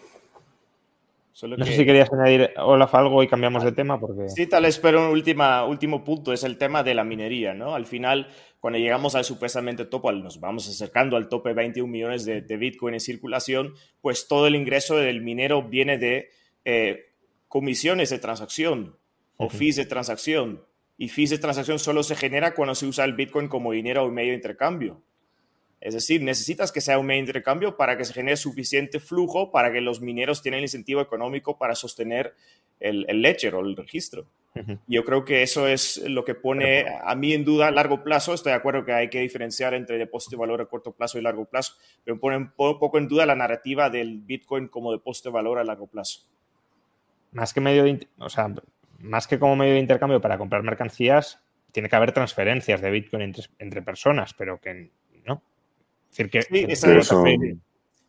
[1.43, 3.99] no sé si querías añadir, Olaf, algo y cambiamos de tema.
[3.99, 7.53] porque Sí, tal vez, pero un última, último punto es el tema de la minería.
[7.53, 7.75] ¿no?
[7.75, 8.29] Al final,
[8.61, 12.93] cuando llegamos al supuestamente tope, nos vamos acercando al tope de 21 millones de, Bitcoin
[12.93, 16.29] en circulación, pues todo el ingreso del minero viene de
[16.63, 17.11] eh,
[17.49, 18.95] comisiones de transacción
[19.35, 20.63] o fees de transacción.
[20.97, 24.11] Y fees de transacción solo se genera cuando se usa el Bitcoin como dinero o
[24.11, 25.01] medio de intercambio.
[25.81, 29.51] Es decir, necesitas que sea un medio de intercambio para que se genere suficiente flujo
[29.51, 32.33] para que los mineros tengan el incentivo económico para sostener
[32.79, 34.25] el, el ledger o el registro.
[34.87, 38.33] Yo creo que eso es lo que pone a mí en duda a largo plazo.
[38.33, 41.21] Estoy de acuerdo que hay que diferenciar entre depósito de valor a corto plazo y
[41.21, 41.73] largo plazo,
[42.05, 45.65] pero pone un poco en duda la narrativa del Bitcoin como depósito de valor a
[45.65, 46.21] largo plazo.
[47.33, 48.47] Más que medio de, o sea,
[48.99, 51.39] más que como medio de intercambio para comprar mercancías,
[51.71, 54.91] tiene que haber transferencias de Bitcoin entre, entre personas, pero que
[55.25, 55.41] no.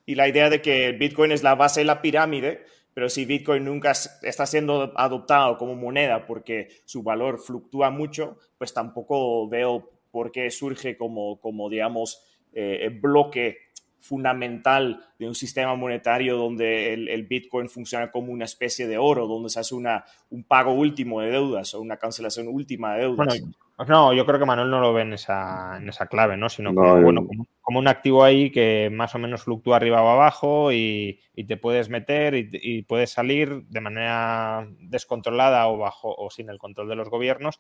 [0.07, 2.65] Y la idea de que Bitcoin es la base de la pirámide,
[2.95, 8.73] pero si Bitcoin nunca está siendo adoptado como moneda porque su valor fluctúa mucho, pues
[8.73, 12.23] tampoco veo por qué surge como, como digamos,
[12.53, 13.59] eh, bloque
[14.07, 19.51] fundamental de un sistema monetario donde el, Bitcoin funciona como una especie de oro, donde
[19.51, 23.41] se hace una, un pago último de deudas o una cancelación última de deudas.
[23.77, 26.49] Bueno, no, yo creo que Manuel no lo ve en esa, en esa clave, ¿no?
[26.49, 27.27] Sino bueno,
[27.61, 31.91] como, un activo ahí que más o menos fluctúa arriba o abajo y, te puedes
[31.91, 36.97] meter y, y, puedes salir de manera descontrolada o bajo o sin el control de
[36.97, 37.59] los gobiernos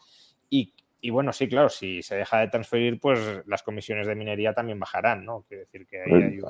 [0.48, 0.72] y,
[1.06, 4.80] y bueno, sí, claro, si se deja de transferir, pues las comisiones de minería también
[4.80, 5.44] bajarán, ¿no?
[5.46, 6.40] Quiere decir que ahí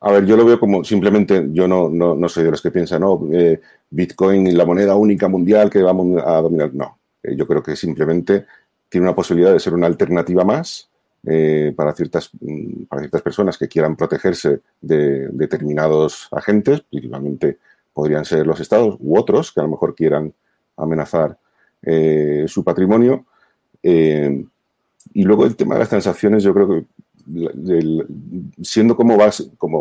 [0.00, 3.02] A ver, yo lo veo como simplemente, yo no, no, soy de los que piensan,
[3.02, 6.74] no, eh, Bitcoin, la moneda única mundial que vamos a dominar.
[6.74, 8.44] No, eh, yo creo que simplemente
[8.88, 10.90] tiene una posibilidad de ser una alternativa más
[11.24, 17.58] eh, para, ciertas, mm, para ciertas personas que quieran protegerse de, determinados agentes, principalmente
[17.92, 20.34] podrían ser los estados u otros que a lo mejor quieran
[20.76, 21.38] amenazar
[22.46, 23.26] su patrimonio
[23.82, 24.44] eh,
[25.12, 26.84] Y luego el tema de las transacciones, yo creo que
[28.62, 29.30] siendo como, va,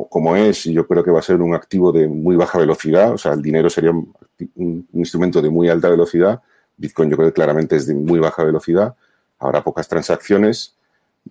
[0.10, 3.18] como, es, yo creo que va a ser un activo de muy baja velocidad, o
[3.18, 6.42] sea, el dinero sería un, instrumento de muy alta velocidad,
[6.78, 8.96] Bitcoin yo creo que claramente es de muy baja velocidad,
[9.40, 10.76] habrá pocas transacciones,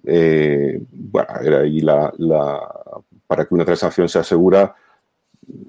[0.05, 1.29] eh, bueno,
[2.19, 2.75] la,
[3.27, 4.75] para que una transacción sea segura,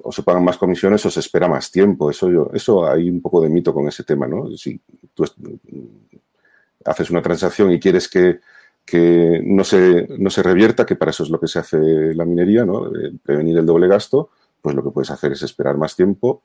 [0.04, 2.12] o se pagan más comisiones o se espera más tiempo.
[2.12, 4.56] Eso, yo, eso hay un poco de mito con ese tema, ¿no?
[4.56, 4.80] Si
[6.86, 8.40] haces una transacción y quieres que,
[9.44, 11.78] no, se, no se revierta, que para eso es lo que se hace
[12.14, 12.92] la minería, ¿no?
[13.24, 14.30] prevenir el doble gasto,
[14.62, 16.44] pues lo que puedes hacer es esperar más tiempo,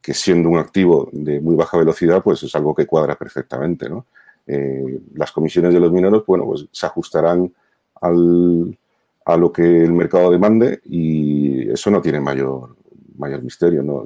[0.00, 4.06] que siendo un activo de muy baja velocidad, pues es algo que cuadra perfectamente, ¿no?
[4.46, 7.52] Eh, las comisiones de los mineros, bueno, pues se ajustarán
[8.00, 8.78] al,
[9.24, 12.76] a lo que el mercado demande y eso no tiene mayor,
[13.18, 13.82] mayor misterio.
[13.82, 14.04] ¿no?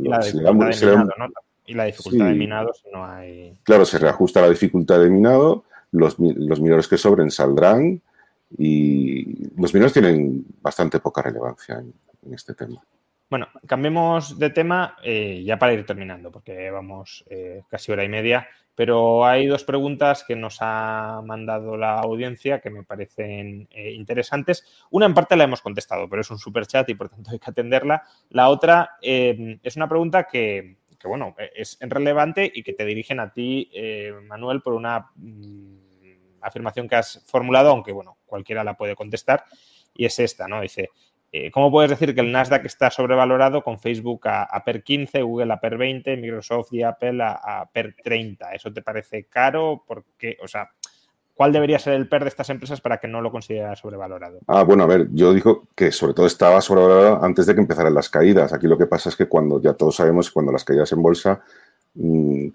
[1.70, 3.56] Y la dificultad, de, minado, si no hay...
[3.62, 8.02] Claro, se reajusta la dificultad de minado, los, los minores que sobren saldrán
[8.59, 12.82] y los minores tienen bastante poca relevancia en, este tema.
[13.28, 18.09] Bueno, cambiemos de tema eh, ya para ir terminando, porque vamos eh, casi hora y
[18.09, 18.48] media.
[18.74, 24.64] Pero hay dos preguntas que nos ha mandado la audiencia que me parecen eh, interesantes.
[24.90, 27.38] Una en parte la hemos contestado, pero es un super chat y por tanto hay
[27.38, 28.02] que atenderla.
[28.30, 33.70] La otra es una pregunta que, bueno, es relevante y que te dirigen a ti,
[33.72, 39.44] eh, Manuel, por una mm, afirmación que has formulado, aunque bueno, cualquiera la puede contestar.
[39.94, 40.60] Y es esta, ¿no?
[40.60, 40.90] Dice,
[41.32, 45.52] eh, ¿Cómo puedes decir que el Nasdaq está sobrevalorado con Facebook a, PER 15, Google
[45.52, 48.52] a PER 20, Microsoft y Apple a, PER 30?
[48.52, 49.85] ¿Eso te parece caro?
[49.86, 50.70] Porque, o sea,
[51.40, 54.40] ¿cuál debería ser el PER de estas empresas para que no lo consideras sobrevalorado?
[54.46, 57.94] Ah, bueno, a ver, yo digo que sobre todo estaba sobrevalorado antes de que empezaran
[57.94, 58.52] las caídas.
[58.52, 61.40] Aquí lo que pasa es que cuando ya todos sabemos cuando las caídas en bolsa,
[61.94, 62.48] mm,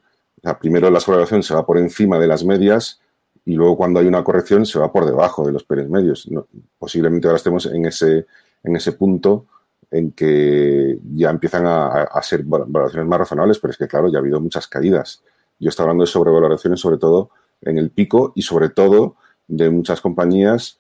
[0.60, 3.02] primero la sobrevaloración se va por encima de las medias
[3.44, 6.30] y luego cuando hay una corrección se va por debajo de los PERs medios.
[6.78, 8.28] posiblemente ahora estemos en ese
[8.64, 9.48] en ese punto
[9.90, 14.22] en que ya empiezan a, ser valoraciones más razonables, pero es que, claro, ya ha
[14.22, 15.24] habido muchas caídas.
[15.58, 17.32] Yo estoy hablando de sobrevaloraciones, sobre todo
[17.66, 19.16] en el pico y sobre todo
[19.48, 20.80] de muchas compañías,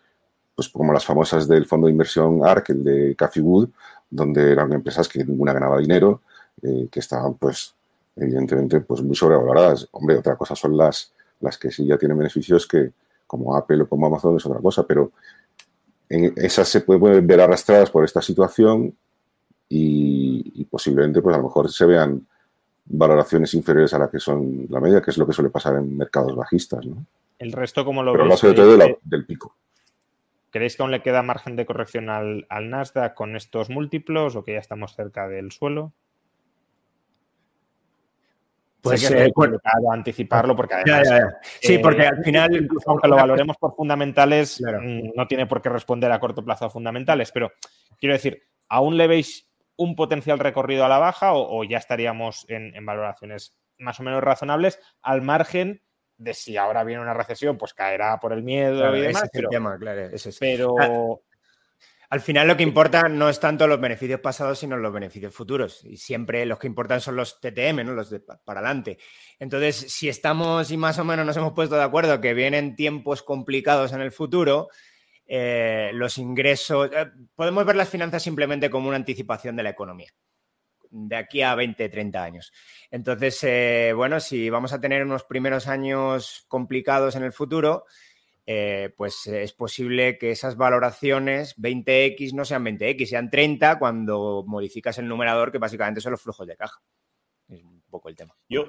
[0.56, 3.70] pues como las famosas del fondo de inversión ARK, el de Cathy Wood,
[4.10, 6.22] donde eran empresas que ninguna ganaba dinero,
[6.62, 7.76] eh, que estaban, pues,
[8.16, 9.90] evidentemente, pues muy sobrevaloradas.
[9.92, 12.94] Hombre, otra cosa son las, las que sí ya tienen beneficios que,
[13.28, 15.12] como Apple o como Amazon, es otra cosa, pero
[16.08, 18.96] esas se pueden ver arrastradas por esta situación
[19.68, 22.26] y, posiblemente pues a lo mejor se vean
[22.86, 25.98] valoraciones inferiores a la que son la media, que es lo que suele pasar en
[25.98, 26.86] mercados bajistas.
[26.86, 27.06] ¿no?
[27.40, 29.56] El resto, como lo Pero sobre todo del pico.
[30.52, 34.44] ¿Creéis que aún le queda margen de corrección al, al Nasdaq con estos múltiplos o
[34.44, 35.92] que ya estamos cerca del suelo?
[38.86, 39.34] Pues es eh,
[39.92, 41.10] anticiparlo porque además,
[41.60, 45.70] sí, eh, porque al final aunque lo valoremos por fundamentales mm, no tiene por qué
[45.70, 47.52] responder a corto plazo a fundamentales, pero
[48.00, 52.86] quiero decir, ¿aún le veis un potencial recorrido a la baja o, ya estaríamos en,
[52.86, 55.82] valoraciones más o menos razonables al margen
[56.18, 59.30] de si ahora viene una recesión, pues caerá por el miedo y demás.
[59.32, 59.50] pero,
[60.40, 61.36] pero ah,
[62.10, 65.84] al final lo que importa no es tanto los beneficios pasados, sino los beneficios futuros.
[65.84, 67.94] Y siempre los que importan son los TTM, ¿no?
[67.94, 68.98] Los de para adelante.
[69.40, 73.24] Entonces, si estamos y más o menos nos hemos puesto de acuerdo que vienen tiempos
[73.24, 74.70] complicados en el futuro,
[75.28, 80.12] eh, los ingresos, eh, podemos ver las finanzas simplemente como una anticipación de la economía
[80.92, 82.54] de aquí a 20, 30 años.
[82.90, 87.86] Entonces, eh, bueno, si vamos a tener unos primeros años complicados en el futuro,
[88.96, 95.08] pues es posible que esas valoraciones 20x no sean 20x, sean 30 cuando modificas el
[95.08, 96.80] numerador, que básicamente son los flujos de caja.
[97.50, 98.38] Es un poco el tema.
[98.48, 98.66] Yo,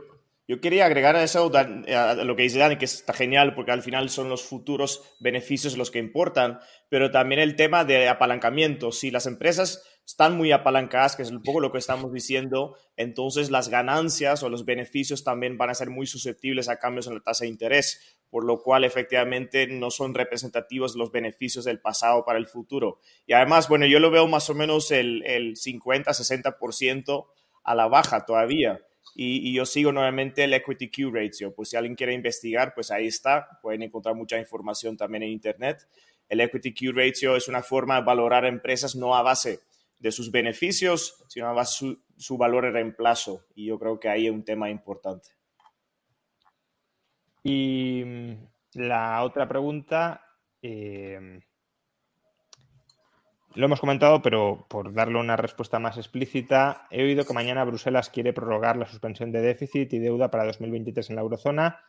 [0.48, 3.82] yo quería agregar a eso a lo que dice Dani, que está genial porque al
[3.82, 8.92] final son los futuros beneficios los que importan, pero también el tema de apalancamiento.
[8.92, 13.50] Si las empresas están muy apalancadas, que es un poco lo que estamos diciendo, entonces
[13.50, 17.20] las ganancias o los beneficios también van a ser muy susceptibles a cambios en la
[17.20, 22.38] tasa de interés, por lo cual efectivamente no son representativos los beneficios del pasado para
[22.38, 23.00] el futuro.
[23.26, 27.26] Y además, bueno, yo lo veo más o menos el, el 50-60%
[27.64, 28.80] a la baja todavía.
[29.18, 31.54] Y, y, yo sigo nuevamente el Equity Q Ratio.
[31.54, 33.48] Pues si alguien quiere investigar, pues ahí está.
[33.62, 35.88] Pueden encontrar mucha información también en Internet.
[36.28, 39.60] El Equity Q Ratio es una forma de valorar empresas no a base
[39.98, 43.46] de sus beneficios, sino más su, su valor de reemplazo.
[43.54, 45.30] Y yo creo que ahí es un tema importante.
[47.42, 48.32] Y mm,
[48.74, 50.22] la otra pregunta,
[50.60, 51.40] eh,
[53.56, 58.10] lo hemos comentado, pero por darle una respuesta más explícita, he oído que mañana Bruselas
[58.10, 61.80] quiere prorrogar la suspensión de déficit y deuda para 2023 en la eurozona.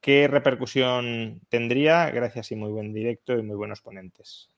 [0.00, 2.10] ¿qué repercusión tendría?
[2.10, 4.48] Gracias y muy buen directo y muy buenos ponentes.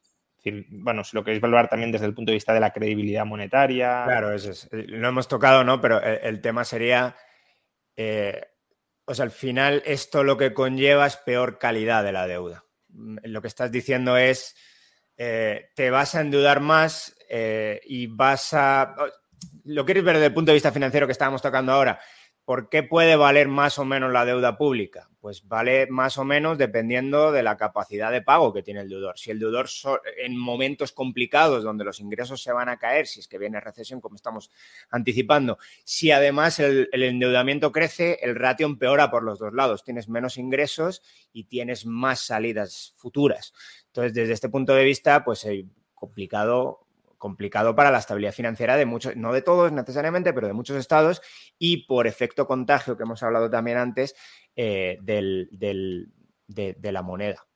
[0.70, 4.04] bueno, si lo queréis valorar también desde el punto de vista de la credibilidad monetaria.
[4.04, 4.68] Claro, eso es.
[4.70, 5.80] Lo hemos tocado, ¿no?
[5.80, 7.16] Pero el, tema sería,
[7.96, 8.42] eh,
[9.04, 12.64] o sea, al final esto lo que conlleva es peor calidad de la deuda.
[12.88, 14.54] Lo que estás diciendo es,
[15.18, 18.94] eh, te vas a endeudar más eh, y vas a...
[19.64, 21.98] Lo quieres ver desde el punto de vista financiero que estábamos tocando ahora.
[22.48, 25.10] ¿Por qué puede valer más o menos la deuda pública?
[25.20, 29.18] Pues vale más o menos dependiendo de la capacidad de pago que tiene el deudor.
[29.18, 29.68] Si el deudor
[30.16, 34.00] en momentos complicados donde los ingresos se van a caer, si es que viene recesión
[34.00, 34.50] como estamos
[34.88, 39.84] anticipando, si además el, endeudamiento crece, el ratio empeora por los dos lados.
[39.84, 41.02] Tienes menos ingresos
[41.34, 43.52] y tienes más salidas futuras.
[43.88, 46.87] Entonces, desde este punto de vista, pues es eh, complicado
[47.18, 51.20] complicado para la estabilidad financiera de muchos, no de todos necesariamente, pero de muchos estados
[51.58, 54.14] y por efecto contagio que hemos hablado también antes
[54.56, 57.46] eh, del, de, la moneda.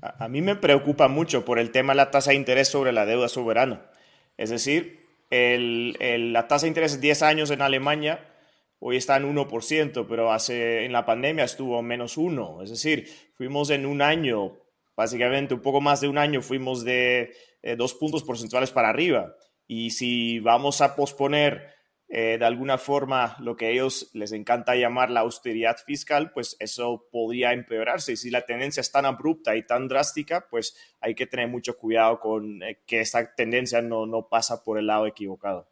[0.00, 3.06] A, mí me preocupa mucho por el tema de la tasa de interés sobre la
[3.06, 3.90] deuda soberana.
[4.36, 8.32] Es decir, la tasa de interés de 10 años en Alemania
[8.78, 12.62] hoy está en 1%, pero hace, en la pandemia estuvo menos 1.
[12.62, 14.58] Es decir, fuimos en un año,
[14.96, 17.34] básicamente un poco más de un año, fuimos de
[17.66, 19.34] eh, dos puntos porcentuales para arriba.
[19.66, 21.74] Y si vamos a posponer
[22.08, 26.56] eh, de alguna forma lo que a ellos les encanta llamar la austeridad fiscal, pues
[26.60, 28.12] eso podría empeorarse.
[28.12, 31.76] Y si la tendencia es tan abrupta y tan drástica, pues hay que tener mucho
[31.76, 35.68] cuidado con eh, que esta tendencia no, no pasa por el lado equivocado.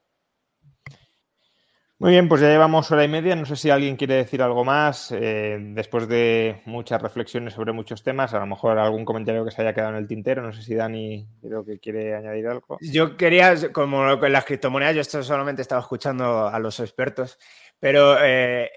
[2.00, 3.36] Muy bien, pues ya llevamos hora y media.
[3.36, 8.02] No sé si alguien quiere decir algo más eh, después de muchas reflexiones sobre muchos
[8.02, 8.34] temas.
[8.34, 10.42] A lo mejor algún comentario que se haya quedado en el tintero.
[10.42, 12.78] No sé si Dani creo que quiere añadir algo.
[12.80, 17.38] Yo quería, como con las criptomonedas, yo esto solamente estaba escuchando a los expertos,
[17.78, 18.70] pero eh,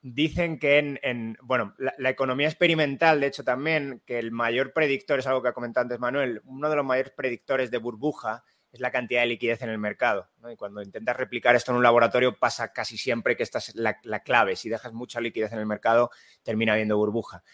[0.00, 5.18] dicen que en, bueno, la, la, economía experimental, de hecho también, que el mayor predictor,
[5.18, 8.80] es algo que ha comentado antes Manuel, uno de los mayores predictores de burbuja es
[8.80, 10.28] la cantidad de liquidez en el mercado.
[10.50, 14.22] Y cuando intentas replicar esto en un laboratorio pasa casi siempre que esta es la,
[14.22, 14.56] clave.
[14.56, 16.10] Si dejas mucha liquidez en el mercado,
[16.42, 17.44] termina habiendo burbuja.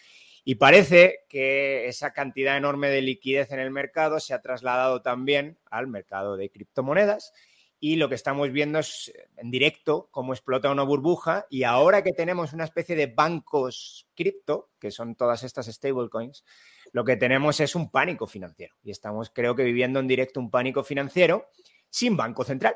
[0.45, 5.59] Y parece que esa cantidad enorme de liquidez en el mercado se ha trasladado también
[5.69, 7.33] al mercado de criptomonedas.
[7.81, 11.45] Y lo que estamos viendo es en directo cómo explota una burbuja.
[11.49, 16.45] Y ahora que tenemos una especie de bancos cripto, que son todas estas stablecoins,
[16.91, 20.49] lo que tenemos es un pánico financiero y estamos creo que viviendo en directo un
[20.49, 21.47] pánico financiero
[21.89, 22.75] sin banco central.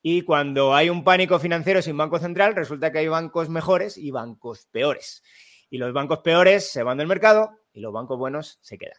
[0.00, 4.10] Y cuando hay un pánico financiero sin banco central, resulta que hay bancos mejores y
[4.10, 5.22] bancos peores.
[5.70, 8.98] Y los bancos peores se van del mercado y los bancos buenos se quedan.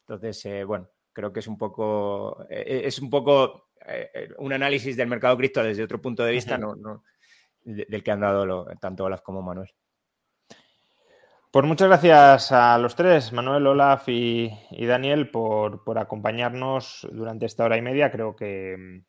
[0.00, 4.96] Entonces, eh, bueno, creo que es un poco, eh, es un poco eh, un análisis
[4.96, 7.04] del mercado cripto desde otro punto de vista, no,
[7.62, 9.70] del que han dado tanto Olaf como Manuel.
[11.52, 14.52] Pues muchas gracias a los tres, Manuel, Olaf y,
[14.86, 18.12] Daniel, por, acompañarnos durante esta hora y media.
[18.12, 19.02] Creo que,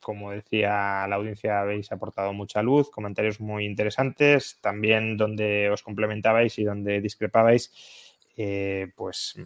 [0.00, 6.58] como decía la audiencia, habéis aportado mucha luz, comentarios muy interesantes, también donde os complementabais
[6.58, 7.72] y donde discrepabais,
[8.36, 9.36] eh, pues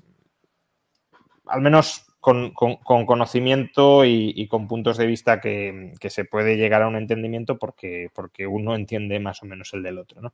[1.45, 6.95] al menos con, conocimiento y, con puntos de vista que, se puede llegar a un
[6.95, 10.33] entendimiento porque, porque uno entiende más o menos el del otro.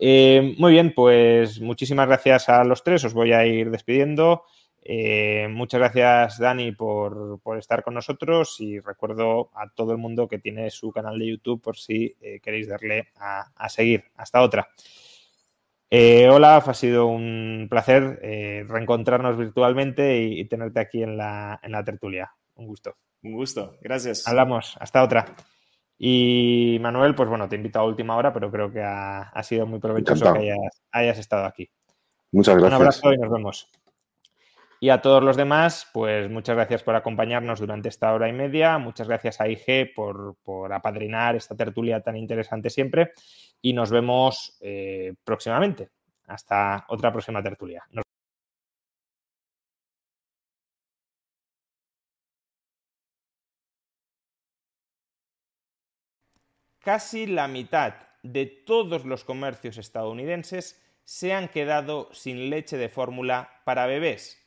[0.00, 4.44] Eh, muy bien, pues muchísimas gracias a los tres, os voy a ir despidiendo.
[4.84, 10.38] Eh, muchas gracias, Dani, por, estar con nosotros y recuerdo a todo el mundo que
[10.38, 14.04] tiene su canal de YouTube por si eh, queréis darle a seguir.
[14.16, 14.68] Hasta otra.
[15.88, 22.32] Eh, hola, ha sido un placer eh, reencontrarnos virtualmente y, tenerte aquí en la, tertulia.
[22.56, 22.96] Un gusto.
[23.22, 24.26] Un gusto, gracias.
[24.26, 25.26] Hablamos, hasta otra.
[25.98, 29.78] Y Manuel, pues bueno, te invito a última hora, pero creo que ha, sido muy
[29.78, 30.54] provechoso que
[30.90, 31.70] hayas, estado aquí.
[32.32, 32.72] Muchas gracias.
[32.72, 33.70] Un abrazo y nos vemos.
[34.78, 38.78] Y a todos los demás, pues muchas gracias por acompañarnos durante esta hora y media.
[38.78, 40.36] Muchas gracias a IG por,
[40.72, 43.12] apadrinar esta tertulia tan interesante siempre
[43.62, 45.90] y nos vemos eh, próximamente.
[46.26, 47.86] Hasta otra próxima tertulia.
[56.80, 63.60] Casi la mitad de todos los comercios estadounidenses se han quedado sin leche de fórmula
[63.64, 64.45] para bebés.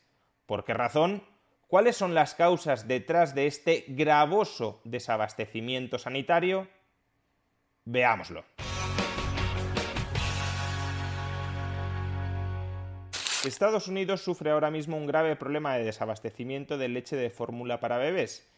[0.49, 1.21] ¿Por qué razón?
[1.67, 6.67] ¿Cuáles son las causas detrás de este gravoso desabastecimiento sanitario?
[7.85, 8.43] Veámoslo.
[13.45, 17.99] Estados Unidos sufre ahora mismo un grave problema de desabastecimiento de leche de fórmula para
[17.99, 18.51] bebés.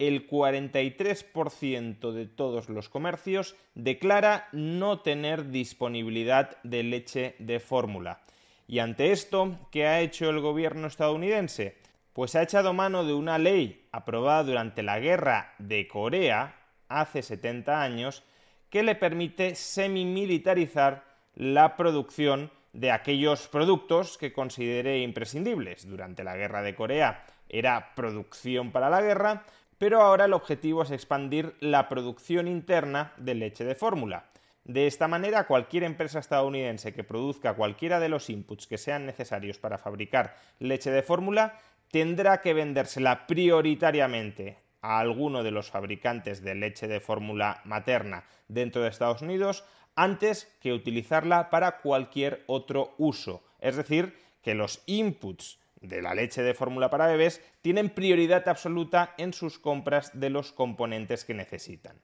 [0.00, 8.20] el 43% de todos los comercios declara no tener disponibilidad de leche de fórmula.
[8.66, 11.76] Y ante esto, ¿qué ha hecho el gobierno estadounidense?
[12.12, 16.56] Pues ha echado mano de una ley aprobada durante la guerra de Corea,
[16.88, 18.24] hace 70 años,
[18.70, 25.88] que le permite semimilitarizar la producción de aquellos productos que considere imprescindibles.
[25.88, 29.44] Durante la guerra de Corea era producción para la guerra,
[29.78, 34.26] pero ahora el objetivo es expandir la producción interna de leche de fórmula.
[34.66, 39.58] De esta manera, cualquier empresa estadounidense que produzca cualquiera de los inputs que sean necesarios
[39.58, 41.60] para fabricar leche de fórmula
[41.92, 48.82] tendrá que vendérsela prioritariamente a alguno de los fabricantes de leche de fórmula materna dentro
[48.82, 49.62] de Estados Unidos
[49.94, 53.44] antes que utilizarla para cualquier otro uso.
[53.60, 59.14] Es decir, que los inputs de la leche de fórmula para bebés tienen prioridad absoluta
[59.16, 62.00] en sus compras de los componentes que necesitan.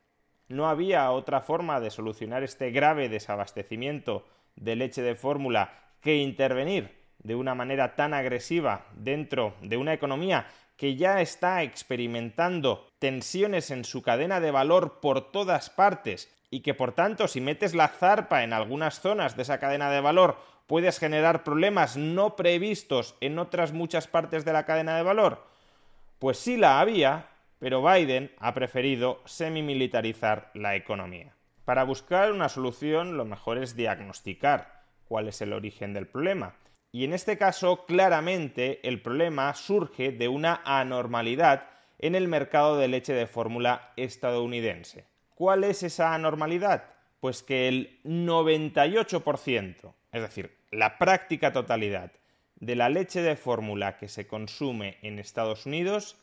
[0.52, 5.72] No había otra forma de solucionar este grave desabastecimiento de leche de fórmula
[6.02, 10.46] que intervenir de una manera tan agresiva dentro de una economía
[10.76, 16.74] que ya está experimentando tensiones en su cadena de valor por todas partes y que
[16.74, 20.98] por tanto si metes la zarpa en algunas zonas de esa cadena de valor puedes
[20.98, 25.46] generar problemas no previstos en otras muchas partes de la cadena de valor?
[26.18, 27.30] Pues sí la había,
[27.62, 31.36] pero Biden ha preferido semimilitarizar la economía.
[31.64, 36.56] Para buscar una solución lo mejor es diagnosticar cuál es el origen del problema.
[36.90, 41.68] Y en este caso, claramente, el problema surge de una anormalidad
[42.00, 45.06] en el mercado de leche de fórmula estadounidense.
[45.36, 46.86] ¿Cuál es esa anormalidad?
[47.20, 52.10] Pues que el 98%, es decir, la práctica totalidad
[52.56, 56.16] de la leche de fórmula que se consume en Estados Unidos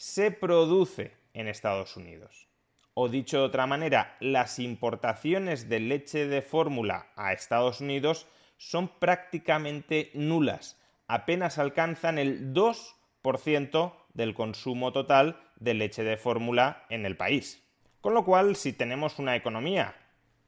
[0.00, 2.48] se produce en Estados Unidos.
[2.94, 8.88] O dicho de otra manera, las importaciones de leche de fórmula a Estados Unidos son
[8.88, 17.18] prácticamente nulas, apenas alcanzan el 2% del consumo total de leche de fórmula en el
[17.18, 17.62] país.
[18.00, 19.94] Con lo cual, si tenemos una economía,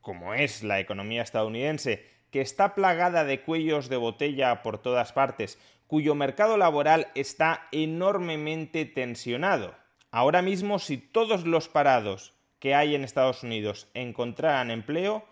[0.01, 5.59] como es la economía estadounidense, que está plagada de cuellos de botella por todas partes,
[5.93, 9.75] cuyo mercado laboral está enormemente tensionado.
[10.11, 15.23] Ahora mismo, si todos los parados que hay en Estados Unidos encontraran empleo,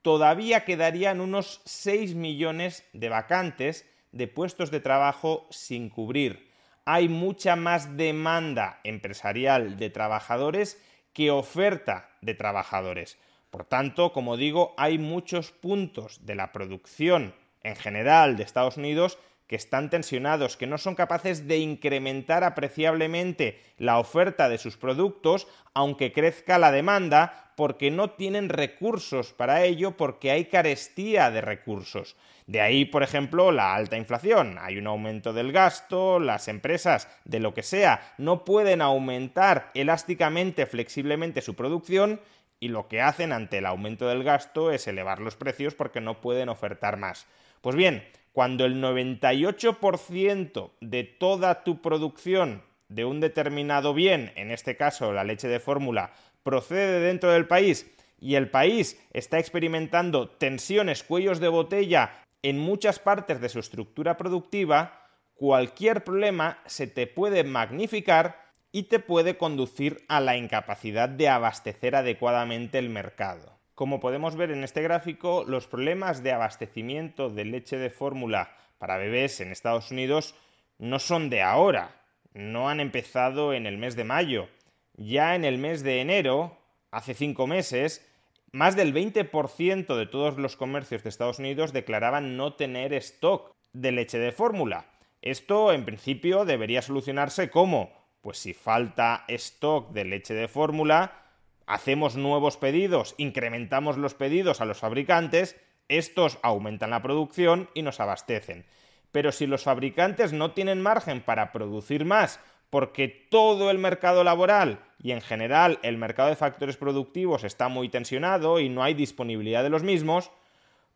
[0.00, 6.50] todavía quedarían unos 6 millones de vacantes de puestos de trabajo sin cubrir.
[6.86, 10.82] Hay mucha más demanda empresarial de trabajadores
[11.12, 13.18] que oferta de trabajadores.
[13.50, 19.18] Por tanto, como digo, hay muchos puntos de la producción en general de Estados Unidos
[19.46, 25.46] que están tensionados, que no son capaces de incrementar apreciablemente la oferta de sus productos,
[25.74, 32.16] aunque crezca la demanda, porque no tienen recursos para ello, porque hay carestía de recursos.
[32.46, 34.56] De ahí, por ejemplo, la alta inflación.
[34.60, 40.66] Hay un aumento del gasto, las empresas, de lo que sea, no pueden aumentar elásticamente,
[40.66, 42.20] flexiblemente su producción
[42.60, 46.20] y lo que hacen ante el aumento del gasto es elevar los precios porque no
[46.20, 47.26] pueden ofertar más.
[47.60, 48.06] Pues bien,
[48.36, 55.24] cuando el 98% de toda tu producción de un determinado bien, en este caso la
[55.24, 57.90] leche de fórmula, procede dentro del país
[58.20, 64.18] y el país está experimentando tensiones, cuellos de botella en muchas partes de su estructura
[64.18, 71.30] productiva, cualquier problema se te puede magnificar y te puede conducir a la incapacidad de
[71.30, 73.55] abastecer adecuadamente el mercado.
[73.76, 78.96] Como podemos ver en este gráfico, los problemas de abastecimiento de leche de fórmula para
[78.96, 80.34] bebés en Estados Unidos
[80.78, 81.94] no son de ahora,
[82.32, 84.48] no han empezado en el mes de mayo.
[84.94, 86.56] Ya en el mes de enero,
[86.90, 88.10] hace cinco meses,
[88.50, 93.92] más del 20% de todos los comercios de Estados Unidos declaraban no tener stock de
[93.92, 94.86] leche de fórmula.
[95.20, 97.92] Esto, en principio, debería solucionarse como,
[98.22, 101.25] pues si falta stock de leche de fórmula,
[101.66, 105.56] hacemos nuevos pedidos, incrementamos los pedidos a los fabricantes,
[105.88, 108.66] estos aumentan la producción y nos abastecen.
[109.12, 112.40] Pero si los fabricantes no tienen margen para producir más
[112.70, 117.88] porque todo el mercado laboral y en general el mercado de factores productivos está muy
[117.88, 120.30] tensionado y no hay disponibilidad de los mismos,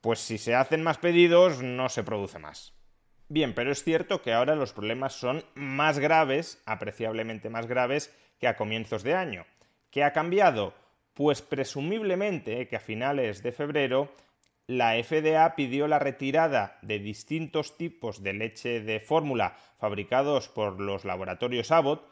[0.01, 2.73] pues si se hacen más pedidos no se produce más.
[3.29, 8.49] Bien, pero es cierto que ahora los problemas son más graves, apreciablemente más graves que
[8.49, 9.47] a comienzos de año.
[9.91, 10.75] ¿Qué ha cambiado?
[11.15, 14.15] Pues presumiblemente que a finales de febrero
[14.69, 21.05] la FDA pidió la retirada de distintos tipos de leche de fórmula fabricados por los
[21.05, 22.07] laboratorios Abbott,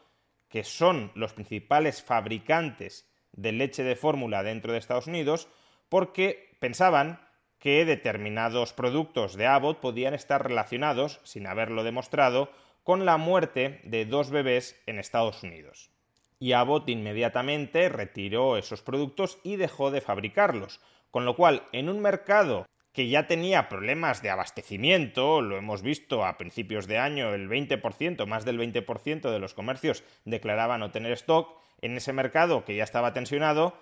[0.49, 5.47] que son los principales fabricantes de leche de fórmula dentro de Estados Unidos,
[5.87, 7.21] porque pensaban
[7.59, 12.51] que determinados productos de Abbott podían estar relacionados, sin haberlo demostrado,
[12.83, 15.91] con la muerte de dos bebés en Estados Unidos.
[16.39, 20.79] Y Abbott inmediatamente retiró esos productos y dejó de fabricarlos,
[21.11, 26.25] con lo cual en un mercado que ya tenía problemas de abastecimiento, lo hemos visto
[26.25, 31.11] a principios de año, el 20%, más del 20% de los comercios declaraban no tener
[31.13, 33.73] stock, en ese mercado que ya estaba tensionado,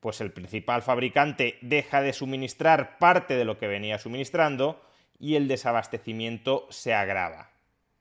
[0.00, 4.80] pues el principal fabricante deja de suministrar parte de lo que venía suministrando
[5.18, 7.55] y el desabastecimiento se agrava.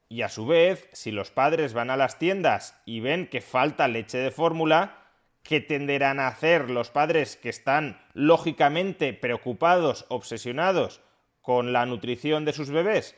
[0.08, 3.88] Y a su vez, si los padres van a las tiendas y ven que falta
[3.88, 4.98] leche de fórmula,
[5.42, 11.02] ¿qué tenderán a hacer los padres que están lógicamente preocupados, obsesionados
[11.42, 13.16] con la nutrición de sus bebés?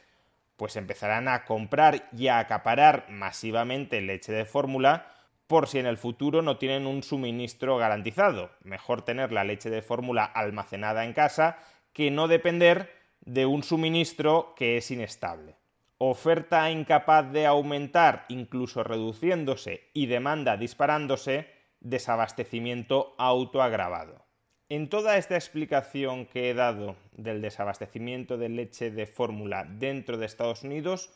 [0.55, 5.11] Pues empezarán a comprar y a acaparar masivamente leche de fórmula
[5.47, 8.51] por si en el futuro no tienen un suministro garantizado.
[8.63, 11.57] Mejor tener la leche de fórmula almacenada en casa
[11.93, 15.56] que no depender de un suministro que es inestable.
[15.99, 21.47] Oferta incapaz de aumentar, incluso reduciéndose, y demanda disparándose,
[21.79, 24.25] desabastecimiento autoagravado.
[24.69, 30.25] En toda esta explicación que he dado del desabastecimiento de leche de fórmula dentro de
[30.25, 31.09] Estados Unidos,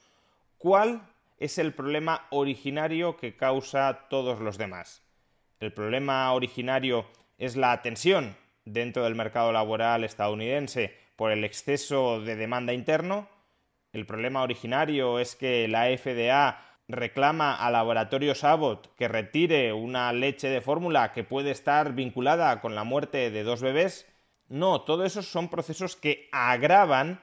[0.58, 1.02] ¿cuál
[1.42, 5.02] es el problema originario que causa todos los demás.
[5.60, 7.08] El problema originario
[7.40, 13.28] es la tensión dentro del mercado laboral estadounidense por el exceso de demanda interno.
[13.94, 20.48] El problema originario es que la FDA reclama a Laboratorios Abbott que retire una leche
[20.48, 24.08] de fórmula que puede estar vinculada con la muerte de dos bebés.
[24.48, 27.22] No, todo esos son procesos que agravan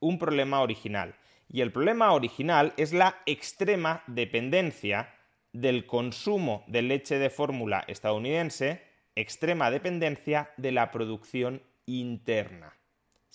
[0.00, 1.14] un problema original.
[1.48, 5.14] Y el problema original es la extrema dependencia
[5.52, 8.82] del consumo de leche de fórmula estadounidense,
[9.14, 12.75] extrema dependencia de la producción interna.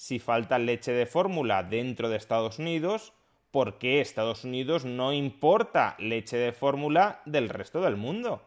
[0.01, 3.13] Si falta leche de fórmula dentro de Estados Unidos,
[3.51, 8.41] ¿por qué Estados Unidos no importa leche de fórmula del resto del mundo?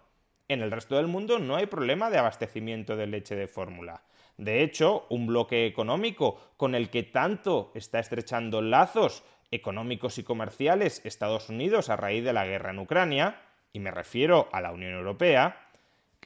[0.48, 4.02] En el resto del mundo no hay problema de abastecimiento de leche de fórmula.
[4.36, 9.22] De hecho, un bloque económico con el que tanto está estrechando lazos
[9.52, 13.40] económicos y comerciales Estados Unidos a raíz de la guerra en Ucrania,
[13.72, 15.68] y me refiero a la Unión Europea,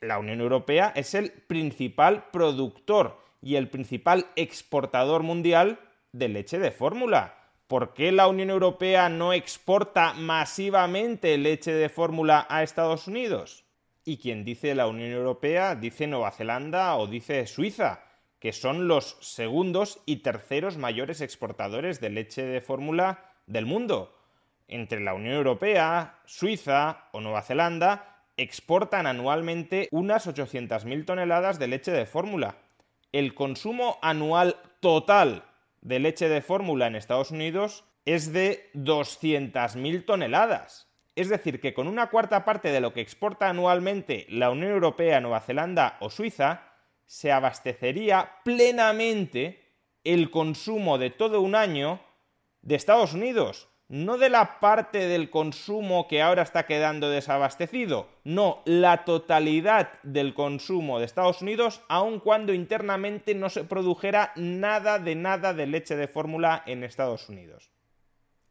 [0.01, 5.81] la Unión Europea es el principal productor y el principal exportador mundial
[6.13, 7.37] de leche de fórmula.
[7.67, 13.65] ¿Por qué la Unión Europea no exporta masivamente leche de fórmula a Estados Unidos?
[14.05, 18.05] Y quien dice la Unión Europea dice Nueva Zelanda o dice Suiza
[18.39, 24.15] que son los segundos y terceros mayores exportadores de leche de fórmula del mundo.
[24.69, 31.91] Entre la Unión Europea, Suiza o Nueva Zelanda exportan anualmente unas 800.000 toneladas de leche
[31.91, 32.57] de fórmula.
[33.13, 35.45] El consumo anual total
[35.81, 40.89] de leche de fórmula en Estados Unidos es de 200.000 toneladas.
[41.17, 45.21] Es decir, que con una cuarta parte de lo que exporta anualmente la Unión Europea,
[45.21, 46.63] Nueva Zelanda o Suiza,
[47.07, 49.73] se abastecería plenamente
[50.05, 52.01] el consumo de todo un año
[52.61, 58.63] de Estados Unidos, no de la parte del consumo que ahora está quedando desabastecido, no,
[58.65, 65.15] la totalidad del consumo de Estados Unidos, aun cuando internamente no se produjera nada de
[65.15, 67.71] nada de leche de fórmula en Estados Unidos.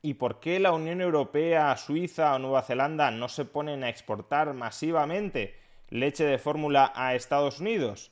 [0.02, 4.54] ¿Y por qué la Unión Europea, Suiza o Nueva Zelanda no se ponen a exportar
[4.54, 5.56] masivamente
[5.90, 8.12] leche de fórmula a Estados Unidos?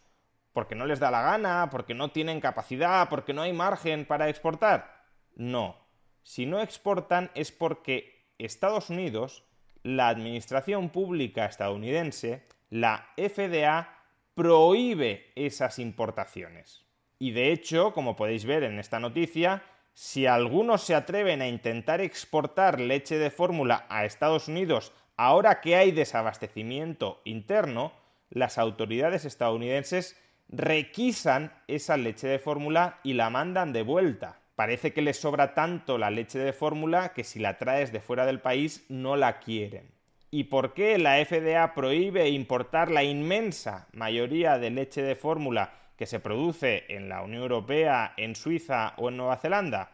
[0.56, 4.30] porque no les da la gana, porque no tienen capacidad, porque no hay margen para
[4.30, 5.03] exportar.
[5.35, 5.85] No.
[6.26, 9.43] Si no exportan es porque Estados Unidos,
[9.84, 13.99] la Administración Pública estadounidense, la FDA,
[14.34, 16.84] prohíbe esas importaciones.
[17.19, 19.61] Y de hecho, como podéis ver en esta noticia,
[19.93, 25.76] si algunos se atreven a intentar exportar leche de fórmula a Estados Unidos ahora que
[25.76, 27.93] hay desabastecimiento interno,
[28.31, 30.19] las autoridades estadounidenses
[30.49, 34.39] requisan esa leche de fórmula y la mandan de vuelta.
[34.56, 38.26] Parece que les sobra tanto la leche de fórmula que si la traes de fuera
[38.26, 39.91] del país no la quieren.
[40.32, 46.06] ¿Y por qué la FDA prohíbe importar la inmensa mayoría de leche de fórmula que
[46.06, 49.91] se produce en la Unión Europea, en Suiza o en Nueva Zelanda?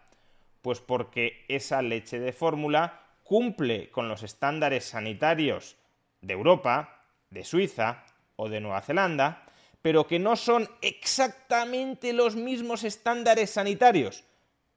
[0.61, 5.75] Pues porque esa leche de fórmula cumple con los estándares sanitarios
[6.21, 8.03] de Europa, de Suiza
[8.35, 9.43] o de Nueva Zelanda,
[9.81, 14.23] pero que no son exactamente los mismos estándares sanitarios,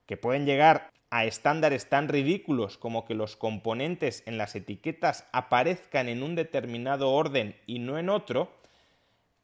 [0.06, 6.08] que pueden llegar a estándares tan ridículos como que los componentes en las etiquetas aparezcan
[6.08, 8.50] en un determinado orden y no en otro,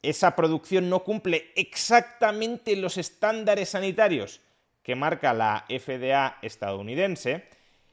[0.02, 4.40] esa producción no cumple exactamente los estándares sanitarios
[4.82, 7.44] que marca la FDA estadounidense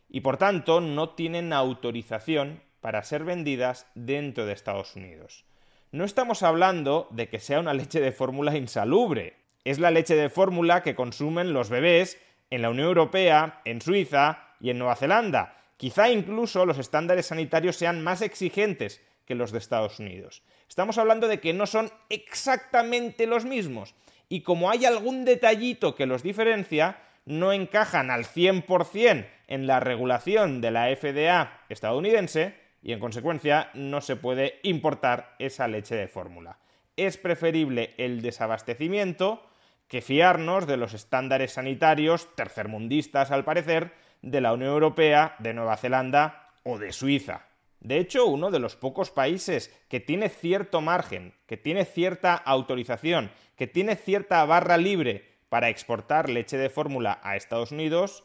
[0.10, 5.46] y por tanto no tienen autorización para ser vendidas dentro de Estados Unidos.
[5.92, 9.36] No estamos hablando de que sea una leche de fórmula insalubre,
[9.66, 12.18] es la leche de fórmula que consumen los bebés
[12.50, 15.58] en la Unión Europea, en Suiza y en Nueva Zelanda.
[15.78, 20.42] Quizá incluso los estándares sanitarios sean más exigentes que los de Estados Unidos.
[20.68, 23.94] Estamos hablando de que no son exactamente los mismos
[24.30, 30.62] y como hay algún detallito que los diferencia, no encajan al 100% en la regulación
[30.62, 36.58] de la FDA estadounidense y en consecuencia no se puede importar esa leche de fórmula.
[36.96, 39.44] Es preferible el desabastecimiento
[39.88, 45.78] que fiarnos de los estándares sanitarios tercermundistas, al parecer, de la Unión Europea, de Nueva
[45.78, 47.46] Zelanda o de Suiza.
[47.80, 53.32] De hecho, uno de los pocos países que tiene cierto margen, que tiene cierta autorización,
[53.56, 58.24] que tiene cierta barra libre para exportar leche de fórmula a Estados Unidos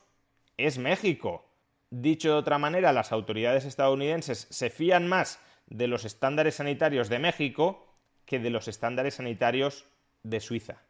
[0.56, 1.44] es México.
[1.90, 7.18] Dicho de otra manera, las autoridades estadounidenses se fían más de los estándares sanitarios de
[7.18, 7.86] México
[8.24, 9.84] que de los estándares sanitarios
[10.22, 10.82] de Suiza.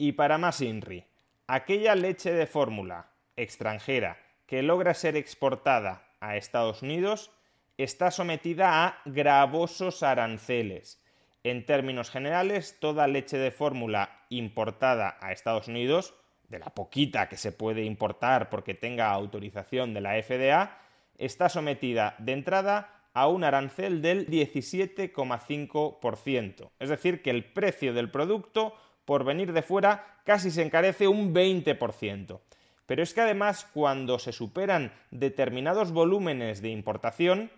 [0.00, 1.04] Y para más INRI,
[1.48, 4.16] aquella leche de fórmula extranjera
[4.46, 7.32] que logra ser exportada a Estados Unidos
[7.78, 11.02] está sometida a gravosos aranceles.
[11.42, 16.14] En términos generales, toda leche de fórmula importada a Estados Unidos,
[16.48, 20.78] de la poquita que se puede importar porque tenga autorización de la FDA,
[21.16, 26.70] está sometida de entrada a un arancel del 17,5%.
[26.78, 28.76] Es decir, que el precio del producto
[29.08, 32.40] por venir de fuera casi se encarece un 20%.
[32.84, 37.50] Pero es que además cuando se superan determinados volúmenes de importación,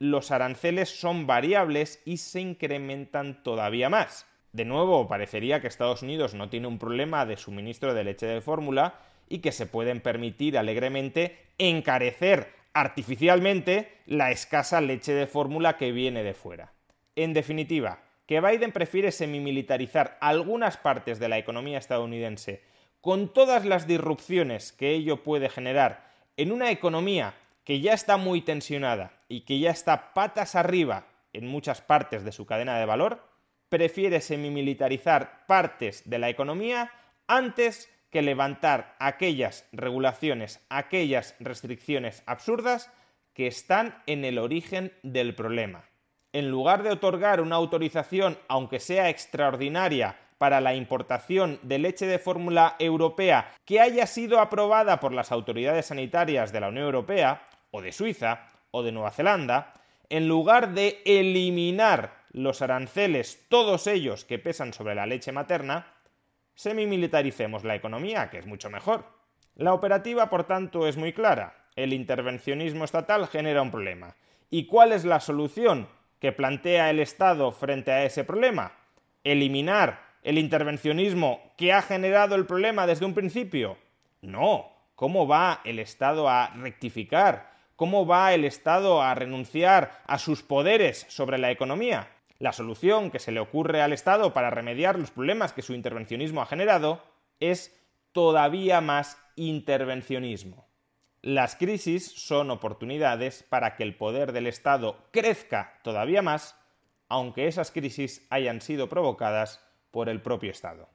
[0.00, 4.26] los aranceles son variables y se incrementan todavía más.
[4.50, 8.40] De nuevo, parecería que Estados Unidos no tiene un problema de suministro de leche de
[8.40, 8.94] fórmula
[9.28, 16.24] y que se pueden permitir alegremente encarecer artificialmente la escasa leche de fórmula que viene
[16.24, 16.72] de fuera.
[17.14, 22.62] En definitiva, que Biden prefiere semimilitarizar algunas partes de la economía estadounidense
[23.00, 27.34] con todas las disrupciones que ello puede generar en una economía
[27.64, 32.30] que ya está muy tensionada y que ya está patas arriba en muchas partes de
[32.30, 33.28] su cadena de valor,
[33.68, 36.92] prefiere semimilitarizar partes de la economía
[37.26, 42.92] antes que levantar aquellas regulaciones, aquellas restricciones absurdas
[43.34, 45.89] que están en el origen del problema
[46.32, 52.18] en lugar de otorgar una autorización, aunque sea extraordinaria, para la importación de leche de
[52.18, 57.82] fórmula europea que haya sido aprobada por las autoridades sanitarias de la Unión Europea, o
[57.82, 59.74] de Suiza, o de Nueva Zelanda,
[60.08, 65.92] en lugar de eliminar los aranceles, todos ellos que pesan sobre la leche materna,
[66.54, 69.04] semimilitaricemos la economía, que es mucho mejor.
[69.56, 71.66] La operativa, por tanto, es muy clara.
[71.76, 74.16] El intervencionismo estatal genera un problema.
[74.48, 75.86] ¿Y cuál es la solución?
[76.20, 78.72] Que plantea el Estado frente a ese problema?
[79.24, 83.78] ¿Eliminar el intervencionismo que ha generado el problema desde un principio?
[84.20, 84.70] No.
[84.94, 87.50] ¿Cómo va el Estado a rectificar?
[87.74, 92.08] ¿Cómo va el Estado a renunciar a sus poderes sobre la economía?
[92.38, 96.42] La solución que se le ocurre al Estado para remediar los problemas que su intervencionismo
[96.42, 97.02] ha generado
[97.40, 97.74] es
[98.12, 100.69] todavía más intervencionismo.
[101.22, 106.56] Las crisis son oportunidades para que el poder del Estado crezca todavía más,
[107.10, 109.60] aunque esas crisis hayan sido provocadas
[109.90, 110.88] por el propio Estado.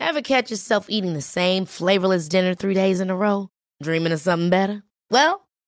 [0.00, 3.50] Ever catch yourself eating the same flavorless dinner three days in a row?
[3.82, 4.82] Dreaming of something better?
[5.10, 5.47] Well,